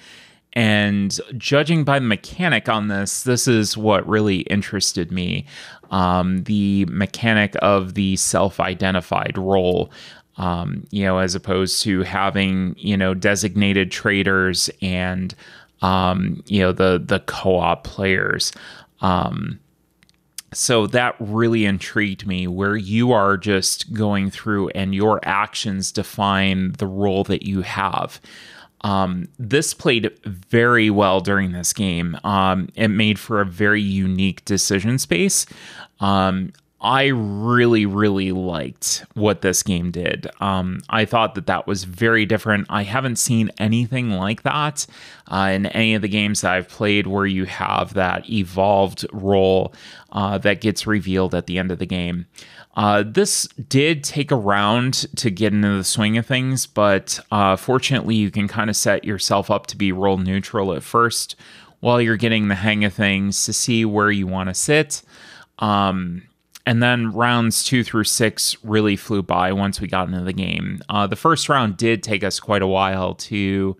And 0.55 1.19
judging 1.37 1.85
by 1.85 2.01
the 2.01 2.07
mechanic 2.07 2.69
on 2.69 2.89
this, 2.89 3.23
this 3.23 3.47
is 3.47 3.77
what 3.77 4.09
really 4.09 4.41
interested 4.41 5.13
me 5.13 5.47
um, 5.91 6.45
the 6.45 6.85
mechanic 6.87 7.57
of 7.63 7.95
the 7.95 8.17
self 8.17 8.61
identified 8.61 9.37
role. 9.37 9.91
Um, 10.37 10.87
you 10.91 11.05
know, 11.05 11.19
as 11.19 11.35
opposed 11.35 11.83
to 11.83 12.03
having, 12.03 12.75
you 12.79 12.97
know, 12.97 13.13
designated 13.13 13.91
traitors 13.91 14.71
and, 14.81 15.35
um, 15.83 16.43
you 16.47 16.61
know, 16.61 16.73
the, 16.73 17.03
the 17.05 17.21
co 17.21 17.59
op 17.59 17.85
players. 17.85 18.53
Um, 19.03 19.61
so 20.55 20.87
that 20.89 21.15
really 21.19 21.67
intrigued 21.67 22.27
me 22.27 22.47
where 22.47 22.77
you 22.77 23.13
are 23.13 23.37
just 23.37 23.93
going 23.93 24.31
through 24.31 24.71
and 24.71 24.95
your 24.95 25.21
actions 25.25 25.93
define 25.93 26.73
the 26.73 26.87
role 26.87 27.23
that 27.25 27.43
you 27.43 27.61
have. 27.63 28.21
Um, 28.83 29.29
this 29.39 29.75
played 29.75 30.11
very 30.25 30.91
well 30.91 31.21
during 31.21 31.53
this 31.53 31.73
game. 31.73 32.17
Um, 32.25 32.69
it 32.75 32.89
made 32.89 33.19
for 33.19 33.41
a 33.41 33.47
very 33.47 33.83
unique 33.83 34.45
decision 34.45 34.99
space. 34.99 35.47
Um, 36.01 36.53
I 36.83 37.09
really, 37.09 37.85
really 37.85 38.33
liked 38.33 39.05
what 39.13 39.43
this 39.43 39.63
game 39.63 39.91
did. 39.91 40.29
Um, 40.41 40.81
I 40.89 41.05
thought 41.05 41.35
that 41.35 41.47
that 41.47 41.67
was 41.67 41.85
very 41.85 42.25
different. 42.25 42.69
I 42.71 42.85
haven't 42.85 43.17
seen 43.17 43.51
anything 43.59 44.13
like 44.13 44.43
that 44.45 44.87
uh, 45.29 45.51
in 45.53 45.67
any 45.67 45.95
of 45.95 46.01
the 46.01 46.09
games 46.09 46.41
that 46.41 46.53
I've 46.53 46.71
played 46.71 47.07
where 47.07 47.27
you 47.27 47.45
have 47.45 47.93
that 47.95 48.31
evolved 48.31 49.05
role 49.13 49.75
uh, 50.13 50.39
that 50.39 50.63
gets 50.63 50.87
revealed 50.87 51.35
at 51.35 51.47
the 51.47 51.59
end 51.59 51.71
of 51.71 51.79
the 51.79 51.87
game. 51.87 52.27
Uh, 52.75 53.05
this 53.07 53.47
did 53.69 54.03
take 54.03 54.31
a 54.31 54.37
round 54.37 55.07
to 55.17 55.31
get 55.31 55.53
into 55.53 55.77
the 55.77 55.85
swing 55.85 56.17
of 56.17 56.25
things, 56.25 56.67
but 56.67 57.21
uh, 57.31 57.57
fortunately, 57.57 58.15
you 58.15 58.31
can 58.31 58.49
kind 58.49 58.71
of 58.71 58.77
set 58.77 59.05
yourself 59.05 59.51
up 59.51 59.67
to 59.67 59.77
be 59.77 59.93
role 59.93 60.17
neutral 60.17 60.73
at 60.73 60.83
first 60.83 61.37
while 61.81 62.01
you're 62.01 62.17
getting 62.17 62.49
the 62.49 62.55
hang 62.55 62.85
of 62.85 62.95
things 62.95 63.45
to 63.45 63.53
see 63.53 63.85
where 63.85 64.11
you 64.11 64.27
want 64.27 64.49
to 64.49 64.55
sit. 64.55 65.03
Um, 65.59 66.23
and 66.71 66.81
then 66.81 67.11
rounds 67.11 67.65
two 67.65 67.83
through 67.83 68.05
six 68.05 68.57
really 68.63 68.95
flew 68.95 69.25
by 69.25 69.51
once 69.53 69.81
we 69.81 69.89
got 69.89 70.07
into 70.07 70.21
the 70.21 70.33
game. 70.33 70.81
Uh, 70.89 71.05
the 71.05 71.17
first 71.17 71.49
round 71.49 71.77
did 71.77 72.01
take 72.01 72.23
us 72.23 72.39
quite 72.39 72.63
a 72.63 72.67
while 72.69 73.15
to 73.17 73.77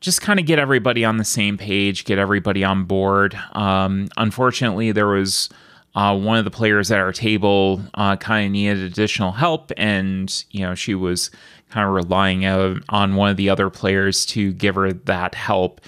just 0.00 0.20
kind 0.20 0.40
of 0.40 0.46
get 0.46 0.58
everybody 0.58 1.04
on 1.04 1.18
the 1.18 1.24
same 1.24 1.56
page, 1.56 2.04
get 2.04 2.18
everybody 2.18 2.64
on 2.64 2.86
board. 2.86 3.38
Um, 3.52 4.08
unfortunately, 4.16 4.90
there 4.90 5.06
was 5.06 5.48
uh, 5.94 6.18
one 6.18 6.38
of 6.38 6.44
the 6.44 6.50
players 6.50 6.90
at 6.90 6.98
our 6.98 7.12
table 7.12 7.80
uh, 7.94 8.16
kind 8.16 8.46
of 8.46 8.50
needed 8.50 8.78
additional 8.82 9.30
help, 9.30 9.70
and 9.76 10.44
you 10.50 10.62
know 10.62 10.74
she 10.74 10.96
was 10.96 11.30
kind 11.70 11.86
of 11.86 11.94
relying 11.94 12.44
on 12.44 13.14
one 13.14 13.30
of 13.30 13.36
the 13.36 13.48
other 13.48 13.70
players 13.70 14.26
to 14.26 14.52
give 14.54 14.74
her 14.74 14.92
that 14.92 15.36
help. 15.36 15.80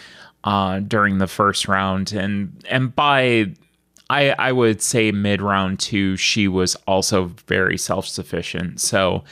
uh, 0.44 0.79
during 0.81 1.18
the 1.18 1.27
first 1.27 1.66
round, 1.66 2.12
and 2.12 2.62
and 2.68 2.94
by 2.94 3.53
I 4.14 4.48
I 4.48 4.53
would 4.53 4.81
say 4.81 5.12
mid 5.12 5.42
round 5.42 5.81
two, 5.81 6.16
she 6.16 6.48
was 6.48 6.77
also 6.87 7.27
very 7.46 7.79
self 7.79 8.07
sufficient. 8.07 8.81
So. 8.81 9.24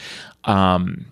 Um, 0.44 1.06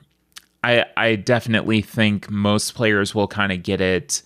I, 0.62 0.84
I 0.96 1.16
definitely 1.16 1.80
think 1.80 2.30
most 2.30 2.74
players 2.74 3.14
will 3.14 3.28
kind 3.28 3.50
of 3.50 3.62
get 3.62 3.80
it 3.80 4.22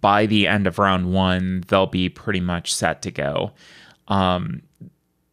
by 0.00 0.26
the 0.26 0.46
end 0.46 0.66
of 0.66 0.78
round 0.80 1.12
one. 1.12 1.62
They'll 1.68 1.86
be 1.86 2.08
pretty 2.08 2.40
much 2.40 2.74
set 2.74 3.02
to 3.02 3.10
go. 3.10 3.52
Um, 4.08 4.62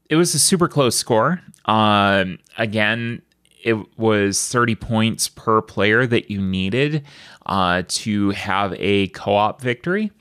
it 0.10 0.16
was 0.16 0.36
a 0.36 0.40
super 0.40 0.68
close 0.68 0.96
score. 0.96 1.42
Um, 1.66 2.38
again, 2.58 3.22
it 3.64 3.98
was 3.98 4.48
30 4.48 4.76
points 4.76 5.30
per 5.30 5.62
player 5.62 6.06
that 6.06 6.30
you 6.30 6.42
needed 6.42 7.04
uh, 7.46 7.84
to 7.88 8.30
have 8.32 8.76
a 8.78 9.08
co 9.08 9.34
op 9.36 9.62
victory. 9.62 10.12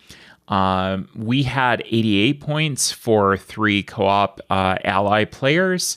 Um, 0.52 1.08
we 1.16 1.44
had 1.44 1.82
88 1.86 2.40
points 2.42 2.92
for 2.92 3.38
three 3.38 3.82
co 3.82 4.06
op 4.06 4.38
uh, 4.50 4.76
ally 4.84 5.24
players. 5.24 5.96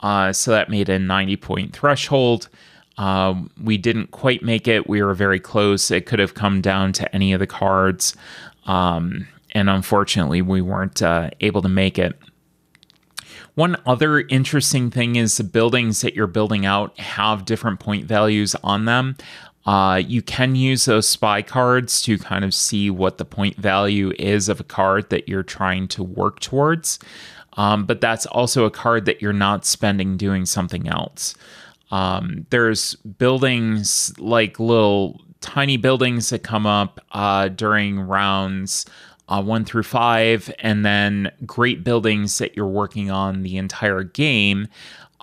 Uh, 0.00 0.30
so 0.30 0.50
that 0.50 0.68
made 0.68 0.90
a 0.90 0.98
90 0.98 1.36
point 1.36 1.72
threshold. 1.74 2.50
Um, 2.98 3.50
we 3.60 3.78
didn't 3.78 4.10
quite 4.10 4.42
make 4.42 4.68
it. 4.68 4.86
We 4.86 5.02
were 5.02 5.14
very 5.14 5.40
close. 5.40 5.90
It 5.90 6.04
could 6.04 6.18
have 6.18 6.34
come 6.34 6.60
down 6.60 6.92
to 6.92 7.14
any 7.14 7.32
of 7.32 7.40
the 7.40 7.46
cards. 7.46 8.14
Um, 8.66 9.26
and 9.52 9.70
unfortunately, 9.70 10.42
we 10.42 10.60
weren't 10.60 11.00
uh, 11.00 11.30
able 11.40 11.62
to 11.62 11.68
make 11.70 11.98
it. 11.98 12.14
One 13.54 13.76
other 13.86 14.20
interesting 14.20 14.90
thing 14.90 15.16
is 15.16 15.38
the 15.38 15.44
buildings 15.44 16.02
that 16.02 16.14
you're 16.14 16.26
building 16.26 16.66
out 16.66 16.98
have 17.00 17.46
different 17.46 17.80
point 17.80 18.04
values 18.04 18.54
on 18.62 18.84
them. 18.84 19.16
Uh, 19.66 20.02
you 20.06 20.20
can 20.20 20.54
use 20.54 20.84
those 20.84 21.08
spy 21.08 21.40
cards 21.40 22.02
to 22.02 22.18
kind 22.18 22.44
of 22.44 22.52
see 22.52 22.90
what 22.90 23.18
the 23.18 23.24
point 23.24 23.56
value 23.56 24.12
is 24.18 24.48
of 24.48 24.60
a 24.60 24.64
card 24.64 25.08
that 25.10 25.28
you're 25.28 25.42
trying 25.42 25.88
to 25.88 26.02
work 26.02 26.40
towards. 26.40 26.98
Um, 27.54 27.86
but 27.86 28.00
that's 28.00 28.26
also 28.26 28.64
a 28.64 28.70
card 28.70 29.06
that 29.06 29.22
you're 29.22 29.32
not 29.32 29.64
spending 29.64 30.16
doing 30.16 30.44
something 30.44 30.88
else. 30.88 31.34
Um, 31.90 32.46
there's 32.50 32.94
buildings 32.96 34.12
like 34.18 34.58
little 34.58 35.20
tiny 35.40 35.76
buildings 35.76 36.30
that 36.30 36.42
come 36.42 36.66
up 36.66 37.00
uh, 37.12 37.48
during 37.48 38.00
rounds 38.00 38.86
uh, 39.28 39.42
one 39.42 39.64
through 39.64 39.82
five, 39.82 40.52
and 40.58 40.84
then 40.84 41.30
great 41.46 41.82
buildings 41.82 42.38
that 42.38 42.56
you're 42.56 42.66
working 42.66 43.10
on 43.10 43.42
the 43.42 43.56
entire 43.56 44.02
game 44.02 44.68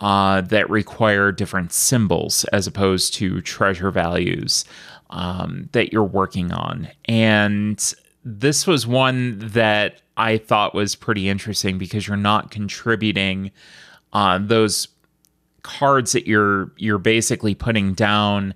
uh, 0.02 0.42
that 0.42 0.70
require 0.70 1.32
different 1.32 1.72
symbols 1.72 2.44
as 2.46 2.68
opposed 2.68 3.14
to 3.14 3.40
treasure 3.42 3.92
values 3.92 4.66
um, 5.12 5.70
that 5.72 5.94
you're 5.94 6.04
working 6.04 6.52
on. 6.52 6.88
And 7.06 7.94
this 8.26 8.68
was 8.68 8.86
one 8.86 9.40
that 9.40 10.02
I 10.18 10.38
thought 10.38 10.74
was 10.74 10.96
pretty 10.96 11.30
interesting 11.30 11.78
because 11.78 12.08
you're 12.08 12.18
not 12.18 12.52
contributing 12.52 13.52
uh, 14.14 14.40
those 14.42 14.88
cards 15.64 16.12
that 16.14 16.28
you're 16.28 16.72
you're 16.78 16.98
basically 16.98 17.54
putting 17.54 17.94
down 17.94 18.54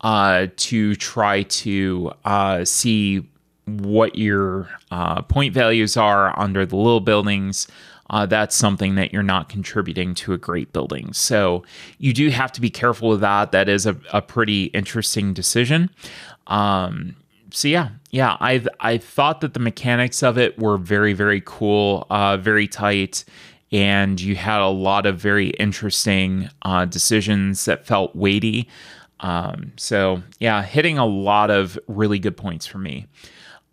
uh, 0.00 0.46
to 0.56 0.94
try 0.96 1.42
to 1.42 2.12
uh, 2.24 2.64
see 2.64 3.28
what 3.66 4.16
your 4.16 4.68
uh, 4.90 5.22
point 5.22 5.52
values 5.52 5.96
are 5.96 6.38
under 6.38 6.64
the 6.64 6.76
little 6.76 7.00
buildings. 7.00 7.66
Uh, 8.08 8.26
that's 8.26 8.54
something 8.54 8.94
that 8.94 9.12
you're 9.12 9.22
not 9.22 9.48
contributing 9.48 10.14
to 10.14 10.32
a 10.32 10.38
great 10.38 10.72
building. 10.72 11.12
So 11.12 11.64
you 11.98 12.12
do 12.12 12.30
have 12.30 12.52
to 12.52 12.60
be 12.60 12.70
careful 12.70 13.08
with 13.08 13.20
that. 13.20 13.52
That 13.52 13.68
is 13.68 13.86
a, 13.86 13.96
a 14.12 14.22
pretty 14.22 14.64
interesting 14.66 15.34
decision. 15.34 15.90
Um, 16.46 17.16
so 17.50 17.68
yeah, 17.68 17.90
yeah, 18.10 18.36
I 18.40 18.64
I 18.80 18.98
thought 18.98 19.40
that 19.40 19.54
the 19.54 19.60
mechanics 19.60 20.22
of 20.22 20.38
it 20.38 20.58
were 20.58 20.78
very 20.78 21.12
very 21.12 21.42
cool, 21.44 22.06
uh, 22.10 22.36
very 22.36 22.68
tight, 22.68 23.24
and 23.72 24.20
you 24.20 24.36
had 24.36 24.60
a 24.60 24.68
lot 24.68 25.06
of 25.06 25.18
very 25.18 25.50
interesting 25.50 26.50
uh, 26.62 26.84
decisions 26.84 27.64
that 27.64 27.86
felt 27.86 28.14
weighty. 28.14 28.68
Um, 29.20 29.72
so 29.76 30.22
yeah, 30.38 30.62
hitting 30.62 30.98
a 30.98 31.06
lot 31.06 31.50
of 31.50 31.78
really 31.88 32.18
good 32.18 32.36
points 32.36 32.66
for 32.66 32.78
me. 32.78 33.06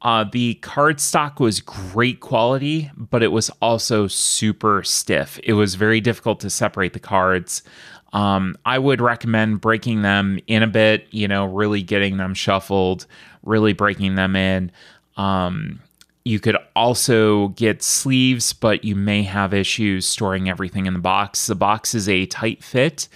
Uh, 0.04 0.26
the 0.26 0.56
card 0.56 1.00
stock 1.00 1.40
was 1.40 1.62
great 1.62 2.20
quality, 2.20 2.92
but 2.96 3.24
it 3.24 3.32
was 3.32 3.50
also 3.62 4.06
super 4.08 4.84
stiff. 4.84 5.40
It 5.44 5.54
was 5.54 5.76
very 5.76 6.02
difficult 6.02 6.42
to 6.42 6.50
separate 6.50 6.92
the 6.92 7.00
cards. 7.00 7.64
Um, 8.12 8.58
I 8.66 8.78
would 8.80 9.00
recommend 9.00 9.62
breaking 9.62 10.02
them 10.02 10.40
in 10.46 10.62
a 10.62 10.68
bit, 10.68 11.08
you 11.12 11.28
know, 11.28 11.46
really 11.46 11.82
getting 11.82 12.18
them 12.18 12.34
shuffled, 12.34 13.08
really 13.44 13.72
breaking 13.72 14.16
them 14.16 14.36
in. 14.36 14.72
Um, 15.16 15.80
you 16.26 16.40
could 16.40 16.58
also 16.76 17.50
get 17.50 17.82
sleeves, 17.82 18.54
but 18.54 18.84
you 18.84 18.96
may 18.96 19.24
have 19.24 19.54
issues 19.54 20.06
storing 20.06 20.50
everything 20.50 20.86
in 20.86 20.94
the 20.94 21.00
box. 21.00 21.48
The 21.48 21.56
box 21.56 21.96
is 21.96 22.08
a 22.10 22.26
tight 22.26 22.64
fit. 22.64 23.08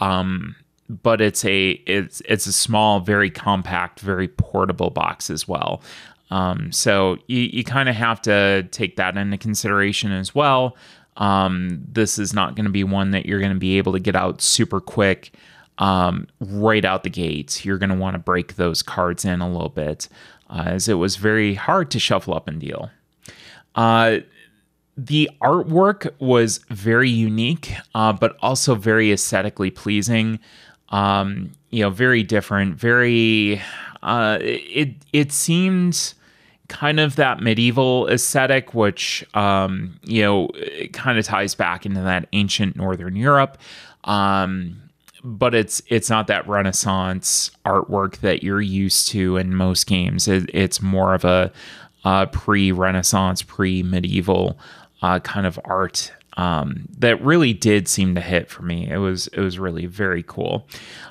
Um, 0.00 0.56
but 1.02 1.20
it's 1.20 1.44
a 1.44 1.70
it's 1.86 2.20
it's 2.26 2.46
a 2.46 2.52
small, 2.52 3.00
very 3.00 3.30
compact, 3.30 4.00
very 4.00 4.28
portable 4.28 4.90
box 4.90 5.30
as 5.30 5.48
well. 5.48 5.82
Um, 6.32 6.72
so 6.72 7.18
you, 7.28 7.40
you 7.40 7.62
kind 7.62 7.90
of 7.90 7.94
have 7.94 8.22
to 8.22 8.62
take 8.70 8.96
that 8.96 9.18
into 9.18 9.36
consideration 9.36 10.12
as 10.12 10.34
well. 10.34 10.78
Um, 11.18 11.84
this 11.86 12.18
is 12.18 12.32
not 12.32 12.56
going 12.56 12.64
to 12.64 12.70
be 12.70 12.84
one 12.84 13.10
that 13.10 13.26
you're 13.26 13.38
going 13.38 13.52
to 13.52 13.58
be 13.58 13.76
able 13.76 13.92
to 13.92 14.00
get 14.00 14.16
out 14.16 14.40
super 14.40 14.80
quick 14.80 15.34
um, 15.76 16.26
right 16.40 16.86
out 16.86 17.02
the 17.02 17.10
gate. 17.10 17.66
You're 17.66 17.76
going 17.76 17.90
to 17.90 17.96
want 17.96 18.14
to 18.14 18.18
break 18.18 18.56
those 18.56 18.82
cards 18.82 19.26
in 19.26 19.42
a 19.42 19.50
little 19.50 19.68
bit, 19.68 20.08
uh, 20.48 20.64
as 20.68 20.88
it 20.88 20.94
was 20.94 21.16
very 21.16 21.52
hard 21.52 21.90
to 21.90 21.98
shuffle 21.98 22.32
up 22.32 22.48
and 22.48 22.58
deal. 22.58 22.90
Uh, 23.74 24.20
the 24.96 25.28
artwork 25.42 26.10
was 26.18 26.60
very 26.70 27.10
unique, 27.10 27.74
uh, 27.94 28.14
but 28.14 28.38
also 28.40 28.74
very 28.74 29.12
aesthetically 29.12 29.70
pleasing. 29.70 30.38
Um, 30.88 31.52
you 31.68 31.82
know, 31.82 31.90
very 31.90 32.22
different. 32.22 32.76
Very, 32.76 33.60
uh, 34.02 34.38
it 34.40 34.94
it 35.12 35.30
seemed 35.30 36.14
kind 36.68 37.00
of 37.00 37.16
that 37.16 37.40
medieval 37.40 38.08
aesthetic, 38.08 38.74
which 38.74 39.24
um, 39.34 39.98
you 40.02 40.22
know 40.22 40.48
kind 40.92 41.18
of 41.18 41.24
ties 41.24 41.54
back 41.54 41.86
into 41.86 42.00
that 42.00 42.28
ancient 42.32 42.76
Northern 42.76 43.16
Europe. 43.16 43.58
Um, 44.04 44.82
but 45.24 45.54
it's 45.54 45.82
it's 45.88 46.10
not 46.10 46.26
that 46.26 46.46
Renaissance 46.48 47.50
artwork 47.64 48.18
that 48.18 48.42
you're 48.42 48.60
used 48.60 49.08
to 49.08 49.36
in 49.36 49.54
most 49.54 49.86
games. 49.86 50.26
It, 50.28 50.50
it's 50.52 50.82
more 50.82 51.14
of 51.14 51.24
a, 51.24 51.52
a 52.04 52.26
pre-Renaissance, 52.26 53.42
pre-medieval 53.42 54.58
uh, 55.02 55.20
kind 55.20 55.46
of 55.46 55.60
art 55.64 56.12
um, 56.36 56.88
that 56.98 57.22
really 57.22 57.52
did 57.52 57.88
seem 57.88 58.14
to 58.14 58.20
hit 58.20 58.48
for 58.50 58.62
me. 58.62 58.88
It 58.90 58.98
was 58.98 59.28
it 59.28 59.40
was 59.40 59.58
really 59.58 59.86
very 59.86 60.22
cool. 60.22 60.66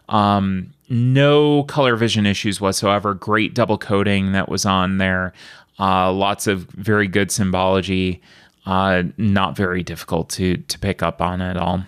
Um, 0.10 0.74
no 0.90 1.64
color 1.64 1.96
vision 1.96 2.26
issues 2.26 2.60
whatsoever. 2.60 3.14
Great 3.14 3.54
double 3.54 3.78
coding 3.78 4.32
that 4.34 4.50
was 4.50 4.66
on 4.66 4.98
there. 4.98 5.34
Uh, 5.80 6.12
lots 6.12 6.48
of 6.48 6.64
very 6.72 7.08
good 7.08 7.32
symbology. 7.32 8.22
Uh, 8.66 9.04
not 9.18 9.56
very 9.56 9.84
difficult 9.84 10.30
to 10.30 10.58
to 10.58 10.80
pick 10.80 11.02
up 11.02 11.22
on 11.22 11.42
at 11.42 11.58
all. 11.58 11.84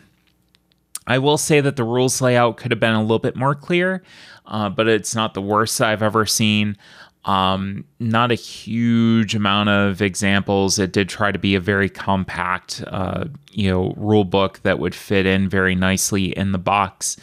I 1.06 1.18
will 1.18 1.38
say 1.38 1.60
that 1.60 1.76
the 1.76 1.84
rules 1.84 2.22
layout 2.22 2.58
could 2.58 2.72
have 2.72 2.80
been 2.80 2.96
a 2.96 3.02
little 3.02 3.20
bit 3.20 3.36
more 3.36 3.56
clear, 3.56 4.04
uh, 4.46 4.70
but 4.70 4.88
it's 4.88 5.14
not 5.14 5.34
the 5.34 5.42
worst 5.42 5.82
I've 5.82 6.02
ever 6.02 6.26
seen. 6.26 6.78
Um, 7.26 7.86
not 8.00 8.32
a 8.32 8.36
huge 8.36 9.34
amount 9.34 9.70
of 9.70 10.02
examples. 10.02 10.78
It 10.78 10.92
did 10.92 11.08
try 11.08 11.32
to 11.32 11.40
be 11.40 11.56
a 11.56 11.60
very 11.60 11.90
compact, 11.90 12.84
uh, 12.88 13.26
you 13.52 13.70
know, 13.70 13.94
rule 13.96 14.26
book 14.26 14.60
that 14.64 14.80
would 14.80 14.94
fit 14.94 15.26
in 15.26 15.48
very 15.48 15.74
nicely 15.74 16.38
in 16.38 16.52
the 16.52 16.58
box, 16.58 17.16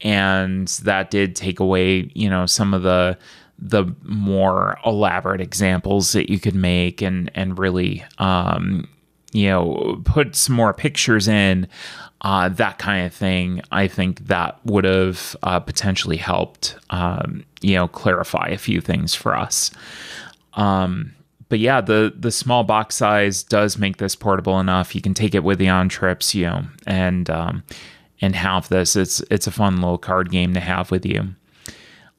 and 0.00 0.66
that 0.82 1.10
did 1.10 1.36
take 1.36 1.60
away, 1.60 2.10
you 2.14 2.28
know, 2.28 2.46
some 2.46 2.74
of 2.74 2.82
the 2.82 3.16
the 3.58 3.84
more 4.02 4.78
elaborate 4.84 5.40
examples 5.40 6.12
that 6.12 6.28
you 6.28 6.38
could 6.38 6.54
make 6.54 7.00
and 7.00 7.30
and 7.34 7.58
really 7.58 8.04
um, 8.18 8.88
you 9.32 9.48
know 9.48 10.00
put 10.04 10.34
some 10.34 10.56
more 10.56 10.74
pictures 10.74 11.28
in 11.28 11.66
uh, 12.24 12.48
that 12.48 12.78
kind 12.78 13.06
of 13.06 13.12
thing, 13.12 13.60
I 13.70 13.86
think 13.86 14.26
that 14.28 14.58
would 14.64 14.84
have 14.84 15.36
uh, 15.42 15.60
potentially 15.60 16.16
helped, 16.16 16.74
um, 16.88 17.44
you 17.60 17.74
know, 17.74 17.86
clarify 17.86 18.48
a 18.48 18.56
few 18.56 18.80
things 18.80 19.14
for 19.14 19.36
us. 19.36 19.70
Um, 20.54 21.14
but 21.50 21.58
yeah, 21.58 21.82
the 21.82 22.14
the 22.18 22.30
small 22.30 22.64
box 22.64 22.96
size 22.96 23.42
does 23.42 23.76
make 23.76 23.98
this 23.98 24.16
portable 24.16 24.58
enough. 24.58 24.94
You 24.94 25.02
can 25.02 25.12
take 25.12 25.34
it 25.34 25.44
with 25.44 25.60
you 25.60 25.68
on 25.68 25.90
trips, 25.90 26.34
you 26.34 26.46
know, 26.46 26.64
and 26.86 27.28
um, 27.28 27.62
and 28.22 28.34
have 28.34 28.70
this. 28.70 28.96
It's 28.96 29.20
it's 29.30 29.46
a 29.46 29.52
fun 29.52 29.76
little 29.76 29.98
card 29.98 30.30
game 30.30 30.54
to 30.54 30.60
have 30.60 30.90
with 30.90 31.04
you. 31.04 31.34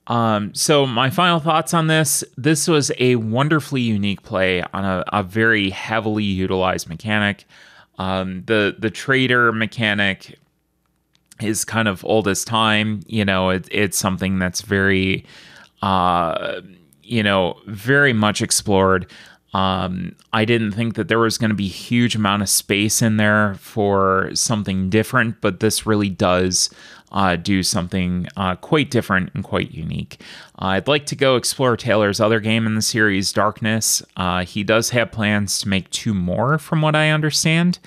Um, 0.05 0.53
so 0.53 0.85
my 0.85 1.09
final 1.09 1.39
thoughts 1.39 1.73
on 1.73 1.87
this: 1.87 2.23
this 2.37 2.67
was 2.67 2.91
a 2.99 3.15
wonderfully 3.15 3.81
unique 3.81 4.21
play 4.21 4.61
on 4.61 4.85
a, 4.85 5.03
a 5.11 5.23
very 5.23 5.71
heavily 5.71 6.23
utilized 6.23 6.87
mechanic. 6.87 7.45
Um, 7.97 8.43
the 8.45 8.75
the 8.77 8.89
traitor 8.89 9.51
mechanic 9.51 10.37
is 11.41 11.65
kind 11.65 11.87
of 11.87 12.03
old 12.05 12.27
as 12.27 12.43
time. 12.45 13.01
You 13.07 13.25
know, 13.25 13.49
it, 13.49 13.67
it's 13.71 13.97
something 13.97 14.39
that's 14.39 14.61
very, 14.61 15.25
uh, 15.81 16.61
you 17.03 17.23
know, 17.23 17.57
very 17.67 18.13
much 18.13 18.41
explored. 18.41 19.11
Um, 19.53 20.15
I 20.33 20.43
didn't 20.43 20.73
think 20.73 20.95
that 20.95 21.07
there 21.07 21.19
was 21.19 21.37
going 21.37 21.49
to 21.49 21.55
be 21.55 21.67
a 21.67 21.69
huge 21.69 22.15
amount 22.15 22.41
of 22.41 22.49
space 22.49 23.01
in 23.01 23.15
there 23.15 23.55
for 23.55 24.31
something 24.33 24.89
different, 24.89 25.39
but 25.39 25.61
this 25.61 25.85
really 25.85 26.09
does 26.09 26.69
uh, 27.15 27.37
do 27.37 27.63
something 27.63 28.27
uh, 28.35 28.57
quite 28.57 28.91
different 28.91 29.31
and 29.33 29.43
quite 29.43 29.71
unique. 29.71 30.19
Uh, 30.61 30.75
I'd 30.75 30.87
like 30.87 31.05
to 31.07 31.15
go 31.15 31.37
explore 31.37 31.77
Taylor's 31.77 32.19
other 32.19 32.41
game 32.41 32.67
in 32.67 32.75
the 32.75 32.81
series, 32.81 33.31
Darkness. 33.31 34.03
Uh, 34.17 34.43
he 34.43 34.63
does 34.63 34.89
have 34.89 35.13
plans 35.13 35.57
to 35.59 35.69
make 35.69 35.89
two 35.89 36.13
more, 36.13 36.57
from 36.57 36.81
what 36.81 36.93
I 36.93 37.09
understand, 37.09 37.79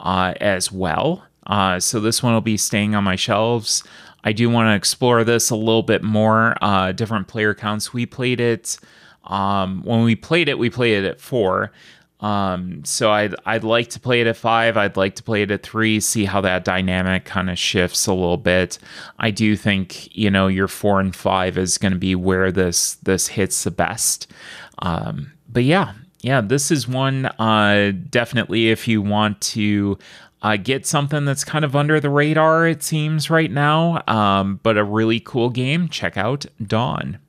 uh, 0.00 0.34
as 0.40 0.72
well. 0.72 1.24
Uh, 1.46 1.78
so 1.78 2.00
this 2.00 2.22
one 2.22 2.34
will 2.34 2.40
be 2.40 2.56
staying 2.56 2.96
on 2.96 3.04
my 3.04 3.16
shelves. 3.16 3.84
I 4.24 4.32
do 4.32 4.50
want 4.50 4.66
to 4.66 4.74
explore 4.74 5.22
this 5.22 5.50
a 5.50 5.56
little 5.56 5.82
bit 5.82 6.02
more. 6.02 6.56
different 6.94 7.28
player 7.28 7.54
counts. 7.54 7.92
We 7.92 8.04
played 8.04 8.40
it. 8.40 8.78
Um, 9.24 9.82
when 9.84 10.02
we 10.02 10.16
played 10.16 10.48
it, 10.48 10.58
we 10.58 10.70
played 10.70 11.04
it 11.04 11.08
at 11.08 11.20
four. 11.20 11.70
Um, 12.22 12.84
so 12.84 13.10
I'd 13.10 13.34
I'd 13.44 13.64
like 13.64 13.90
to 13.90 14.00
play 14.00 14.20
it 14.20 14.28
at 14.28 14.36
five. 14.36 14.76
I'd 14.76 14.96
like 14.96 15.16
to 15.16 15.22
play 15.22 15.42
it 15.42 15.50
at 15.50 15.64
three. 15.64 15.98
See 15.98 16.24
how 16.24 16.40
that 16.42 16.64
dynamic 16.64 17.24
kind 17.24 17.50
of 17.50 17.58
shifts 17.58 18.06
a 18.06 18.14
little 18.14 18.36
bit. 18.36 18.78
I 19.18 19.32
do 19.32 19.56
think 19.56 20.16
you 20.16 20.30
know 20.30 20.46
your 20.46 20.68
four 20.68 21.00
and 21.00 21.14
five 21.14 21.58
is 21.58 21.78
going 21.78 21.92
to 21.92 21.98
be 21.98 22.14
where 22.14 22.52
this 22.52 22.94
this 22.96 23.26
hits 23.28 23.64
the 23.64 23.72
best. 23.72 24.30
Um, 24.78 25.32
but 25.48 25.64
yeah, 25.64 25.94
yeah, 26.20 26.40
this 26.40 26.70
is 26.70 26.86
one 26.86 27.26
uh, 27.26 27.92
definitely 28.08 28.70
if 28.70 28.88
you 28.88 29.02
want 29.02 29.40
to. 29.42 29.98
Uh, 30.44 30.56
get 30.56 30.84
something 30.84 31.24
that's 31.24 31.44
kind 31.44 31.64
of 31.64 31.76
under 31.76 32.00
the 32.00 32.10
radar, 32.10 32.66
it 32.66 32.82
seems, 32.82 33.30
right 33.30 33.52
now, 33.52 34.02
um, 34.08 34.58
but 34.64 34.76
a 34.76 34.82
really 34.82 35.20
cool 35.20 35.50
game. 35.50 35.88
Check 35.88 36.16
out 36.16 36.44
Dawn. 36.60 37.20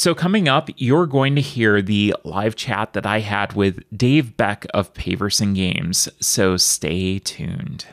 So, 0.00 0.14
coming 0.14 0.48
up, 0.48 0.70
you're 0.78 1.06
going 1.06 1.34
to 1.34 1.42
hear 1.42 1.82
the 1.82 2.14
live 2.24 2.56
chat 2.56 2.94
that 2.94 3.04
I 3.04 3.20
had 3.20 3.52
with 3.52 3.84
Dave 3.94 4.34
Beck 4.34 4.64
of 4.72 4.94
Paverson 4.94 5.54
Games. 5.54 6.08
So, 6.20 6.56
stay 6.56 7.18
tuned. 7.18 7.84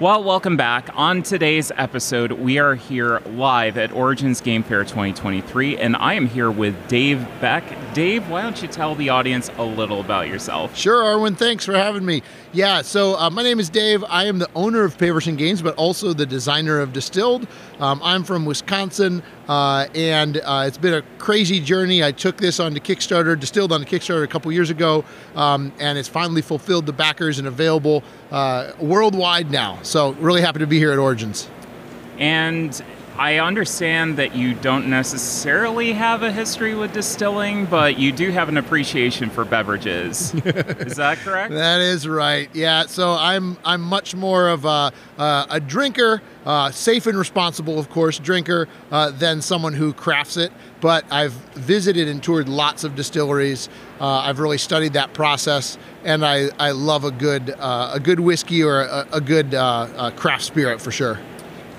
Well, 0.00 0.22
welcome 0.22 0.56
back. 0.56 0.90
On 0.94 1.24
today's 1.24 1.72
episode, 1.76 2.30
we 2.30 2.58
are 2.58 2.76
here 2.76 3.18
live 3.30 3.76
at 3.76 3.90
Origins 3.90 4.40
Game 4.40 4.62
Fair 4.62 4.84
2023, 4.84 5.76
and 5.76 5.96
I 5.96 6.14
am 6.14 6.28
here 6.28 6.52
with 6.52 6.76
Dave 6.86 7.26
Beck. 7.40 7.64
Dave, 7.94 8.30
why 8.30 8.42
don't 8.42 8.62
you 8.62 8.68
tell 8.68 8.94
the 8.94 9.08
audience 9.08 9.50
a 9.58 9.64
little 9.64 9.98
about 9.98 10.28
yourself? 10.28 10.76
Sure, 10.76 11.02
Arwen. 11.02 11.36
Thanks 11.36 11.64
for 11.64 11.72
having 11.72 12.04
me. 12.04 12.22
Yeah, 12.52 12.82
so 12.82 13.18
uh, 13.18 13.28
my 13.28 13.42
name 13.42 13.58
is 13.58 13.68
Dave. 13.68 14.04
I 14.04 14.26
am 14.26 14.38
the 14.38 14.48
owner 14.54 14.84
of 14.84 14.96
Paverson 14.96 15.36
Games, 15.36 15.62
but 15.62 15.74
also 15.74 16.12
the 16.12 16.26
designer 16.26 16.78
of 16.78 16.92
Distilled. 16.92 17.48
Um, 17.80 18.00
I'm 18.04 18.22
from 18.22 18.44
Wisconsin, 18.44 19.20
uh, 19.48 19.86
and 19.94 20.36
uh, 20.44 20.64
it's 20.66 20.78
been 20.78 20.94
a 20.94 21.02
crazy 21.18 21.60
journey. 21.60 22.04
I 22.04 22.12
took 22.12 22.36
this 22.36 22.60
onto 22.60 22.80
Kickstarter, 22.80 23.38
Distilled 23.38 23.72
on 23.72 23.84
Kickstarter 23.84 24.22
a 24.22 24.28
couple 24.28 24.52
years 24.52 24.70
ago, 24.70 25.04
um, 25.34 25.72
and 25.78 25.98
it's 25.98 26.08
finally 26.08 26.42
fulfilled 26.42 26.86
the 26.86 26.92
backers 26.92 27.38
and 27.38 27.48
available 27.48 28.02
uh, 28.30 28.72
worldwide 28.78 29.50
now. 29.50 29.78
So, 29.82 30.12
really 30.12 30.42
happy 30.42 30.58
to 30.58 30.66
be 30.66 30.78
here 30.78 30.92
at 30.92 30.98
Origins. 30.98 31.48
And 32.18 32.82
I 33.18 33.38
understand 33.38 34.16
that 34.18 34.36
you 34.36 34.54
don't 34.54 34.88
necessarily 34.88 35.92
have 35.92 36.22
a 36.22 36.30
history 36.30 36.76
with 36.76 36.92
distilling, 36.92 37.66
but 37.66 37.98
you 37.98 38.12
do 38.12 38.30
have 38.30 38.48
an 38.48 38.58
appreciation 38.58 39.28
for 39.28 39.44
beverages. 39.44 40.32
is 40.34 40.94
that 40.96 41.18
correct? 41.18 41.52
That 41.52 41.80
is 41.80 42.06
right. 42.06 42.48
Yeah. 42.54 42.86
So 42.86 43.14
I'm 43.14 43.58
I'm 43.64 43.80
much 43.80 44.14
more 44.14 44.48
of 44.48 44.64
a 44.64 44.92
uh, 45.18 45.46
a 45.50 45.58
drinker, 45.58 46.22
uh, 46.46 46.70
safe 46.70 47.08
and 47.08 47.18
responsible, 47.18 47.80
of 47.80 47.90
course, 47.90 48.20
drinker 48.20 48.68
uh, 48.92 49.10
than 49.10 49.42
someone 49.42 49.72
who 49.74 49.92
crafts 49.92 50.36
it. 50.36 50.52
But 50.80 51.04
I've 51.10 51.32
visited 51.32 52.06
and 52.06 52.22
toured 52.22 52.48
lots 52.48 52.84
of 52.84 52.94
distilleries. 52.94 53.68
Uh, 54.00 54.06
I've 54.06 54.38
really 54.38 54.58
studied 54.58 54.92
that 54.92 55.12
process, 55.12 55.76
and 56.04 56.24
I, 56.24 56.50
I 56.60 56.70
love 56.70 57.02
a 57.02 57.10
good 57.10 57.50
uh, 57.58 57.90
a 57.94 57.98
good 57.98 58.20
whiskey 58.20 58.62
or 58.62 58.82
a, 58.82 59.08
a 59.14 59.20
good 59.20 59.54
uh, 59.54 60.12
craft 60.14 60.44
spirit 60.44 60.80
for 60.80 60.92
sure. 60.92 61.18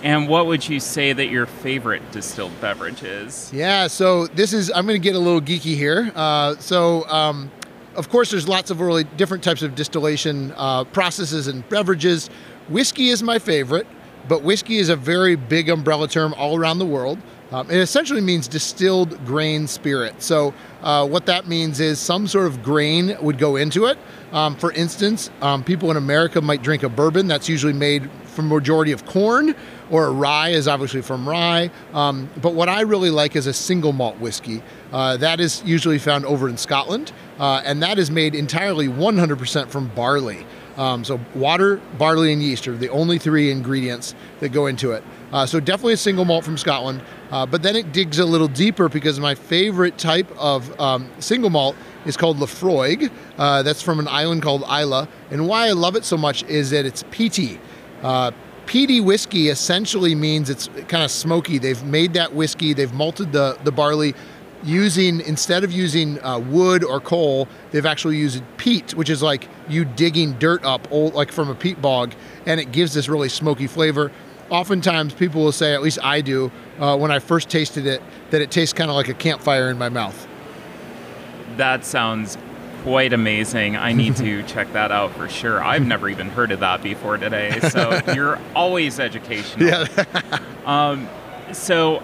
And 0.01 0.29
what 0.29 0.47
would 0.47 0.67
you 0.67 0.79
say 0.79 1.12
that 1.12 1.27
your 1.27 1.45
favorite 1.45 2.12
distilled 2.12 2.59
beverage 2.62 3.03
is? 3.03 3.51
Yeah, 3.53 3.88
so 3.88 4.27
this 4.27 4.53
is, 4.53 4.71
I'm 4.73 4.85
going 4.85 4.99
to 4.99 5.03
get 5.03 5.15
a 5.15 5.19
little 5.19 5.41
geeky 5.41 5.75
here. 5.75 6.12
Uh, 6.15 6.55
so, 6.57 7.07
um, 7.09 7.51
of 7.95 8.09
course, 8.09 8.31
there's 8.31 8.47
lots 8.47 8.71
of 8.71 8.79
really 8.79 9.03
different 9.03 9.43
types 9.43 9.62
of 9.62 9.75
distillation 9.75 10.53
uh, 10.55 10.85
processes 10.85 11.47
and 11.47 11.67
beverages. 11.67 12.29
Whiskey 12.69 13.09
is 13.09 13.21
my 13.21 13.39
favorite, 13.39 13.88
but 14.29 14.43
whiskey 14.43 14.77
is 14.77 14.89
a 14.89 14.95
very 14.95 15.35
big 15.35 15.69
umbrella 15.69 16.07
term 16.07 16.33
all 16.35 16.57
around 16.57 16.79
the 16.79 16.85
world. 16.85 17.19
Um, 17.51 17.69
it 17.71 17.77
essentially 17.77 18.21
means 18.21 18.47
distilled 18.47 19.25
grain 19.25 19.65
spirit. 19.65 20.21
So, 20.21 20.53
uh, 20.83 21.07
what 21.07 21.25
that 21.25 21.47
means 21.47 21.79
is 21.79 21.99
some 21.99 22.27
sort 22.27 22.45
of 22.45 22.62
grain 22.62 23.17
would 23.21 23.39
go 23.39 23.55
into 23.55 23.85
it. 23.85 23.97
Um, 24.31 24.55
for 24.55 24.71
instance, 24.71 25.31
um, 25.41 25.63
people 25.63 25.89
in 25.89 25.97
America 25.97 26.41
might 26.41 26.62
drink 26.62 26.83
a 26.83 26.89
bourbon 26.89 27.27
that's 27.27 27.49
usually 27.49 27.73
made 27.73 28.09
from 28.25 28.47
majority 28.47 28.91
of 28.91 29.05
corn, 29.05 29.55
or 29.89 30.05
a 30.05 30.12
rye 30.12 30.49
is 30.49 30.67
obviously 30.67 31.01
from 31.01 31.27
rye. 31.27 31.71
Um, 31.93 32.29
but 32.41 32.53
what 32.53 32.69
I 32.69 32.81
really 32.81 33.09
like 33.09 33.35
is 33.35 33.47
a 33.47 33.53
single 33.53 33.93
malt 33.93 34.19
whiskey. 34.19 34.62
Uh, 34.93 35.17
that 35.17 35.39
is 35.39 35.63
usually 35.65 35.97
found 35.97 36.25
over 36.25 36.47
in 36.47 36.57
Scotland, 36.57 37.12
uh, 37.39 37.62
and 37.65 37.81
that 37.81 37.97
is 37.97 38.12
made 38.12 38.35
entirely 38.35 38.88
100% 38.88 39.69
from 39.69 39.88
barley. 39.89 40.45
Um, 40.77 41.03
so 41.03 41.19
water, 41.35 41.81
barley, 41.97 42.31
and 42.31 42.41
yeast 42.41 42.65
are 42.69 42.77
the 42.77 42.88
only 42.89 43.17
three 43.17 43.51
ingredients 43.51 44.15
that 44.39 44.49
go 44.49 44.67
into 44.67 44.91
it. 44.93 45.03
Uh, 45.33 45.45
so 45.45 45.59
definitely 45.59 45.93
a 45.93 45.97
single 45.97 46.23
malt 46.23 46.45
from 46.45 46.57
Scotland. 46.57 47.01
Uh, 47.31 47.45
but 47.45 47.61
then 47.61 47.75
it 47.75 47.91
digs 47.91 48.19
a 48.19 48.25
little 48.25 48.47
deeper 48.47 48.89
because 48.89 49.19
my 49.19 49.35
favorite 49.35 49.97
type 49.97 50.29
of 50.37 50.79
um, 50.79 51.09
single 51.19 51.49
malt 51.49 51.75
is 52.05 52.17
called 52.17 52.37
Laphroaig. 52.37 53.11
Uh, 53.37 53.61
that's 53.63 53.81
from 53.81 53.99
an 53.99 54.07
island 54.07 54.41
called 54.41 54.63
Islay. 54.63 55.07
And 55.29 55.47
why 55.47 55.67
I 55.67 55.71
love 55.71 55.95
it 55.95 56.05
so 56.05 56.17
much 56.17 56.43
is 56.43 56.71
that 56.71 56.85
it's 56.85 57.03
peaty. 57.11 57.59
Uh, 58.01 58.31
peaty 58.65 58.99
whiskey 58.99 59.49
essentially 59.49 60.15
means 60.15 60.49
it's 60.49 60.69
kind 60.87 61.03
of 61.03 61.11
smoky. 61.11 61.57
They've 61.57 61.83
made 61.83 62.13
that 62.13 62.33
whiskey, 62.33 62.73
they've 62.73 62.93
malted 62.93 63.31
the, 63.31 63.57
the 63.63 63.71
barley 63.71 64.15
using, 64.63 65.21
instead 65.21 65.63
of 65.63 65.71
using 65.71 66.21
uh, 66.23 66.39
wood 66.39 66.83
or 66.83 66.99
coal, 66.99 67.47
they've 67.71 67.85
actually 67.85 68.17
used 68.17 68.43
peat, 68.57 68.93
which 68.93 69.09
is 69.09 69.23
like 69.23 69.47
you 69.69 69.85
digging 69.85 70.33
dirt 70.33 70.63
up, 70.65 70.87
old, 70.91 71.13
like 71.13 71.31
from 71.31 71.49
a 71.49 71.55
peat 71.55 71.81
bog, 71.81 72.13
and 72.45 72.59
it 72.59 72.71
gives 72.71 72.93
this 72.93 73.07
really 73.07 73.29
smoky 73.29 73.67
flavor 73.67 74.11
oftentimes 74.49 75.13
people 75.13 75.43
will 75.43 75.51
say, 75.51 75.73
at 75.73 75.81
least 75.81 75.99
I 76.03 76.21
do, 76.21 76.51
uh, 76.79 76.97
when 76.97 77.12
I 77.12 77.19
first 77.19 77.49
tasted 77.49 77.85
it, 77.85 78.01
that 78.31 78.41
it 78.41 78.51
tastes 78.51 78.73
kind 78.73 78.89
of 78.89 78.95
like 78.95 79.07
a 79.07 79.13
campfire 79.13 79.69
in 79.69 79.77
my 79.77 79.89
mouth. 79.89 80.27
That 81.57 81.85
sounds 81.85 82.38
quite 82.83 83.13
amazing. 83.13 83.75
I 83.75 83.93
need 83.93 84.15
to 84.17 84.43
check 84.47 84.71
that 84.73 84.91
out 84.91 85.12
for 85.13 85.29
sure. 85.29 85.63
I've 85.63 85.85
never 85.85 86.09
even 86.09 86.29
heard 86.29 86.51
of 86.51 86.62
that 86.62 86.81
before 86.81 87.17
today. 87.17 87.59
So 87.69 87.99
you're 88.13 88.39
always 88.55 88.99
educational. 88.99 89.67
Yeah. 89.67 90.39
um, 90.65 91.09
so, 91.51 92.03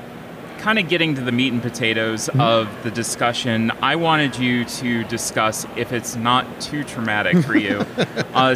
kind 0.58 0.80
of 0.80 0.90
getting 0.90 1.14
to 1.14 1.22
the 1.22 1.32
meat 1.32 1.54
and 1.54 1.62
potatoes 1.62 2.28
mm-hmm. 2.28 2.42
of 2.42 2.68
the 2.84 2.90
discussion, 2.90 3.72
I 3.84 3.96
wanted 3.96 4.38
you 4.38 4.66
to 4.66 5.04
discuss 5.04 5.68
if 5.76 5.94
it's 5.94 6.16
not 6.16 6.60
too 6.60 6.84
traumatic 6.84 7.46
for 7.46 7.56
you. 7.56 7.86
uh, 8.34 8.56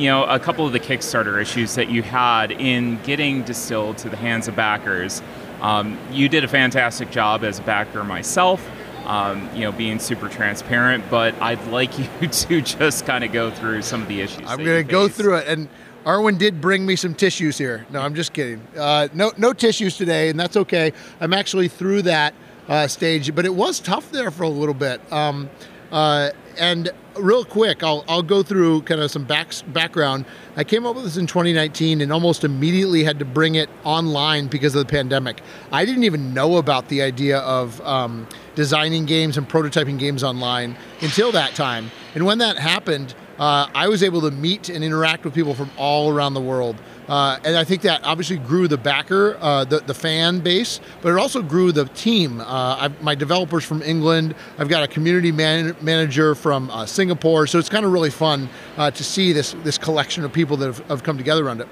you 0.00 0.06
know, 0.06 0.24
a 0.24 0.38
couple 0.38 0.66
of 0.66 0.72
the 0.72 0.80
Kickstarter 0.80 1.38
issues 1.40 1.74
that 1.74 1.90
you 1.90 2.02
had 2.02 2.52
in 2.52 2.98
getting 3.02 3.42
distilled 3.42 3.98
to 3.98 4.08
the 4.08 4.16
hands 4.16 4.48
of 4.48 4.56
backers. 4.56 5.20
Um, 5.60 5.98
you 6.10 6.26
did 6.26 6.42
a 6.42 6.48
fantastic 6.48 7.10
job 7.10 7.44
as 7.44 7.58
a 7.58 7.62
backer 7.62 8.02
myself, 8.02 8.66
um, 9.04 9.46
you 9.54 9.60
know, 9.60 9.72
being 9.72 9.98
super 9.98 10.30
transparent, 10.30 11.04
but 11.10 11.34
I'd 11.42 11.62
like 11.66 11.98
you 12.20 12.28
to 12.28 12.62
just 12.62 13.04
kind 13.04 13.24
of 13.24 13.32
go 13.32 13.50
through 13.50 13.82
some 13.82 14.00
of 14.00 14.08
the 14.08 14.22
issues. 14.22 14.46
I'm 14.46 14.64
going 14.64 14.86
to 14.86 14.90
go 14.90 15.06
through 15.06 15.36
it. 15.36 15.48
And 15.48 15.68
Arwen 16.06 16.38
did 16.38 16.62
bring 16.62 16.86
me 16.86 16.96
some 16.96 17.14
tissues 17.14 17.58
here. 17.58 17.86
No, 17.90 18.00
I'm 18.00 18.14
just 18.14 18.32
kidding. 18.32 18.66
Uh, 18.74 19.08
no, 19.12 19.32
no 19.36 19.52
tissues 19.52 19.98
today, 19.98 20.30
and 20.30 20.40
that's 20.40 20.56
okay. 20.56 20.94
I'm 21.20 21.34
actually 21.34 21.68
through 21.68 22.02
that 22.02 22.32
uh, 22.68 22.86
stage, 22.86 23.34
but 23.34 23.44
it 23.44 23.54
was 23.54 23.80
tough 23.80 24.10
there 24.12 24.30
for 24.30 24.44
a 24.44 24.48
little 24.48 24.72
bit. 24.72 25.00
Um, 25.12 25.50
uh, 25.92 26.30
and 26.58 26.90
real 27.18 27.44
quick, 27.44 27.82
I'll, 27.82 28.04
I'll 28.08 28.22
go 28.22 28.42
through 28.42 28.82
kind 28.82 29.00
of 29.00 29.10
some 29.10 29.24
back, 29.24 29.52
background. 29.68 30.24
I 30.56 30.64
came 30.64 30.86
up 30.86 30.94
with 30.94 31.04
this 31.04 31.16
in 31.16 31.26
2019 31.26 32.00
and 32.00 32.12
almost 32.12 32.44
immediately 32.44 33.04
had 33.04 33.18
to 33.18 33.24
bring 33.24 33.54
it 33.54 33.68
online 33.84 34.46
because 34.46 34.74
of 34.74 34.86
the 34.86 34.90
pandemic. 34.90 35.40
I 35.72 35.84
didn't 35.84 36.04
even 36.04 36.34
know 36.34 36.56
about 36.56 36.88
the 36.88 37.02
idea 37.02 37.38
of 37.38 37.80
um, 37.82 38.26
designing 38.54 39.06
games 39.06 39.36
and 39.36 39.48
prototyping 39.48 39.98
games 39.98 40.22
online 40.22 40.76
until 41.00 41.32
that 41.32 41.54
time. 41.54 41.90
And 42.14 42.26
when 42.26 42.38
that 42.38 42.58
happened, 42.58 43.14
uh, 43.38 43.68
I 43.74 43.88
was 43.88 44.02
able 44.02 44.20
to 44.22 44.30
meet 44.30 44.68
and 44.68 44.84
interact 44.84 45.24
with 45.24 45.34
people 45.34 45.54
from 45.54 45.70
all 45.78 46.10
around 46.10 46.34
the 46.34 46.42
world. 46.42 46.76
Uh, 47.10 47.40
and 47.44 47.56
I 47.56 47.64
think 47.64 47.82
that 47.82 48.04
obviously 48.04 48.36
grew 48.36 48.68
the 48.68 48.78
backer, 48.78 49.36
uh, 49.40 49.64
the, 49.64 49.80
the 49.80 49.94
fan 49.94 50.38
base, 50.38 50.80
but 51.02 51.08
it 51.08 51.18
also 51.18 51.42
grew 51.42 51.72
the 51.72 51.86
team. 51.86 52.40
Uh, 52.40 52.88
my 53.00 53.16
developers 53.16 53.64
from 53.64 53.82
England, 53.82 54.36
I've 54.58 54.68
got 54.68 54.84
a 54.84 54.86
community 54.86 55.32
man- 55.32 55.74
manager 55.80 56.36
from 56.36 56.70
uh, 56.70 56.86
Singapore, 56.86 57.48
so 57.48 57.58
it's 57.58 57.68
kind 57.68 57.84
of 57.84 57.90
really 57.90 58.10
fun 58.10 58.48
uh, 58.76 58.92
to 58.92 59.02
see 59.02 59.32
this, 59.32 59.56
this 59.64 59.76
collection 59.76 60.24
of 60.24 60.32
people 60.32 60.56
that 60.58 60.66
have, 60.66 60.78
have 60.86 61.02
come 61.02 61.18
together 61.18 61.44
around 61.44 61.60
it. 61.60 61.66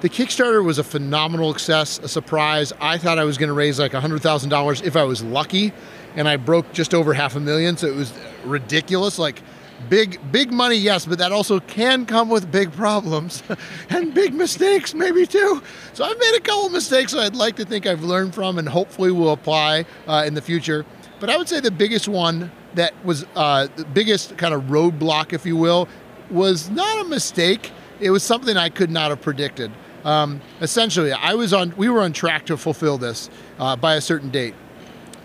the 0.00 0.08
Kickstarter 0.08 0.64
was 0.64 0.78
a 0.78 0.84
phenomenal 0.84 1.52
success, 1.54 1.98
a 1.98 2.08
surprise. 2.08 2.72
I 2.80 2.98
thought 2.98 3.18
I 3.18 3.24
was 3.24 3.36
going 3.36 3.48
to 3.48 3.54
raise 3.54 3.80
like 3.80 3.90
$100,000 3.90 4.84
if 4.84 4.94
I 4.94 5.02
was 5.02 5.24
lucky, 5.24 5.72
and 6.14 6.28
I 6.28 6.36
broke 6.36 6.72
just 6.72 6.94
over 6.94 7.14
half 7.14 7.34
a 7.34 7.40
million, 7.40 7.76
so 7.76 7.88
it 7.88 7.96
was 7.96 8.12
ridiculous. 8.44 9.18
Like, 9.18 9.42
big 9.88 10.20
big 10.32 10.52
money 10.52 10.76
yes 10.76 11.06
but 11.06 11.18
that 11.18 11.32
also 11.32 11.60
can 11.60 12.04
come 12.04 12.28
with 12.28 12.50
big 12.50 12.70
problems 12.72 13.42
and 13.90 14.12
big 14.12 14.34
mistakes 14.34 14.94
maybe 14.94 15.26
too. 15.26 15.62
So 15.92 16.04
i've 16.04 16.18
made 16.18 16.34
a 16.36 16.40
couple 16.40 16.68
mistakes 16.70 17.14
i'd 17.14 17.36
like 17.36 17.56
to 17.56 17.64
think 17.64 17.86
i've 17.86 18.02
learned 18.02 18.34
from 18.34 18.58
and 18.58 18.68
hopefully 18.68 19.10
will 19.10 19.32
apply 19.32 19.84
uh, 20.06 20.24
in 20.26 20.34
the 20.34 20.42
future. 20.42 20.84
But 21.20 21.30
i 21.30 21.36
would 21.36 21.48
say 21.48 21.60
the 21.60 21.70
biggest 21.70 22.08
one 22.08 22.50
that 22.74 22.92
was 23.04 23.24
uh, 23.34 23.68
the 23.76 23.84
biggest 23.84 24.36
kind 24.36 24.52
of 24.52 24.64
roadblock 24.64 25.32
if 25.32 25.46
you 25.46 25.56
will 25.56 25.88
was 26.30 26.68
not 26.70 27.06
a 27.06 27.08
mistake. 27.08 27.72
It 28.00 28.10
was 28.10 28.22
something 28.22 28.56
i 28.56 28.68
could 28.68 28.90
not 28.90 29.10
have 29.10 29.22
predicted. 29.22 29.70
Um, 30.04 30.40
essentially 30.60 31.12
i 31.12 31.34
was 31.34 31.52
on 31.52 31.74
we 31.76 31.88
were 31.88 32.02
on 32.02 32.12
track 32.12 32.46
to 32.46 32.56
fulfill 32.56 32.98
this 32.98 33.30
uh, 33.58 33.76
by 33.76 33.94
a 33.94 34.00
certain 34.00 34.30
date. 34.30 34.54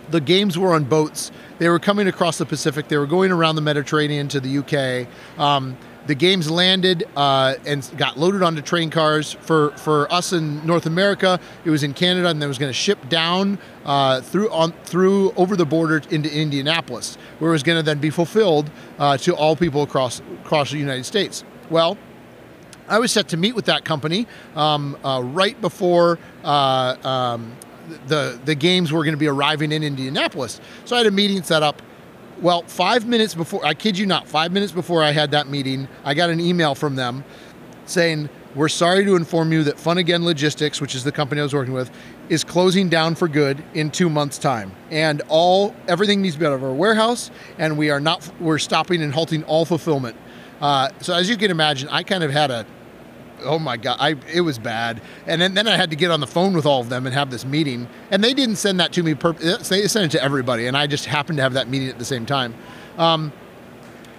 The 0.09 0.21
games 0.21 0.57
were 0.57 0.73
on 0.73 0.83
boats 0.83 1.31
they 1.63 1.69
were 1.69 1.79
coming 1.79 2.09
across 2.09 2.39
the 2.39 2.45
Pacific. 2.45 2.89
They 2.89 2.97
were 2.97 3.07
going 3.07 3.31
around 3.31 3.55
the 3.55 3.61
Mediterranean 3.61 4.27
to 4.27 4.41
the 4.41 4.57
UK. 4.57 5.07
Um, 5.39 5.77
the 6.07 6.13
games 6.13 6.51
landed 6.51 7.05
uh, 7.15 7.55
and 7.65 7.89
got 7.95 8.19
loaded 8.19 8.43
onto 8.43 8.61
train 8.61 8.89
cars. 8.89 9.31
For 9.31 9.69
for 9.77 10.11
us 10.11 10.33
in 10.33 10.65
North 10.67 10.87
America, 10.87 11.39
it 11.63 11.69
was 11.69 11.83
in 11.83 11.93
Canada, 11.93 12.27
and 12.27 12.43
it 12.43 12.47
was 12.47 12.57
going 12.57 12.69
to 12.69 12.77
ship 12.77 13.07
down 13.07 13.59
uh, 13.85 14.19
through 14.19 14.49
on 14.49 14.73
through 14.83 15.31
over 15.37 15.55
the 15.55 15.65
border 15.65 16.01
into 16.09 16.29
Indianapolis, 16.29 17.17
where 17.39 17.51
it 17.51 17.53
was 17.53 17.63
going 17.63 17.77
to 17.77 17.83
then 17.83 17.99
be 17.99 18.09
fulfilled 18.09 18.69
uh, 18.99 19.15
to 19.19 19.33
all 19.33 19.55
people 19.55 19.83
across 19.83 20.21
across 20.43 20.69
the 20.71 20.77
United 20.77 21.05
States. 21.05 21.45
Well. 21.69 21.97
I 22.85 22.99
was 22.99 23.13
set 23.13 23.29
to 23.29 23.37
meet 23.37 23.55
with 23.55 23.65
that 23.65 23.85
company 23.85 24.27
um, 24.57 24.97
uh, 25.05 25.21
right 25.23 25.59
before 25.61 26.19
uh, 26.43 26.97
um, 27.01 27.55
the 28.07 28.39
the 28.45 28.55
games 28.55 28.91
were 28.91 29.03
going 29.03 29.13
to 29.13 29.19
be 29.19 29.27
arriving 29.27 29.71
in 29.71 29.83
Indianapolis. 29.83 30.59
So 30.85 30.95
I 30.95 30.99
had 30.99 31.07
a 31.07 31.11
meeting 31.11 31.43
set 31.43 31.63
up. 31.63 31.81
Well, 32.41 32.63
five 32.63 33.05
minutes 33.05 33.35
before, 33.35 33.63
I 33.63 33.73
kid 33.73 33.97
you 33.97 34.05
not, 34.05 34.27
five 34.27 34.51
minutes 34.51 34.71
before 34.71 35.03
I 35.03 35.11
had 35.11 35.31
that 35.31 35.47
meeting, 35.47 35.87
I 36.03 36.13
got 36.13 36.29
an 36.29 36.39
email 36.39 36.75
from 36.75 36.95
them 36.95 37.23
saying, 37.85 38.29
We're 38.55 38.69
sorry 38.69 39.05
to 39.05 39.15
inform 39.15 39.51
you 39.51 39.63
that 39.65 39.79
Fun 39.79 39.97
Again 39.97 40.25
Logistics, 40.25 40.81
which 40.81 40.95
is 40.95 41.03
the 41.03 41.11
company 41.11 41.41
I 41.41 41.43
was 41.43 41.53
working 41.53 41.73
with, 41.73 41.91
is 42.29 42.43
closing 42.43 42.89
down 42.89 43.15
for 43.15 43.27
good 43.27 43.63
in 43.73 43.91
two 43.91 44.09
months' 44.09 44.37
time. 44.37 44.71
And 44.89 45.21
all 45.27 45.75
everything 45.87 46.21
needs 46.21 46.35
to 46.35 46.39
be 46.39 46.45
out 46.45 46.53
of 46.53 46.63
our 46.63 46.73
warehouse, 46.73 47.31
and 47.57 47.77
we 47.77 47.89
are 47.89 47.99
not 47.99 48.29
we're 48.39 48.59
stopping 48.59 49.01
and 49.01 49.13
halting 49.13 49.43
all 49.43 49.65
fulfillment. 49.65 50.17
Uh, 50.61 50.89
so 51.01 51.13
as 51.13 51.29
you 51.29 51.37
can 51.37 51.51
imagine, 51.51 51.89
I 51.89 52.03
kind 52.03 52.23
of 52.23 52.31
had 52.31 52.51
a 52.51 52.65
oh 53.43 53.59
my 53.59 53.77
god, 53.77 53.97
I 53.99 54.15
it 54.31 54.41
was 54.41 54.59
bad. 54.59 55.01
And 55.27 55.41
then, 55.41 55.53
then 55.53 55.67
I 55.67 55.77
had 55.77 55.89
to 55.91 55.95
get 55.95 56.11
on 56.11 56.19
the 56.19 56.27
phone 56.27 56.53
with 56.53 56.65
all 56.65 56.81
of 56.81 56.89
them 56.89 57.05
and 57.05 57.13
have 57.13 57.31
this 57.31 57.45
meeting. 57.45 57.87
And 58.11 58.23
they 58.23 58.33
didn't 58.33 58.57
send 58.57 58.79
that 58.79 58.93
to 58.93 59.03
me. 59.03 59.13
Per- 59.15 59.33
they 59.33 59.87
sent 59.87 60.05
it 60.05 60.11
to 60.17 60.23
everybody, 60.23 60.67
and 60.67 60.75
I 60.77 60.87
just 60.87 61.05
happened 61.05 61.37
to 61.37 61.43
have 61.43 61.53
that 61.53 61.69
meeting 61.69 61.89
at 61.89 61.99
the 61.99 62.05
same 62.05 62.25
time. 62.25 62.53
Um, 62.97 63.31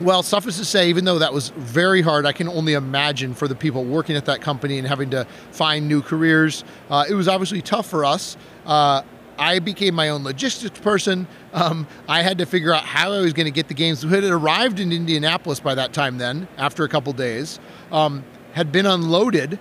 well, 0.01 0.25
suffice 0.25 0.59
to 0.59 0.65
say, 0.65 0.89
even 0.89 1.05
though 1.05 1.21
that 1.21 1.33
was 1.33 1.51
very 1.51 2.03
hard, 2.03 2.27
I 2.27 2.33
can 2.33 2.49
only 2.49 2.73
imagine 2.73 3.33
for 3.33 3.47
the 3.47 3.55
people 3.55 3.85
working 3.85 4.17
at 4.17 4.25
that 4.25 4.41
company 4.41 4.79
and 4.79 4.89
having 4.89 5.11
to 5.11 5.25
find 5.53 5.87
new 5.87 6.03
careers. 6.03 6.65
Uh, 6.91 7.05
it 7.09 7.15
was 7.15 7.29
obviously 7.29 7.63
tough 7.63 7.89
for 7.89 8.05
us. 8.05 8.37
Uh, 8.67 9.03
I 9.39 9.61
became 9.61 9.95
my 9.95 10.09
own 10.09 10.25
logistics 10.25 10.79
person. 10.81 11.27
Um, 11.53 11.87
I 12.09 12.23
had 12.23 12.39
to 12.39 12.47
figure 12.47 12.73
out 12.73 12.85
how 12.85 13.13
I 13.13 13.21
was 13.21 13.33
going 13.33 13.47
to 13.47 13.53
get 13.53 13.69
the 13.69 13.75
games. 13.75 14.05
We 14.05 14.13
had 14.13 14.25
arrived 14.25 14.81
in 14.81 14.93
Indianapolis 14.93 15.61
by 15.61 15.75
that 15.77 15.93
time. 15.93 16.19
Then, 16.19 16.49
after 16.57 16.85
a 16.85 16.89
couple 16.89 17.13
days, 17.13 17.59
um, 17.93 18.25
had 18.55 18.73
been 18.73 18.87
unloaded. 18.87 19.59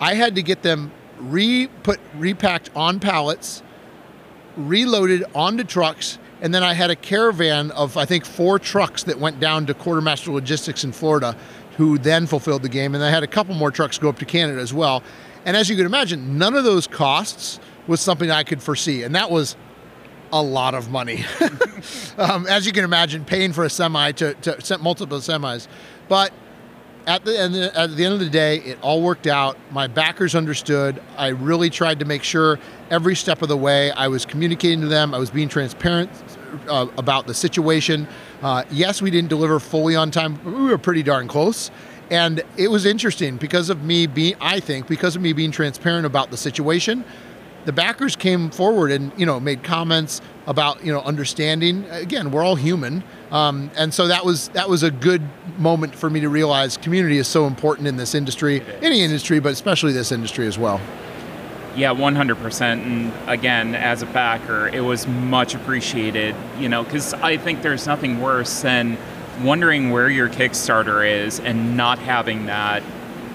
I 0.00 0.14
had 0.14 0.36
to 0.36 0.42
get 0.42 0.62
them 0.62 0.92
re 1.18 1.68
put 1.82 2.00
repacked 2.16 2.70
on 2.74 3.00
pallets, 3.00 3.62
reloaded 4.56 5.24
onto 5.34 5.64
trucks, 5.64 6.18
and 6.40 6.54
then 6.54 6.62
I 6.62 6.74
had 6.74 6.90
a 6.90 6.96
caravan 6.96 7.70
of 7.72 7.96
I 7.96 8.06
think 8.06 8.24
four 8.24 8.58
trucks 8.58 9.02
that 9.04 9.18
went 9.18 9.40
down 9.40 9.66
to 9.66 9.74
Quartermaster 9.74 10.30
Logistics 10.30 10.84
in 10.84 10.92
Florida, 10.92 11.36
who 11.76 11.98
then 11.98 12.26
fulfilled 12.26 12.62
the 12.62 12.68
game, 12.68 12.94
and 12.94 13.04
I 13.04 13.10
had 13.10 13.22
a 13.22 13.28
couple 13.28 13.54
more 13.54 13.70
trucks 13.70 13.98
go 13.98 14.08
up 14.08 14.18
to 14.20 14.24
Canada 14.24 14.60
as 14.60 14.72
well. 14.72 15.02
And 15.44 15.56
as 15.56 15.68
you 15.68 15.76
can 15.76 15.86
imagine, 15.86 16.38
none 16.38 16.54
of 16.54 16.64
those 16.64 16.86
costs 16.86 17.58
was 17.86 18.00
something 18.00 18.30
I 18.30 18.44
could 18.44 18.62
foresee, 18.62 19.02
and 19.02 19.14
that 19.14 19.30
was 19.30 19.56
a 20.32 20.42
lot 20.42 20.74
of 20.74 20.90
money. 20.90 21.24
um, 22.18 22.46
as 22.46 22.64
you 22.66 22.72
can 22.72 22.84
imagine, 22.84 23.24
paying 23.24 23.52
for 23.52 23.64
a 23.64 23.70
semi 23.70 24.12
to, 24.12 24.34
to 24.34 24.78
multiple 24.78 25.18
semis, 25.18 25.66
but 26.08 26.32
at 27.10 27.24
the, 27.24 27.36
end, 27.36 27.56
at 27.56 27.96
the 27.96 28.04
end 28.04 28.14
of 28.14 28.20
the 28.20 28.30
day, 28.30 28.58
it 28.58 28.78
all 28.82 29.02
worked 29.02 29.26
out. 29.26 29.58
My 29.72 29.88
backers 29.88 30.36
understood. 30.36 31.02
I 31.16 31.28
really 31.28 31.68
tried 31.68 31.98
to 31.98 32.04
make 32.04 32.22
sure 32.22 32.60
every 32.88 33.16
step 33.16 33.42
of 33.42 33.48
the 33.48 33.56
way 33.56 33.90
I 33.90 34.06
was 34.06 34.24
communicating 34.24 34.80
to 34.82 34.86
them. 34.86 35.12
I 35.12 35.18
was 35.18 35.28
being 35.28 35.48
transparent 35.48 36.08
uh, 36.68 36.86
about 36.96 37.26
the 37.26 37.34
situation. 37.34 38.06
Uh, 38.42 38.62
yes, 38.70 39.02
we 39.02 39.10
didn't 39.10 39.28
deliver 39.28 39.58
fully 39.58 39.96
on 39.96 40.12
time, 40.12 40.38
we 40.44 40.70
were 40.70 40.78
pretty 40.78 41.02
darn 41.02 41.26
close. 41.26 41.72
And 42.12 42.44
it 42.56 42.70
was 42.70 42.86
interesting 42.86 43.38
because 43.38 43.70
of 43.70 43.82
me 43.82 44.06
being, 44.06 44.36
I 44.40 44.60
think, 44.60 44.86
because 44.86 45.16
of 45.16 45.22
me 45.22 45.32
being 45.32 45.50
transparent 45.50 46.06
about 46.06 46.30
the 46.30 46.36
situation, 46.36 47.04
the 47.64 47.72
backers 47.72 48.14
came 48.14 48.50
forward 48.50 48.90
and 48.90 49.12
you 49.16 49.26
know 49.26 49.38
made 49.38 49.62
comments 49.62 50.20
about 50.46 50.84
you 50.84 50.92
know 50.92 51.00
understanding. 51.02 51.84
Again, 51.90 52.30
we're 52.30 52.42
all 52.42 52.56
human, 52.56 53.04
um, 53.30 53.70
and 53.76 53.92
so 53.92 54.08
that 54.08 54.24
was 54.24 54.48
that 54.48 54.68
was 54.68 54.82
a 54.82 54.90
good 54.90 55.22
moment 55.58 55.94
for 55.94 56.10
me 56.10 56.20
to 56.20 56.28
realize 56.28 56.76
community 56.76 57.18
is 57.18 57.28
so 57.28 57.46
important 57.46 57.86
in 57.86 57.96
this 57.96 58.14
industry, 58.14 58.62
any 58.82 59.02
industry, 59.02 59.40
but 59.40 59.52
especially 59.52 59.92
this 59.92 60.12
industry 60.12 60.46
as 60.46 60.58
well. 60.58 60.80
Yeah, 61.76 61.94
100%. 61.94 62.60
And 62.60 63.12
again, 63.28 63.76
as 63.76 64.02
a 64.02 64.06
backer, 64.06 64.68
it 64.68 64.80
was 64.80 65.06
much 65.06 65.54
appreciated, 65.54 66.34
you 66.58 66.68
know, 66.68 66.82
because 66.82 67.14
I 67.14 67.36
think 67.36 67.62
there's 67.62 67.86
nothing 67.86 68.20
worse 68.20 68.62
than 68.62 68.98
wondering 69.42 69.90
where 69.90 70.10
your 70.10 70.28
Kickstarter 70.28 71.08
is 71.08 71.38
and 71.38 71.76
not 71.76 72.00
having 72.00 72.46
that 72.46 72.82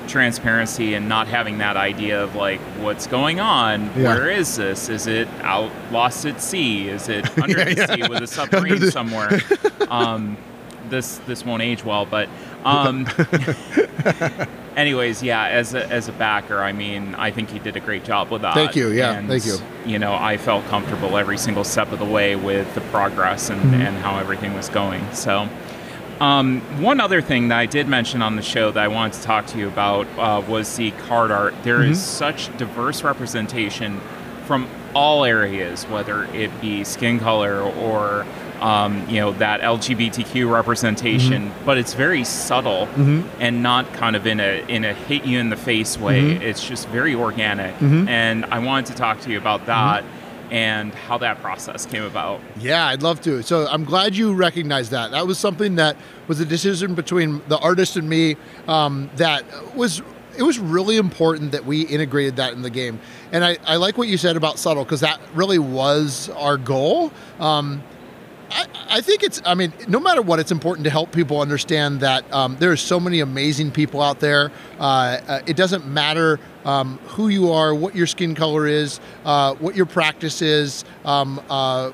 transparency 0.08 0.94
and 0.94 1.10
not 1.10 1.28
having 1.28 1.58
that 1.60 1.78
idea 1.78 2.24
of 2.24 2.36
like 2.36 2.60
what's 2.80 3.08
going 3.08 3.40
on? 3.40 3.86
Yeah. 3.86 4.04
where 4.04 4.30
is 4.30 4.56
this? 4.56 4.90
Is 4.90 5.08
it 5.08 5.28
out 5.42 5.72
lost 5.92 6.26
at 6.26 6.42
sea? 6.42 6.90
Is 6.90 7.10
it 7.10 7.26
under 7.42 7.58
yeah, 7.58 7.66
the 7.66 7.76
yeah. 7.76 7.96
sea 7.96 8.10
with 8.10 8.24
a 8.24 8.28
submarine 8.28 8.80
the- 8.80 8.92
somewhere? 8.92 9.42
Um, 9.88 10.36
this 10.90 11.18
this 11.20 11.46
won't 11.46 11.62
age 11.62 11.84
well 11.84 12.06
but 12.06 12.30
um, 12.64 13.08
anyways 14.76 15.24
yeah 15.24 15.48
as 15.48 15.74
a, 15.74 15.88
as 15.90 16.08
a 16.08 16.12
backer 16.14 16.62
i 16.62 16.72
mean 16.72 17.16
i 17.16 17.32
think 17.32 17.50
he 17.50 17.60
did 17.60 17.76
a 17.76 17.80
great 17.80 18.04
job 18.04 18.30
with 18.32 18.42
that. 18.42 18.54
thank 18.54 18.76
you. 18.76 18.90
Yeah 18.90 19.14
and, 19.14 19.28
thank 19.28 19.46
you. 19.46 19.58
you 19.86 20.00
know 20.00 20.14
i 20.14 20.38
felt 20.38 20.66
comfortable 20.66 21.18
every 21.18 21.38
single 21.38 21.64
step 21.64 21.92
of 21.92 22.00
the 22.00 22.06
way 22.06 22.36
with 22.36 22.74
the 22.76 22.82
progress 22.82 23.50
and, 23.50 23.62
mm-hmm. 23.62 23.82
and 23.82 23.98
how 23.98 24.18
everything 24.18 24.54
was 24.54 24.70
going 24.70 25.04
so 25.14 25.48
um, 26.20 26.62
one 26.82 27.00
other 27.00 27.22
thing 27.22 27.50
that 27.50 27.58
I 27.58 27.66
did 27.66 27.88
mention 27.88 28.22
on 28.22 28.36
the 28.36 28.42
show 28.42 28.72
that 28.72 28.84
I 28.84 28.88
wanted 28.88 29.14
to 29.14 29.22
talk 29.24 29.48
to 29.48 29.58
you 29.58 29.68
about 29.68 30.08
uh, 30.18 30.42
was 30.48 30.76
the 30.76 30.92
card 30.92 31.32
art. 31.32 31.54
There 31.64 31.80
mm-hmm. 31.80 31.92
is 31.92 32.04
such 32.04 32.56
diverse 32.58 33.04
representation 33.04 34.00
from 34.46 34.70
all 34.94 35.26
areas, 35.26 35.84
whether 35.86 36.24
it 36.34 36.62
be 36.62 36.84
skin 36.84 37.20
color 37.20 37.62
or 37.62 38.26
um, 38.62 39.08
you 39.10 39.20
know 39.20 39.34
that 39.34 39.60
LGBTQ 39.60 40.50
representation, 40.50 41.50
mm-hmm. 41.50 41.66
but 41.66 41.78
it's 41.78 41.94
very 41.94 42.24
subtle 42.24 42.88
mm-hmm. 42.88 43.28
and 43.42 43.62
not 43.62 43.92
kind 43.94 44.16
of 44.16 44.26
in 44.26 44.40
a 44.40 44.66
in 44.68 44.86
a 44.86 44.94
hit 44.94 45.26
you 45.26 45.40
in 45.40 45.50
the 45.50 45.58
face 45.58 45.98
way. 45.98 46.22
Mm-hmm. 46.22 46.44
It's 46.44 46.66
just 46.66 46.88
very 46.88 47.16
organic, 47.16 47.76
mm-hmm. 47.76 48.08
and 48.08 48.46
I 48.46 48.60
wanted 48.60 48.86
to 48.88 48.96
talk 48.96 49.20
to 49.22 49.32
you 49.32 49.38
about 49.38 49.66
that 49.66 50.06
and 50.52 50.94
how 50.94 51.18
that 51.18 51.42
process 51.42 51.86
came 51.86 52.04
about. 52.04 52.42
Yeah, 52.58 52.88
I'd 52.88 53.04
love 53.04 53.22
to. 53.22 53.42
So 53.44 53.68
I'm 53.68 53.84
glad 53.84 54.16
you 54.16 54.34
recognized 54.34 54.92
that. 54.92 55.12
That 55.12 55.28
was 55.28 55.38
something 55.38 55.76
that 55.76 55.98
was 56.28 56.40
a 56.40 56.46
decision 56.46 56.96
between 56.96 57.42
the 57.48 57.58
artist 57.60 57.96
and 57.96 58.10
me 58.10 58.36
um, 58.68 59.10
that 59.16 59.44
was 59.76 60.02
it 60.38 60.44
was 60.44 60.60
really 60.60 60.98
important 60.98 61.52
that 61.54 61.66
we 61.66 61.84
integrated 61.84 62.36
that 62.38 62.54
in 62.54 62.62
the 62.62 62.70
game. 62.70 63.00
And 63.32 63.44
I, 63.44 63.58
I 63.66 63.78
like 63.78 63.98
what 63.98 64.08
you 64.08 64.18
said 64.18 64.36
about 64.36 64.60
subtle 64.60 64.84
because 64.84 65.00
that 65.00 65.20
really 65.34 65.60
was 65.60 66.30
our 66.32 66.58
goal. 66.58 67.12
Um, 67.40 67.82
I, 68.52 68.66
I, 68.90 69.02
think 69.02 69.24
it's, 69.24 69.42
I 69.46 69.56
mean, 69.56 69.74
no 69.88 70.00
matter 70.00 70.22
what, 70.22 70.40
it's 70.40 70.52
important 70.52 70.86
to 70.86 70.90
help 70.90 71.12
people 71.12 71.42
understand 71.42 72.00
that 72.02 72.32
um, 72.34 72.56
there 72.60 72.72
are 72.72 72.78
so 72.78 73.00
many 73.00 73.20
amazing 73.20 73.72
people 73.72 74.02
out 74.02 74.20
there. 74.20 74.52
Uh, 74.80 74.84
uh, 75.28 75.42
it 75.46 75.56
doesn't 75.56 75.88
matter 75.88 76.40
um, 76.64 76.98
who 77.08 77.28
you 77.28 77.52
are, 77.52 77.74
what 77.74 77.96
your 77.96 78.08
skin 78.08 78.36
color 78.36 78.68
is, 78.68 79.00
uh, 79.26 79.56
what 79.56 79.76
your 79.76 79.86
practice 79.86 80.42
is, 80.42 80.86
um, 81.04 81.42
uh, 81.50 81.92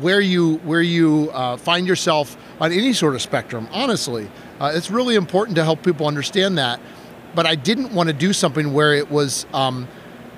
where 0.00 0.20
you 0.20 0.56
where 0.58 0.82
you 0.82 1.30
uh, 1.32 1.56
find 1.56 1.86
yourself 1.86 2.36
on 2.60 2.72
any 2.72 2.92
sort 2.92 3.14
of 3.14 3.22
spectrum. 3.22 3.68
Honestly, 3.70 4.30
it's 4.60 4.90
really 4.90 5.14
important 5.14 5.56
to 5.56 5.64
help 5.64 5.82
people 5.82 6.06
understand 6.06 6.58
that. 6.58 6.80
But 7.34 7.46
I 7.46 7.54
didn't 7.54 7.92
want 7.92 8.08
to 8.08 8.12
do 8.12 8.32
something 8.32 8.72
where 8.72 8.94
it 8.94 9.10
was 9.10 9.46
um, 9.52 9.86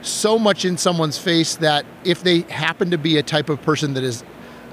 so 0.02 0.38
much 0.38 0.64
in 0.64 0.76
someone's 0.76 1.18
face 1.18 1.56
that 1.56 1.86
if 2.04 2.22
they 2.22 2.40
happen 2.42 2.90
to 2.90 2.98
be 2.98 3.16
a 3.16 3.22
type 3.22 3.48
of 3.48 3.62
person 3.62 3.94
that 3.94 4.04
is 4.04 4.24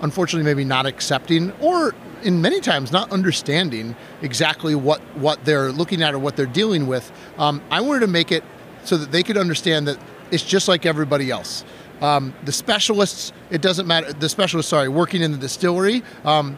unfortunately 0.02 0.44
maybe 0.44 0.64
not 0.64 0.86
accepting 0.86 1.52
or 1.62 1.94
in 2.24 2.42
many 2.42 2.60
times 2.60 2.92
not 2.92 3.12
understanding 3.12 3.96
exactly 4.22 4.76
what 4.76 5.00
what 5.16 5.44
they're 5.46 5.72
looking 5.72 6.02
at 6.02 6.14
or 6.14 6.20
what 6.20 6.36
they're 6.36 6.46
dealing 6.46 6.88
with 6.88 7.12
um, 7.38 7.62
i 7.72 7.80
wanted 7.82 8.02
to 8.02 8.08
make 8.08 8.32
it 8.32 8.44
so 8.84 8.98
that 8.98 9.12
they 9.12 9.24
could 9.24 9.38
understand 9.38 9.88
that 9.88 9.98
it's 10.32 10.44
just 10.44 10.68
like 10.68 10.86
everybody 10.86 11.32
else. 11.32 11.64
Um, 12.02 12.34
the 12.44 12.52
specialists, 12.52 13.34
it 13.50 13.62
doesn't 13.62 13.88
matter. 13.88 14.14
The 14.14 14.30
specialists, 14.30 14.70
sorry, 14.70 14.88
working 14.88 15.22
in 15.22 15.32
the 15.32 15.38
distillery, 15.38 16.04
um, 16.24 16.58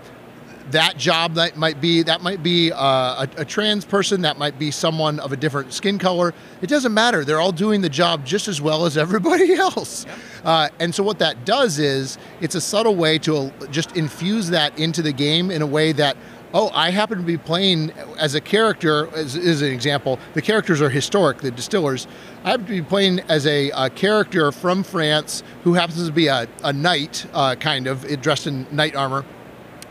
that 0.70 0.98
job 0.98 1.34
that 1.36 1.58
might 1.58 1.82
be 1.82 2.04
that 2.04 2.22
might 2.22 2.44
be 2.44 2.72
uh, 2.72 3.26
a, 3.26 3.30
a, 3.38 3.46
trans 3.46 3.84
person 3.84 4.22
that 4.22 4.38
might 4.38 4.60
be 4.60 4.72
someone 4.72 5.20
of 5.20 5.32
a 5.32 5.38
different 5.38 5.74
skin 5.74 5.98
color. 5.98 6.34
It 6.62 6.68
doesn't 6.68 6.94
matter. 6.94 7.26
They're 7.26 7.40
all 7.40 7.52
doing 7.52 7.82
the 7.82 7.90
job 7.90 8.26
just 8.26 8.48
as 8.48 8.62
well 8.62 8.86
as 8.86 8.98
everybody 9.02 9.54
else. 9.54 10.06
Yep. 10.06 10.18
uh, 10.46 10.70
and 10.80 10.94
so 10.94 11.04
what 11.04 11.20
that 11.20 11.46
does 11.46 11.80
is 11.80 12.18
it's 12.40 12.56
a 12.56 12.62
subtle 12.62 12.96
way 12.96 13.18
to 13.20 13.36
uh, 13.36 13.52
just 13.68 13.98
infuse 13.98 14.50
that 14.50 14.78
into 14.78 15.02
the 15.02 15.12
game 15.12 15.52
in 15.52 15.62
a 15.62 15.68
way 15.68 15.92
that 15.92 16.16
oh 16.54 16.70
i 16.74 16.90
happen 16.92 17.18
to 17.18 17.24
be 17.24 17.38
playing 17.38 17.92
as 18.20 18.36
a 18.36 18.42
character 18.42 19.08
as, 19.16 19.36
as 19.38 19.62
an 19.62 19.72
example 19.72 20.20
the 20.34 20.42
characters 20.42 20.82
are 20.82 20.90
historic 20.90 21.38
the 21.40 21.52
distillers. 21.52 22.08
I 22.44 22.52
happen 22.52 22.66
to 22.66 22.72
be 22.72 22.82
playing 22.82 23.22
as 23.22 23.46
a, 23.48 23.70
a 23.72 23.90
character 23.90 24.52
from 24.52 24.84
france 24.84 25.44
who 25.64 25.74
happens 25.74 26.06
to 26.06 26.12
be 26.12 26.28
a, 26.28 26.48
a 26.64 26.74
knight 26.74 27.26
uh, 27.34 27.56
kind 27.56 27.88
of 27.88 28.22
dressed 28.22 28.48
in 28.48 28.68
knight 28.72 28.96
armor 28.96 29.26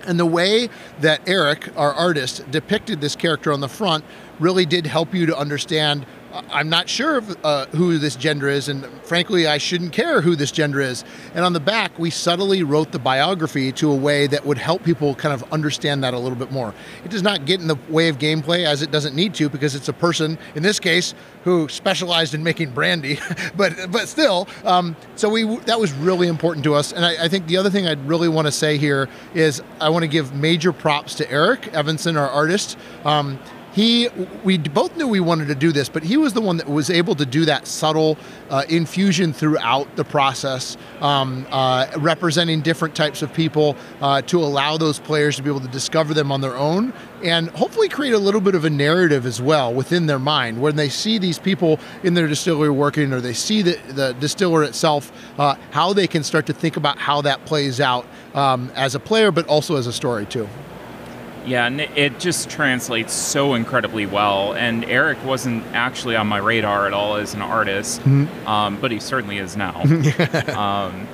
and 0.06 0.18
the 0.18 0.26
way 0.26 0.68
that 1.00 1.26
Erik, 1.28 1.76
our 1.76 1.92
artist, 1.92 2.50
depicted 2.50 3.00
this 3.00 3.16
character 3.16 3.52
on 3.52 3.60
the 3.60 3.68
front 3.68 4.04
really 4.38 4.66
did 4.66 4.86
help 4.86 5.14
you 5.14 5.26
to 5.26 5.36
understand 5.36 6.06
I'm 6.32 6.68
not 6.68 6.88
sure 6.88 7.22
uh, 7.42 7.66
who 7.66 7.98
this 7.98 8.14
gender 8.14 8.48
is, 8.48 8.68
and 8.68 8.86
frankly, 9.04 9.46
I 9.46 9.58
shouldn't 9.58 9.92
care 9.92 10.20
who 10.20 10.36
this 10.36 10.52
gender 10.52 10.80
is. 10.80 11.04
And 11.34 11.44
on 11.44 11.52
the 11.52 11.60
back, 11.60 11.98
we 11.98 12.10
subtly 12.10 12.62
wrote 12.62 12.92
the 12.92 12.98
biography 12.98 13.72
to 13.72 13.90
a 13.90 13.94
way 13.94 14.26
that 14.28 14.46
would 14.46 14.58
help 14.58 14.84
people 14.84 15.14
kind 15.14 15.34
of 15.34 15.52
understand 15.52 16.04
that 16.04 16.14
a 16.14 16.18
little 16.18 16.38
bit 16.38 16.52
more. 16.52 16.72
It 17.04 17.10
does 17.10 17.22
not 17.22 17.46
get 17.46 17.60
in 17.60 17.66
the 17.66 17.76
way 17.88 18.08
of 18.08 18.18
gameplay 18.18 18.64
as 18.64 18.82
it 18.82 18.90
doesn't 18.90 19.16
need 19.16 19.34
to 19.34 19.48
because 19.48 19.74
it's 19.74 19.88
a 19.88 19.92
person, 19.92 20.38
in 20.54 20.62
this 20.62 20.78
case, 20.78 21.14
who 21.44 21.68
specialized 21.68 22.34
in 22.34 22.44
making 22.44 22.70
brandy. 22.70 23.18
but 23.56 23.90
but 23.90 24.08
still, 24.08 24.46
um, 24.64 24.96
so 25.16 25.28
we 25.28 25.56
that 25.60 25.80
was 25.80 25.92
really 25.94 26.28
important 26.28 26.64
to 26.64 26.74
us. 26.74 26.92
And 26.92 27.04
I, 27.04 27.24
I 27.24 27.28
think 27.28 27.46
the 27.46 27.56
other 27.56 27.70
thing 27.70 27.86
I'd 27.86 28.06
really 28.06 28.28
want 28.28 28.46
to 28.46 28.52
say 28.52 28.76
here 28.76 29.08
is 29.34 29.62
I 29.80 29.88
want 29.88 30.04
to 30.04 30.08
give 30.08 30.34
major 30.34 30.72
props 30.72 31.14
to 31.16 31.30
Erik 31.30 31.62
Evensun, 31.72 32.18
our 32.18 32.28
artist. 32.28 32.78
Um, 33.04 33.38
he 33.72 34.08
we 34.44 34.58
both 34.58 34.96
knew 34.96 35.06
we 35.06 35.20
wanted 35.20 35.48
to 35.48 35.54
do 35.54 35.72
this 35.72 35.88
but 35.88 36.02
he 36.02 36.16
was 36.16 36.32
the 36.32 36.40
one 36.40 36.56
that 36.56 36.68
was 36.68 36.90
able 36.90 37.14
to 37.14 37.26
do 37.26 37.44
that 37.44 37.66
subtle 37.66 38.16
uh, 38.50 38.64
infusion 38.68 39.32
throughout 39.32 39.94
the 39.96 40.04
process 40.04 40.76
um, 41.00 41.46
uh, 41.50 41.86
representing 41.98 42.60
different 42.60 42.94
types 42.94 43.22
of 43.22 43.32
people 43.32 43.76
uh, 44.00 44.20
to 44.22 44.38
allow 44.38 44.76
those 44.76 44.98
players 44.98 45.36
to 45.36 45.42
be 45.42 45.50
able 45.50 45.60
to 45.60 45.68
discover 45.68 46.14
them 46.14 46.32
on 46.32 46.40
their 46.40 46.56
own 46.56 46.92
and 47.22 47.50
hopefully 47.50 47.88
create 47.88 48.14
a 48.14 48.18
little 48.18 48.40
bit 48.40 48.54
of 48.54 48.64
a 48.64 48.70
narrative 48.70 49.26
as 49.26 49.42
well 49.42 49.72
within 49.72 50.06
their 50.06 50.18
mind. 50.18 50.60
When 50.60 50.76
they 50.76 50.88
see 50.88 51.18
these 51.18 51.38
people 51.38 51.78
in 52.02 52.14
their 52.14 52.26
distillery 52.26 52.70
working 52.70 53.12
or 53.12 53.20
they 53.20 53.34
see 53.34 53.62
the, 53.62 53.78
the 53.88 54.12
distiller 54.14 54.64
itself 54.64 55.12
uh, 55.38 55.56
how 55.70 55.92
they 55.92 56.06
can 56.06 56.22
start 56.22 56.46
to 56.46 56.52
think 56.52 56.76
about 56.76 56.98
how 56.98 57.20
that 57.22 57.44
plays 57.44 57.80
out 57.80 58.06
um, 58.34 58.70
as 58.74 58.94
a 58.94 59.00
player 59.00 59.30
but 59.30 59.46
also 59.46 59.76
as 59.76 59.86
a 59.86 59.92
story 59.92 60.26
too 60.26 60.48
yeah, 61.46 61.66
and 61.66 61.80
it 61.80 62.18
just 62.18 62.50
translates 62.50 63.12
so 63.12 63.54
incredibly 63.54 64.06
well. 64.06 64.54
And 64.54 64.84
Eric 64.84 65.22
wasn't 65.24 65.64
actually 65.72 66.16
on 66.16 66.26
my 66.26 66.38
radar 66.38 66.86
at 66.86 66.92
all 66.92 67.16
as 67.16 67.34
an 67.34 67.42
artist, 67.42 68.00
mm-hmm. 68.00 68.46
um, 68.46 68.80
but 68.80 68.90
he 68.90 69.00
certainly 69.00 69.38
is 69.38 69.56
now. 69.56 69.80
um, 70.56 71.08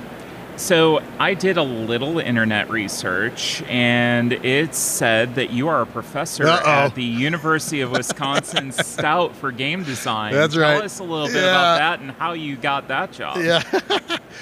so 0.57 1.01
I 1.19 1.35
did 1.35 1.57
a 1.57 1.63
little 1.63 2.19
internet 2.19 2.69
research, 2.69 3.61
and 3.63 4.33
it 4.33 4.73
said 4.73 5.35
that 5.35 5.51
you 5.51 5.67
are 5.67 5.81
a 5.81 5.85
professor 5.85 6.47
Uh-oh. 6.47 6.69
at 6.69 6.95
the 6.95 7.03
University 7.03 7.81
of 7.81 7.91
Wisconsin 7.91 8.71
Stout 8.71 9.35
for 9.35 9.51
game 9.51 9.83
design. 9.83 10.33
That's 10.33 10.55
Tell 10.55 10.63
right. 10.63 10.73
Tell 10.75 10.83
us 10.83 10.99
a 10.99 11.03
little 11.03 11.27
bit 11.27 11.35
yeah. 11.35 11.49
about 11.49 11.77
that 11.77 11.99
and 11.99 12.11
how 12.11 12.33
you 12.33 12.55
got 12.57 12.87
that 12.87 13.11
job. 13.11 13.37
Yeah, 13.37 13.61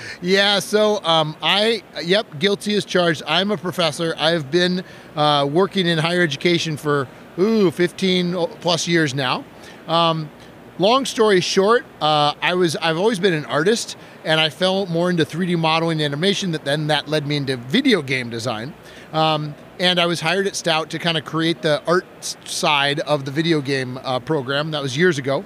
yeah. 0.22 0.60
So 0.60 1.04
um, 1.04 1.36
I, 1.42 1.84
yep, 2.02 2.40
guilty 2.40 2.76
as 2.76 2.86
charged. 2.86 3.22
I'm 3.28 3.52
a 3.52 3.58
professor. 3.58 4.16
I've 4.18 4.50
been 4.50 4.84
uh, 5.16 5.48
working 5.52 5.86
in 5.86 5.98
higher 5.98 6.22
education 6.22 6.78
for 6.78 7.08
ooh 7.38 7.72
15 7.72 8.34
plus 8.62 8.88
years 8.88 9.14
now. 9.14 9.44
Um, 9.88 10.30
long 10.80 11.06
story 11.06 11.42
short, 11.42 11.86
uh, 12.02 12.34
I 12.42 12.54
was 12.54 12.76
I've 12.78 12.98
always 12.98 13.20
been 13.20 13.34
an 13.34 13.46
artist 13.46 13.98
and 14.26 14.42
I 14.42 14.50
fell 14.50 14.88
more 14.88 15.10
into 15.10 15.24
3D 15.24 15.58
modeling 15.58 16.02
and 16.02 16.14
animation. 16.14 16.52
That 16.52 16.66
then 16.66 16.88
that 16.88 17.08
led 17.08 17.26
me 17.26 17.38
into 17.38 17.56
video 17.56 18.02
game 18.02 18.30
design. 18.30 18.74
Um, 19.14 19.56
and 19.80 20.00
I 20.00 20.08
was 20.08 20.20
hired 20.20 20.48
at 20.48 20.56
Stout 20.56 20.90
to 20.90 21.00
kind 21.00 21.18
of 21.18 21.24
create 21.24 21.62
the 21.62 21.82
art 21.86 22.06
side 22.46 23.00
of 23.02 23.24
the 23.24 23.32
video 23.32 23.62
game 23.62 23.98
uh, 24.04 24.20
program. 24.20 24.72
That 24.72 24.82
was 24.82 24.98
years 24.98 25.18
ago. 25.18 25.46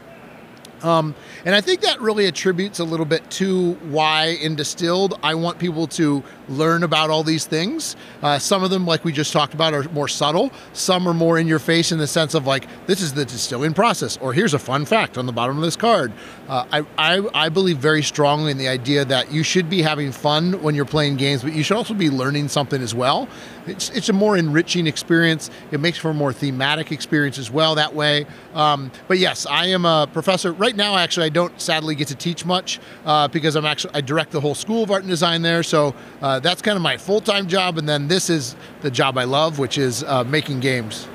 Um, 0.81 1.13
and 1.43 1.53
I 1.53 1.61
think 1.61 1.81
that 1.81 1.99
really 1.99 2.25
attributes 2.25 2.79
a 2.79 2.85
little 2.85 3.05
bit 3.05 3.29
to 3.31 3.73
why 3.73 4.37
in 4.41 4.55
Distilled 4.55 5.19
I 5.21 5.35
want 5.35 5.59
people 5.59 5.87
to 5.87 6.23
learn 6.49 6.83
about 6.83 7.09
all 7.09 7.23
these 7.23 7.45
things. 7.45 7.95
Uh, 8.21 8.37
some 8.37 8.63
of 8.63 8.69
them, 8.69 8.85
like 8.85 9.05
we 9.05 9.11
just 9.11 9.31
talked 9.31 9.53
about, 9.53 9.73
are 9.73 9.83
more 9.89 10.07
subtle. 10.07 10.51
Some 10.73 11.07
are 11.07 11.13
more 11.13 11.39
in 11.39 11.47
your 11.47 11.59
face 11.59 11.91
in 11.91 11.99
the 11.99 12.07
sense 12.07 12.33
of 12.33 12.45
like, 12.45 12.67
this 12.87 13.01
is 13.01 13.13
the 13.13 13.25
distilling 13.25 13.73
process, 13.73 14.17
or 14.17 14.33
here's 14.33 14.53
a 14.53 14.59
fun 14.59 14.85
fact 14.85 15.17
on 15.17 15.25
the 15.25 15.31
bottom 15.31 15.57
of 15.57 15.63
this 15.63 15.75
card. 15.75 16.11
Uh, 16.47 16.65
I, 16.71 16.85
I, 16.97 17.45
I 17.45 17.49
believe 17.49 17.77
very 17.77 18.01
strongly 18.01 18.51
in 18.51 18.57
the 18.57 18.67
idea 18.67 19.05
that 19.05 19.31
you 19.31 19.43
should 19.43 19.69
be 19.69 19.81
having 19.81 20.11
fun 20.11 20.61
when 20.61 20.75
you're 20.75 20.85
playing 20.85 21.17
games, 21.17 21.43
but 21.43 21.53
you 21.53 21.63
should 21.63 21.77
also 21.77 21.93
be 21.93 22.09
learning 22.09 22.47
something 22.47 22.81
as 22.81 22.95
well. 22.95 23.27
It's, 23.67 23.91
it's 23.91 24.09
a 24.09 24.13
more 24.13 24.35
enriching 24.35 24.87
experience. 24.87 25.51
It 25.71 25.79
makes 25.79 25.99
for 25.99 26.09
a 26.09 26.13
more 26.13 26.33
thematic 26.33 26.91
experience 26.91 27.37
as 27.37 27.51
well 27.51 27.75
that 27.75 27.93
way. 27.93 28.25
Um, 28.55 28.91
but 29.07 29.19
yes, 29.19 29.45
I 29.45 29.67
am 29.67 29.85
a 29.85 30.09
professor. 30.11 30.51
Right 30.53 30.75
now, 30.75 30.97
actually, 30.97 31.27
I 31.27 31.29
don't 31.29 31.59
sadly 31.61 31.93
get 31.93 32.07
to 32.07 32.15
teach 32.15 32.45
much 32.45 32.79
uh, 33.05 33.27
because 33.27 33.55
I'm 33.55 33.65
actually, 33.65 33.93
I 33.93 34.01
direct 34.01 34.31
the 34.31 34.41
whole 34.41 34.55
School 34.55 34.81
of 34.81 34.89
Art 34.89 35.03
and 35.03 35.09
Design 35.09 35.43
there. 35.43 35.61
So 35.61 35.93
uh, 36.21 36.38
that's 36.39 36.61
kind 36.61 36.75
of 36.75 36.81
my 36.81 36.97
full 36.97 37.21
time 37.21 37.47
job. 37.47 37.77
And 37.77 37.87
then 37.87 38.07
this 38.07 38.29
is 38.29 38.55
the 38.81 38.91
job 38.91 39.17
I 39.17 39.23
love, 39.23 39.59
which 39.59 39.77
is 39.77 40.03
uh, 40.03 40.23
making 40.23 40.59
games. 40.59 41.07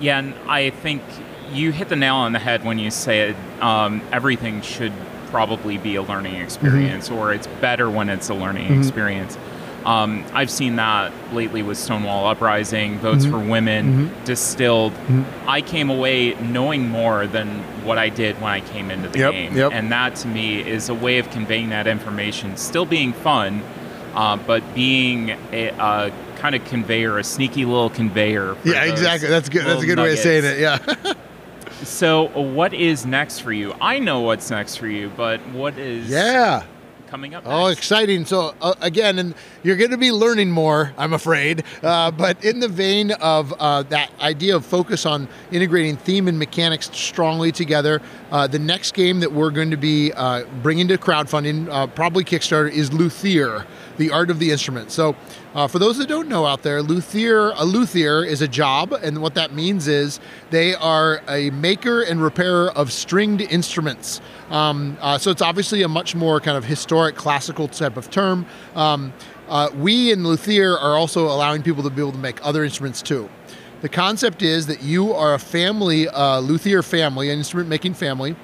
Yeah, 0.00 0.18
and 0.18 0.34
I 0.48 0.70
think 0.70 1.02
you 1.52 1.72
hit 1.72 1.88
the 1.88 1.96
nail 1.96 2.16
on 2.16 2.32
the 2.32 2.38
head 2.38 2.64
when 2.64 2.78
you 2.78 2.90
said 2.90 3.36
um, 3.60 4.02
everything 4.12 4.60
should 4.60 4.92
probably 5.26 5.78
be 5.78 5.96
a 5.96 6.02
learning 6.02 6.36
experience, 6.36 7.08
mm-hmm. 7.08 7.18
or 7.18 7.32
it's 7.32 7.46
better 7.60 7.90
when 7.90 8.08
it's 8.08 8.28
a 8.28 8.34
learning 8.34 8.68
mm-hmm. 8.68 8.80
experience. 8.80 9.36
Um, 9.84 10.24
I've 10.32 10.50
seen 10.50 10.76
that 10.76 11.12
lately 11.34 11.62
with 11.62 11.76
Stonewall 11.76 12.26
Uprising, 12.26 12.98
Votes 13.00 13.24
mm-hmm. 13.24 13.32
for 13.32 13.50
Women, 13.50 14.08
mm-hmm. 14.08 14.24
Distilled. 14.24 14.92
Mm-hmm. 14.92 15.48
I 15.48 15.60
came 15.60 15.90
away 15.90 16.34
knowing 16.34 16.88
more 16.88 17.26
than 17.26 17.48
what 17.84 17.98
I 17.98 18.08
did 18.08 18.36
when 18.36 18.50
I 18.50 18.60
came 18.60 18.90
into 18.90 19.08
the 19.08 19.18
yep, 19.18 19.32
game. 19.32 19.54
Yep. 19.54 19.72
And 19.72 19.92
that 19.92 20.16
to 20.16 20.28
me 20.28 20.60
is 20.60 20.88
a 20.88 20.94
way 20.94 21.18
of 21.18 21.30
conveying 21.30 21.68
that 21.70 21.86
information, 21.86 22.56
still 22.56 22.86
being 22.86 23.12
fun, 23.12 23.62
uh, 24.14 24.36
but 24.36 24.74
being 24.74 25.30
a, 25.52 25.68
a, 25.68 26.12
kind 26.36 26.54
of 26.54 26.64
conveyor, 26.66 27.18
a 27.18 27.24
sneaky 27.24 27.64
little 27.64 27.90
conveyor. 27.90 28.56
Yeah, 28.64 28.84
exactly. 28.84 29.28
That's 29.28 29.48
good. 29.48 29.64
That's 29.64 29.82
a 29.82 29.86
good 29.86 29.96
nuggets. 29.96 30.24
way 30.24 30.38
of 30.38 30.44
saying 30.44 30.56
it. 30.56 30.60
Yeah. 30.60 31.14
so, 31.84 32.28
what 32.28 32.74
is 32.74 33.06
next 33.06 33.40
for 33.40 33.52
you? 33.52 33.74
I 33.80 33.98
know 33.98 34.20
what's 34.20 34.50
next 34.50 34.76
for 34.76 34.86
you, 34.86 35.10
but 35.16 35.40
what 35.48 35.78
is? 35.78 36.08
Yeah 36.08 36.64
coming 37.14 37.32
up. 37.32 37.44
Oh, 37.46 37.50
next? 37.50 37.60
Oh, 37.60 37.66
exciting! 37.68 38.24
So 38.24 38.54
uh, 38.60 38.74
again, 38.80 39.20
and 39.20 39.34
you're 39.62 39.76
going 39.76 39.92
to 39.92 39.96
be 39.96 40.10
learning 40.10 40.50
more, 40.50 40.92
I'm 40.98 41.12
afraid. 41.12 41.62
Uh, 41.80 42.10
but 42.10 42.44
in 42.44 42.58
the 42.58 42.66
vein 42.66 43.12
of 43.12 43.52
uh, 43.52 43.84
that 43.84 44.10
idea 44.20 44.56
of 44.56 44.66
focus 44.66 45.06
on 45.06 45.28
integrating 45.52 45.96
theme 45.96 46.26
and 46.26 46.36
mechanics 46.36 46.90
strongly 46.92 47.52
together, 47.52 48.02
uh, 48.32 48.48
the 48.48 48.58
next 48.58 48.94
game 48.94 49.20
that 49.20 49.30
we're 49.30 49.52
going 49.52 49.70
to 49.70 49.76
be 49.76 50.12
uh, 50.14 50.44
bringing 50.60 50.88
to 50.88 50.98
crowdfunding, 50.98 51.68
uh, 51.70 51.86
probably 51.86 52.24
Kickstarter, 52.24 52.68
is 52.68 52.92
Luthier 52.92 53.64
the 53.96 54.10
art 54.10 54.30
of 54.30 54.38
the 54.38 54.50
instrument. 54.50 54.90
So, 54.90 55.16
uh, 55.54 55.68
for 55.68 55.78
those 55.78 55.98
that 55.98 56.08
don't 56.08 56.28
know 56.28 56.46
out 56.46 56.62
there, 56.62 56.82
luthier 56.82 57.50
a 57.50 57.64
luthier 57.64 58.24
is 58.24 58.42
a 58.42 58.48
job, 58.48 58.92
and 58.92 59.22
what 59.22 59.34
that 59.34 59.52
means 59.52 59.86
is 59.86 60.20
they 60.50 60.74
are 60.74 61.22
a 61.28 61.50
maker 61.50 62.02
and 62.02 62.22
repairer 62.22 62.70
of 62.72 62.92
stringed 62.92 63.40
instruments. 63.40 64.20
Um, 64.50 64.98
uh, 65.00 65.18
so 65.18 65.30
it's 65.30 65.42
obviously 65.42 65.82
a 65.82 65.88
much 65.88 66.14
more 66.14 66.40
kind 66.40 66.56
of 66.56 66.64
historic, 66.64 67.14
classical 67.14 67.68
type 67.68 67.96
of 67.96 68.10
term. 68.10 68.46
Um, 68.74 69.12
uh, 69.48 69.70
we 69.76 70.10
in 70.10 70.24
luthier 70.24 70.76
are 70.76 70.96
also 70.96 71.26
allowing 71.26 71.62
people 71.62 71.82
to 71.82 71.90
be 71.90 72.02
able 72.02 72.12
to 72.12 72.18
make 72.18 72.44
other 72.44 72.64
instruments 72.64 73.02
too. 73.02 73.28
The 73.82 73.88
concept 73.88 74.42
is 74.42 74.66
that 74.66 74.82
you 74.82 75.12
are 75.12 75.34
a 75.34 75.38
family, 75.38 76.08
luthier 76.08 76.82
family, 76.82 77.30
an 77.30 77.38
instrument 77.38 77.68
making 77.68 77.94
family, 77.94 78.34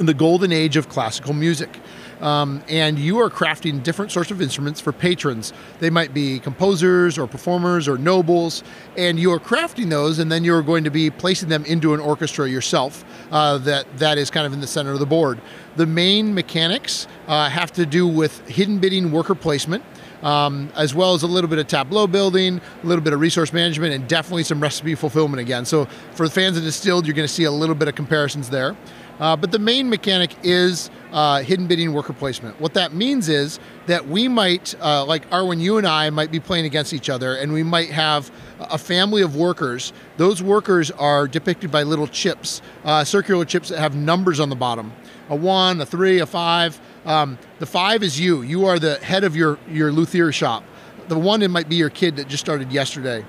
in 0.00 0.06
the 0.06 0.14
golden 0.14 0.52
age 0.52 0.76
of 0.76 0.88
classical 0.88 1.32
music 1.32 1.78
um, 2.20 2.62
and 2.68 2.98
you 2.98 3.18
are 3.20 3.30
crafting 3.30 3.82
different 3.82 4.12
sorts 4.12 4.30
of 4.30 4.42
instruments 4.42 4.80
for 4.80 4.92
patrons. 4.92 5.52
They 5.78 5.90
might 5.90 6.12
be 6.12 6.38
composers 6.38 7.18
or 7.18 7.26
performers 7.26 7.88
or 7.88 7.98
nobles, 7.98 8.62
and 8.96 9.18
you 9.18 9.32
are 9.32 9.38
crafting 9.38 9.90
those, 9.90 10.18
and 10.18 10.30
then 10.30 10.44
you're 10.44 10.62
going 10.62 10.84
to 10.84 10.90
be 10.90 11.10
placing 11.10 11.48
them 11.48 11.64
into 11.64 11.94
an 11.94 12.00
orchestra 12.00 12.48
yourself. 12.48 13.04
Uh, 13.30 13.58
that 13.58 13.86
that 13.98 14.18
is 14.18 14.30
kind 14.30 14.46
of 14.46 14.52
in 14.52 14.60
the 14.60 14.66
center 14.66 14.92
of 14.92 14.98
the 14.98 15.06
board. 15.06 15.40
The 15.76 15.86
main 15.86 16.34
mechanics 16.34 17.06
uh, 17.26 17.48
have 17.48 17.72
to 17.72 17.86
do 17.86 18.06
with 18.06 18.46
hidden 18.48 18.78
bidding 18.78 19.12
worker 19.12 19.34
placement. 19.34 19.84
Um, 20.20 20.72
as 20.74 20.96
well 20.96 21.14
as 21.14 21.22
a 21.22 21.28
little 21.28 21.48
bit 21.48 21.60
of 21.60 21.68
tableau 21.68 22.08
building, 22.08 22.60
a 22.82 22.86
little 22.86 23.04
bit 23.04 23.12
of 23.12 23.20
resource 23.20 23.52
management, 23.52 23.94
and 23.94 24.08
definitely 24.08 24.42
some 24.42 24.60
recipe 24.60 24.96
fulfillment 24.96 25.40
again. 25.40 25.64
So 25.64 25.84
for 26.14 26.26
the 26.26 26.34
fans 26.34 26.56
of 26.56 26.64
Distilled, 26.64 27.06
you're 27.06 27.14
going 27.14 27.28
to 27.28 27.32
see 27.32 27.44
a 27.44 27.52
little 27.52 27.76
bit 27.76 27.86
of 27.86 27.94
comparisons 27.94 28.50
there. 28.50 28.76
Uh, 29.18 29.36
but 29.36 29.50
the 29.50 29.58
main 29.58 29.88
mechanic 29.88 30.30
is 30.42 30.90
uh, 31.12 31.42
hidden 31.42 31.66
bidding 31.66 31.92
worker 31.92 32.12
placement. 32.12 32.60
What 32.60 32.74
that 32.74 32.92
means 32.92 33.28
is 33.28 33.58
that 33.86 34.06
we 34.06 34.28
might, 34.28 34.74
uh, 34.80 35.04
like 35.04 35.28
Arwen, 35.30 35.60
you 35.60 35.78
and 35.78 35.86
I 35.86 36.10
might 36.10 36.30
be 36.30 36.40
playing 36.40 36.66
against 36.66 36.92
each 36.92 37.08
other, 37.08 37.34
and 37.34 37.52
we 37.52 37.62
might 37.62 37.90
have 37.90 38.30
a 38.60 38.78
family 38.78 39.22
of 39.22 39.34
workers. 39.34 39.92
Those 40.18 40.42
workers 40.42 40.90
are 40.90 41.26
depicted 41.26 41.70
by 41.70 41.82
little 41.82 42.06
chips, 42.06 42.62
uh, 42.84 43.04
circular 43.04 43.44
chips 43.44 43.70
that 43.70 43.78
have 43.78 43.96
numbers 43.96 44.40
on 44.40 44.50
the 44.50 44.56
bottom 44.56 44.92
a 45.30 45.36
one, 45.36 45.80
a 45.80 45.86
three, 45.86 46.20
a 46.20 46.26
five. 46.26 46.80
Um, 47.04 47.38
the 47.58 47.66
five 47.66 48.02
is 48.02 48.18
you. 48.18 48.42
You 48.42 48.66
are 48.66 48.78
the 48.78 48.96
head 48.96 49.24
of 49.24 49.36
your, 49.36 49.58
your 49.70 49.92
luthier 49.92 50.32
shop. 50.32 50.64
The 51.08 51.18
one, 51.18 51.42
it 51.42 51.48
might 51.48 51.68
be 51.68 51.76
your 51.76 51.90
kid 51.90 52.16
that 52.16 52.28
just 52.28 52.44
started 52.44 52.72
yesterday. 52.72 53.24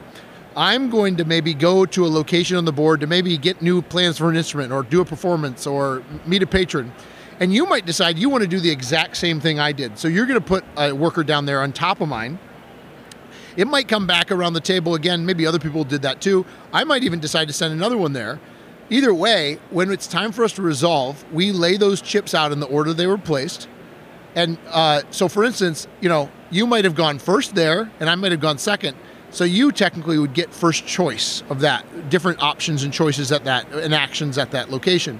I'm 0.55 0.89
going 0.89 1.17
to 1.17 1.25
maybe 1.25 1.53
go 1.53 1.85
to 1.85 2.05
a 2.05 2.07
location 2.07 2.57
on 2.57 2.65
the 2.65 2.71
board 2.71 3.01
to 3.01 3.07
maybe 3.07 3.37
get 3.37 3.61
new 3.61 3.81
plans 3.81 4.17
for 4.17 4.29
an 4.29 4.35
instrument 4.35 4.71
or 4.71 4.83
do 4.83 5.01
a 5.01 5.05
performance 5.05 5.67
or 5.67 6.03
meet 6.25 6.41
a 6.41 6.47
patron. 6.47 6.91
And 7.39 7.53
you 7.53 7.65
might 7.65 7.85
decide 7.85 8.17
you 8.17 8.29
want 8.29 8.41
to 8.41 8.47
do 8.47 8.59
the 8.59 8.69
exact 8.69 9.15
same 9.15 9.39
thing 9.39 9.59
I 9.59 9.71
did. 9.71 9.97
So 9.97 10.07
you're 10.07 10.25
going 10.25 10.39
to 10.39 10.45
put 10.45 10.65
a 10.75 10.91
worker 10.91 11.23
down 11.23 11.45
there 11.45 11.61
on 11.61 11.71
top 11.71 12.01
of 12.01 12.09
mine. 12.09 12.39
It 13.55 13.67
might 13.67 13.87
come 13.87 14.07
back 14.07 14.31
around 14.31 14.53
the 14.53 14.61
table 14.61 14.95
again. 14.95 15.25
Maybe 15.25 15.45
other 15.45 15.59
people 15.59 15.83
did 15.83 16.01
that 16.01 16.21
too. 16.21 16.45
I 16.73 16.83
might 16.83 17.03
even 17.03 17.19
decide 17.19 17.47
to 17.47 17.53
send 17.53 17.73
another 17.73 17.97
one 17.97 18.13
there. 18.13 18.39
Either 18.89 19.13
way, 19.13 19.59
when 19.69 19.91
it's 19.91 20.07
time 20.07 20.31
for 20.31 20.43
us 20.43 20.53
to 20.53 20.61
resolve, 20.61 21.23
we 21.31 21.51
lay 21.51 21.77
those 21.77 22.01
chips 22.01 22.33
out 22.33 22.51
in 22.51 22.59
the 22.59 22.65
order 22.65 22.93
they 22.93 23.07
were 23.07 23.17
placed. 23.17 23.67
And 24.35 24.57
uh, 24.69 25.03
so, 25.11 25.27
for 25.27 25.43
instance, 25.43 25.87
you 26.01 26.09
know, 26.09 26.31
you 26.49 26.65
might 26.65 26.85
have 26.85 26.95
gone 26.95 27.19
first 27.19 27.55
there, 27.55 27.91
and 27.99 28.09
I 28.09 28.15
might 28.15 28.31
have 28.31 28.41
gone 28.41 28.57
second. 28.57 28.97
So 29.31 29.43
you 29.43 29.71
technically 29.71 30.17
would 30.17 30.33
get 30.33 30.53
first 30.53 30.87
choice 30.87 31.43
of 31.49 31.59
that, 31.61 32.09
different 32.09 32.41
options 32.41 32.83
and 32.83 32.91
choices 32.91 33.31
at 33.31 33.43
that, 33.43 33.71
and 33.71 33.93
actions 33.93 34.37
at 34.37 34.51
that 34.51 34.71
location. 34.71 35.19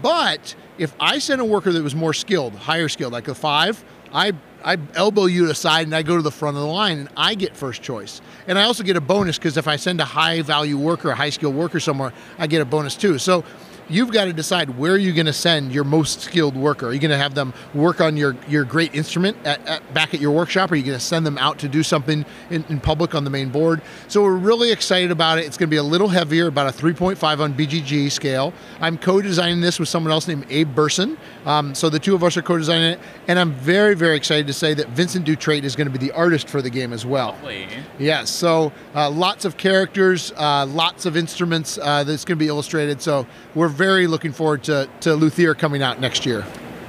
But 0.00 0.54
if 0.78 0.94
I 0.98 1.18
sent 1.18 1.40
a 1.40 1.44
worker 1.44 1.72
that 1.72 1.82
was 1.82 1.94
more 1.94 2.14
skilled, 2.14 2.54
higher 2.54 2.88
skilled, 2.88 3.12
like 3.12 3.28
a 3.28 3.34
five, 3.34 3.84
I 4.12 4.32
I 4.62 4.76
elbow 4.94 5.24
you 5.24 5.50
aside 5.50 5.86
and 5.86 5.94
I 5.94 6.02
go 6.02 6.16
to 6.16 6.22
the 6.22 6.30
front 6.30 6.56
of 6.56 6.62
the 6.62 6.68
line 6.68 6.98
and 6.98 7.08
I 7.16 7.34
get 7.34 7.56
first 7.56 7.82
choice. 7.82 8.20
And 8.46 8.58
I 8.58 8.64
also 8.64 8.82
get 8.82 8.96
a 8.96 9.00
bonus 9.00 9.38
because 9.38 9.56
if 9.56 9.66
I 9.66 9.76
send 9.76 10.00
a 10.00 10.04
high 10.04 10.42
value 10.42 10.76
worker, 10.76 11.10
a 11.10 11.14
high 11.14 11.30
skilled 11.30 11.54
worker 11.54 11.80
somewhere, 11.80 12.12
I 12.38 12.46
get 12.46 12.60
a 12.60 12.66
bonus 12.66 12.94
too. 12.94 13.18
So 13.18 13.44
you've 13.90 14.12
got 14.12 14.26
to 14.26 14.32
decide 14.32 14.78
where 14.78 14.96
you're 14.96 15.14
going 15.14 15.26
to 15.26 15.32
send 15.32 15.72
your 15.72 15.84
most 15.84 16.20
skilled 16.20 16.56
worker. 16.56 16.86
Are 16.86 16.92
you 16.92 17.00
going 17.00 17.10
to 17.10 17.18
have 17.18 17.34
them 17.34 17.52
work 17.74 18.00
on 18.00 18.16
your, 18.16 18.36
your 18.48 18.64
great 18.64 18.94
instrument 18.94 19.36
at, 19.44 19.66
at, 19.66 19.94
back 19.94 20.14
at 20.14 20.20
your 20.20 20.30
workshop? 20.30 20.70
Or 20.70 20.74
Are 20.74 20.76
you 20.76 20.84
going 20.84 20.98
to 20.98 21.04
send 21.04 21.26
them 21.26 21.36
out 21.38 21.58
to 21.58 21.68
do 21.68 21.82
something 21.82 22.24
in, 22.50 22.64
in, 22.68 22.80
public 22.80 23.14
on 23.14 23.24
the 23.24 23.30
main 23.30 23.50
board? 23.50 23.82
So 24.08 24.22
we're 24.22 24.36
really 24.36 24.70
excited 24.70 25.10
about 25.10 25.38
it. 25.38 25.46
It's 25.46 25.56
going 25.56 25.68
to 25.68 25.70
be 25.70 25.76
a 25.76 25.82
little 25.82 26.08
heavier, 26.08 26.46
about 26.46 26.72
a 26.72 26.76
3.5 26.76 27.40
on 27.40 27.54
BGG 27.54 28.10
scale. 28.12 28.52
I'm 28.80 28.96
co-designing 28.96 29.60
this 29.60 29.78
with 29.78 29.88
someone 29.88 30.12
else 30.12 30.28
named 30.28 30.46
Abe 30.48 30.72
Burson. 30.74 31.18
Um, 31.44 31.74
so 31.74 31.90
the 31.90 31.98
two 31.98 32.14
of 32.14 32.22
us 32.22 32.36
are 32.36 32.42
co-designing 32.42 32.92
it, 32.92 33.00
and 33.28 33.38
I'm 33.38 33.52
very, 33.52 33.94
very 33.94 34.16
excited 34.16 34.46
to 34.46 34.52
say 34.52 34.74
that 34.74 34.88
Vincent 34.90 35.26
Dutrait 35.26 35.64
is 35.64 35.74
going 35.74 35.90
to 35.90 35.98
be 35.98 36.04
the 36.04 36.12
artist 36.12 36.48
for 36.48 36.62
the 36.62 36.70
game 36.70 36.92
as 36.92 37.04
well. 37.04 37.32
Lovely. 37.32 37.66
Yes. 37.98 38.30
So 38.30 38.72
uh, 38.94 39.10
lots 39.10 39.44
of 39.44 39.56
characters, 39.56 40.32
uh, 40.36 40.66
lots 40.66 41.06
of 41.06 41.16
instruments 41.16 41.78
uh, 41.78 42.04
that's 42.04 42.24
going 42.24 42.38
to 42.38 42.42
be 42.42 42.48
illustrated. 42.48 43.02
So 43.02 43.26
we're 43.54 43.68
very 43.80 44.06
looking 44.06 44.30
forward 44.30 44.62
to, 44.62 44.86
to 45.00 45.14
Luthier 45.14 45.54
coming 45.54 45.82
out 45.82 45.98
next 45.98 46.26
year. 46.26 46.44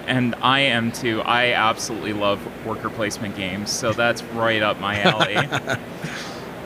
And 0.07 0.35
I 0.41 0.59
am 0.59 0.91
too. 0.91 1.21
I 1.21 1.53
absolutely 1.53 2.11
love 2.11 2.37
worker 2.65 2.89
placement 2.89 3.37
games, 3.37 3.71
so 3.71 3.93
that's 3.93 4.21
right 4.23 4.61
up 4.61 4.77
my 4.81 4.99
alley. 4.99 5.35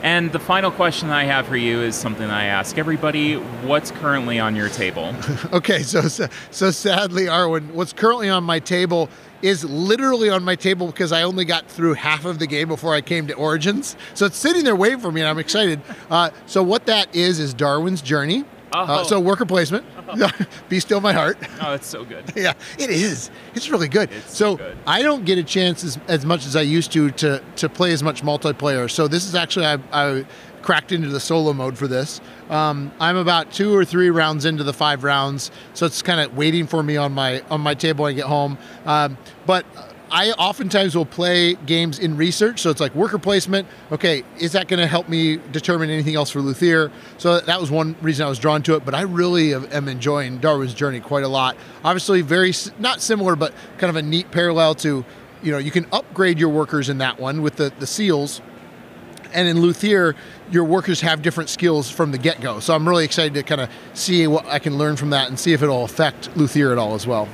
and 0.02 0.32
the 0.32 0.40
final 0.40 0.72
question 0.72 1.10
I 1.10 1.26
have 1.26 1.46
for 1.46 1.56
you 1.56 1.80
is 1.80 1.94
something 1.94 2.28
I 2.28 2.46
ask 2.46 2.76
everybody: 2.76 3.34
What's 3.34 3.92
currently 3.92 4.40
on 4.40 4.56
your 4.56 4.68
table? 4.68 5.14
okay, 5.52 5.84
so 5.84 6.08
so 6.08 6.70
sadly, 6.72 7.26
Arwen, 7.26 7.70
what's 7.70 7.92
currently 7.92 8.28
on 8.28 8.42
my 8.42 8.58
table 8.58 9.08
is 9.42 9.62
literally 9.62 10.28
on 10.28 10.42
my 10.42 10.56
table 10.56 10.88
because 10.88 11.12
I 11.12 11.22
only 11.22 11.44
got 11.44 11.68
through 11.68 11.94
half 11.94 12.24
of 12.24 12.40
the 12.40 12.48
game 12.48 12.66
before 12.66 12.94
I 12.94 13.00
came 13.00 13.28
to 13.28 13.34
Origins. 13.34 13.96
So 14.14 14.26
it's 14.26 14.38
sitting 14.38 14.64
there 14.64 14.74
waiting 14.74 14.98
for 14.98 15.12
me, 15.12 15.20
and 15.20 15.28
I'm 15.28 15.38
excited. 15.38 15.80
Uh, 16.10 16.30
so 16.46 16.64
what 16.64 16.86
that 16.86 17.14
is 17.14 17.38
is 17.38 17.54
Darwin's 17.54 18.02
Journey. 18.02 18.44
Oh. 18.76 18.94
Uh, 18.94 19.04
so 19.04 19.18
worker 19.20 19.46
placement. 19.46 19.84
Oh. 20.08 20.30
Be 20.68 20.80
still 20.80 21.00
my 21.00 21.12
heart. 21.12 21.38
Oh, 21.58 21.72
it's 21.72 21.86
so 21.86 22.04
good. 22.04 22.24
yeah, 22.36 22.52
it 22.78 22.90
is. 22.90 23.30
It's 23.54 23.70
really 23.70 23.88
good. 23.88 24.12
It's 24.12 24.36
so 24.36 24.56
good. 24.56 24.76
I 24.86 25.02
don't 25.02 25.24
get 25.24 25.38
a 25.38 25.42
chance 25.42 25.82
as, 25.82 25.98
as 26.06 26.26
much 26.26 26.44
as 26.44 26.54
I 26.54 26.60
used 26.60 26.92
to 26.92 27.10
to 27.12 27.42
to 27.56 27.68
play 27.68 27.92
as 27.92 28.02
much 28.02 28.22
multiplayer. 28.22 28.90
So 28.90 29.08
this 29.08 29.24
is 29.26 29.34
actually 29.34 29.64
I, 29.66 29.78
I 29.92 30.26
cracked 30.60 30.92
into 30.92 31.08
the 31.08 31.18
solo 31.18 31.54
mode 31.54 31.78
for 31.78 31.88
this. 31.88 32.20
Um, 32.50 32.92
I'm 33.00 33.16
about 33.16 33.52
two 33.52 33.74
or 33.74 33.84
three 33.84 34.10
rounds 34.10 34.44
into 34.44 34.64
the 34.64 34.72
five 34.74 35.02
rounds, 35.02 35.50
so 35.72 35.86
it's 35.86 36.02
kind 36.02 36.20
of 36.20 36.36
waiting 36.36 36.66
for 36.66 36.82
me 36.82 36.98
on 36.98 37.12
my 37.12 37.40
on 37.48 37.62
my 37.62 37.74
table 37.74 38.02
when 38.02 38.12
I 38.12 38.16
get 38.16 38.26
home. 38.26 38.58
Um, 38.84 39.16
but 39.46 39.64
I 40.10 40.30
oftentimes 40.32 40.94
will 40.94 41.04
play 41.04 41.54
games 41.54 41.98
in 41.98 42.16
research. 42.16 42.60
So 42.60 42.70
it's 42.70 42.80
like 42.80 42.94
worker 42.94 43.18
placement. 43.18 43.66
Okay, 43.90 44.22
is 44.38 44.52
that 44.52 44.68
going 44.68 44.78
to 44.78 44.86
help 44.86 45.08
me 45.08 45.38
determine 45.50 45.90
anything 45.90 46.14
else 46.14 46.30
for 46.30 46.40
Luthier? 46.40 46.92
So 47.18 47.40
that 47.40 47.60
was 47.60 47.70
one 47.70 47.96
reason 48.00 48.24
I 48.24 48.28
was 48.28 48.38
drawn 48.38 48.62
to 48.64 48.76
it. 48.76 48.84
But 48.84 48.94
I 48.94 49.02
really 49.02 49.54
am 49.54 49.88
enjoying 49.88 50.38
Darwin's 50.38 50.74
Journey 50.74 51.00
quite 51.00 51.24
a 51.24 51.28
lot. 51.28 51.56
Obviously, 51.84 52.22
very 52.22 52.52
not 52.78 53.00
similar, 53.00 53.34
but 53.34 53.52
kind 53.78 53.90
of 53.90 53.96
a 53.96 54.02
neat 54.02 54.30
parallel 54.30 54.74
to, 54.76 55.04
you 55.42 55.52
know, 55.52 55.58
you 55.58 55.70
can 55.70 55.86
upgrade 55.92 56.38
your 56.38 56.50
workers 56.50 56.88
in 56.88 56.98
that 56.98 57.18
one 57.18 57.42
with 57.42 57.56
the, 57.56 57.72
the 57.78 57.86
seals. 57.86 58.40
And 59.32 59.48
in 59.48 59.60
Luthier, 59.60 60.14
your 60.52 60.64
workers 60.64 61.00
have 61.00 61.20
different 61.20 61.50
skills 61.50 61.90
from 61.90 62.12
the 62.12 62.18
get 62.18 62.40
go. 62.40 62.60
So 62.60 62.74
I'm 62.74 62.88
really 62.88 63.04
excited 63.04 63.34
to 63.34 63.42
kind 63.42 63.60
of 63.60 63.70
see 63.92 64.26
what 64.28 64.46
I 64.46 64.60
can 64.60 64.78
learn 64.78 64.96
from 64.96 65.10
that 65.10 65.28
and 65.28 65.38
see 65.38 65.52
if 65.52 65.62
it'll 65.62 65.84
affect 65.84 66.34
Luthier 66.36 66.70
at 66.70 66.78
all 66.78 66.94
as 66.94 67.06
well. 67.06 67.28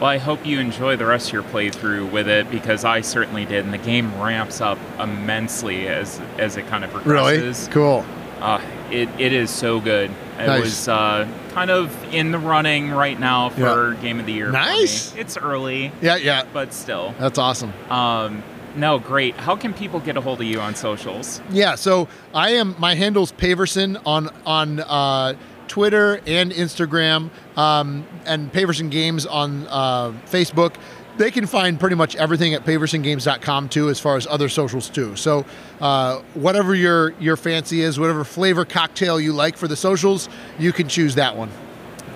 Well, 0.00 0.08
I 0.08 0.18
hope 0.18 0.46
you 0.46 0.60
enjoy 0.60 0.94
the 0.94 1.06
rest 1.06 1.28
of 1.28 1.32
your 1.32 1.42
playthrough 1.42 2.12
with 2.12 2.28
it 2.28 2.48
because 2.52 2.84
I 2.84 3.00
certainly 3.00 3.44
did, 3.44 3.64
and 3.64 3.74
the 3.74 3.78
game 3.78 4.16
ramps 4.20 4.60
up 4.60 4.78
immensely 5.00 5.88
as 5.88 6.20
as 6.38 6.56
it 6.56 6.68
kind 6.68 6.84
of 6.84 6.90
progresses. 6.92 7.62
Really 7.62 7.72
cool. 7.72 8.06
Uh, 8.40 8.62
it 8.92 9.08
it 9.18 9.32
is 9.32 9.50
so 9.50 9.80
good. 9.80 10.10
It 10.38 10.46
nice. 10.46 10.60
was 10.60 10.88
uh, 10.88 11.28
kind 11.50 11.72
of 11.72 12.14
in 12.14 12.30
the 12.30 12.38
running 12.38 12.90
right 12.92 13.18
now 13.18 13.48
for 13.48 13.94
yeah. 13.94 14.00
game 14.00 14.20
of 14.20 14.26
the 14.26 14.32
year. 14.32 14.52
Nice. 14.52 15.16
It's 15.16 15.36
early. 15.36 15.90
Yeah, 16.00 16.14
yeah. 16.14 16.44
But 16.52 16.72
still. 16.72 17.12
That's 17.18 17.38
awesome. 17.38 17.72
Um, 17.90 18.44
no, 18.76 19.00
great. 19.00 19.34
How 19.34 19.56
can 19.56 19.74
people 19.74 19.98
get 19.98 20.16
a 20.16 20.20
hold 20.20 20.40
of 20.40 20.46
you 20.46 20.60
on 20.60 20.76
socials? 20.76 21.40
Yeah, 21.50 21.74
so 21.74 22.06
I 22.32 22.50
am 22.50 22.76
my 22.78 22.94
handle's 22.94 23.32
Paverson 23.32 24.00
on 24.06 24.28
on 24.46 24.78
uh, 24.78 25.34
Twitter 25.68 26.20
and 26.26 26.50
Instagram, 26.50 27.30
um, 27.56 28.06
and 28.26 28.52
Paverson 28.52 28.90
Games 28.90 29.26
on 29.26 29.66
uh, 29.68 30.12
Facebook. 30.26 30.74
They 31.16 31.30
can 31.30 31.46
find 31.46 31.80
pretty 31.80 31.96
much 31.96 32.14
everything 32.16 32.54
at 32.54 32.64
paversongames.com 32.64 33.68
too, 33.70 33.88
as 33.88 33.98
far 33.98 34.16
as 34.16 34.26
other 34.26 34.48
socials 34.48 34.88
too. 34.88 35.16
So, 35.16 35.44
uh, 35.80 36.18
whatever 36.34 36.74
your 36.74 37.10
your 37.20 37.36
fancy 37.36 37.82
is, 37.82 37.98
whatever 37.98 38.24
flavor 38.24 38.64
cocktail 38.64 39.20
you 39.20 39.32
like 39.32 39.56
for 39.56 39.66
the 39.66 39.76
socials, 39.76 40.28
you 40.58 40.72
can 40.72 40.88
choose 40.88 41.16
that 41.16 41.36
one. 41.36 41.50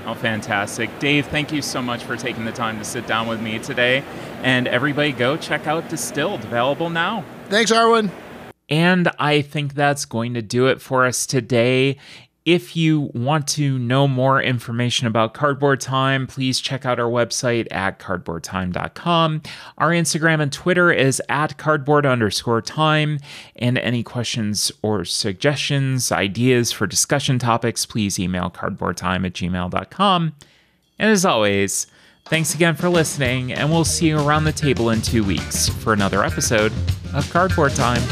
Oh, 0.04 0.14
fantastic. 0.14 0.98
Dave, 0.98 1.26
thank 1.26 1.52
you 1.52 1.62
so 1.62 1.80
much 1.80 2.02
for 2.02 2.16
taking 2.16 2.44
the 2.44 2.52
time 2.52 2.78
to 2.78 2.84
sit 2.84 3.06
down 3.06 3.28
with 3.28 3.40
me 3.40 3.58
today. 3.60 4.02
And 4.42 4.66
everybody 4.66 5.12
go 5.12 5.36
check 5.36 5.66
out 5.66 5.88
Distilled, 5.88 6.42
available 6.44 6.90
now. 6.90 7.24
Thanks, 7.48 7.70
Arwen. 7.70 8.10
And 8.68 9.10
I 9.18 9.42
think 9.42 9.74
that's 9.74 10.04
going 10.04 10.34
to 10.34 10.42
do 10.42 10.66
it 10.66 10.80
for 10.80 11.04
us 11.06 11.26
today. 11.26 11.98
If 12.44 12.74
you 12.74 13.10
want 13.14 13.46
to 13.48 13.78
know 13.78 14.08
more 14.08 14.42
information 14.42 15.06
about 15.06 15.32
Cardboard 15.32 15.80
Time, 15.80 16.26
please 16.26 16.58
check 16.58 16.84
out 16.84 16.98
our 16.98 17.08
website 17.08 17.68
at 17.70 18.00
cardboardtime.com. 18.00 19.42
Our 19.78 19.90
Instagram 19.90 20.40
and 20.40 20.52
Twitter 20.52 20.90
is 20.90 21.22
at 21.28 21.56
cardboard 21.56 22.04
underscore 22.04 22.60
time. 22.60 23.20
And 23.54 23.78
any 23.78 24.02
questions 24.02 24.72
or 24.82 25.04
suggestions, 25.04 26.10
ideas 26.10 26.72
for 26.72 26.88
discussion 26.88 27.38
topics, 27.38 27.86
please 27.86 28.18
email 28.18 28.50
cardboardtime 28.50 29.24
at 29.24 29.34
gmail.com. 29.34 30.34
And 30.98 31.10
as 31.10 31.24
always, 31.24 31.86
thanks 32.24 32.54
again 32.54 32.74
for 32.74 32.88
listening, 32.88 33.52
and 33.52 33.70
we'll 33.70 33.84
see 33.84 34.08
you 34.08 34.18
around 34.18 34.44
the 34.44 34.52
table 34.52 34.90
in 34.90 35.00
two 35.00 35.24
weeks 35.24 35.68
for 35.68 35.92
another 35.92 36.24
episode 36.24 36.72
of 37.14 37.28
Cardboard 37.30 37.74
Time. 37.74 38.02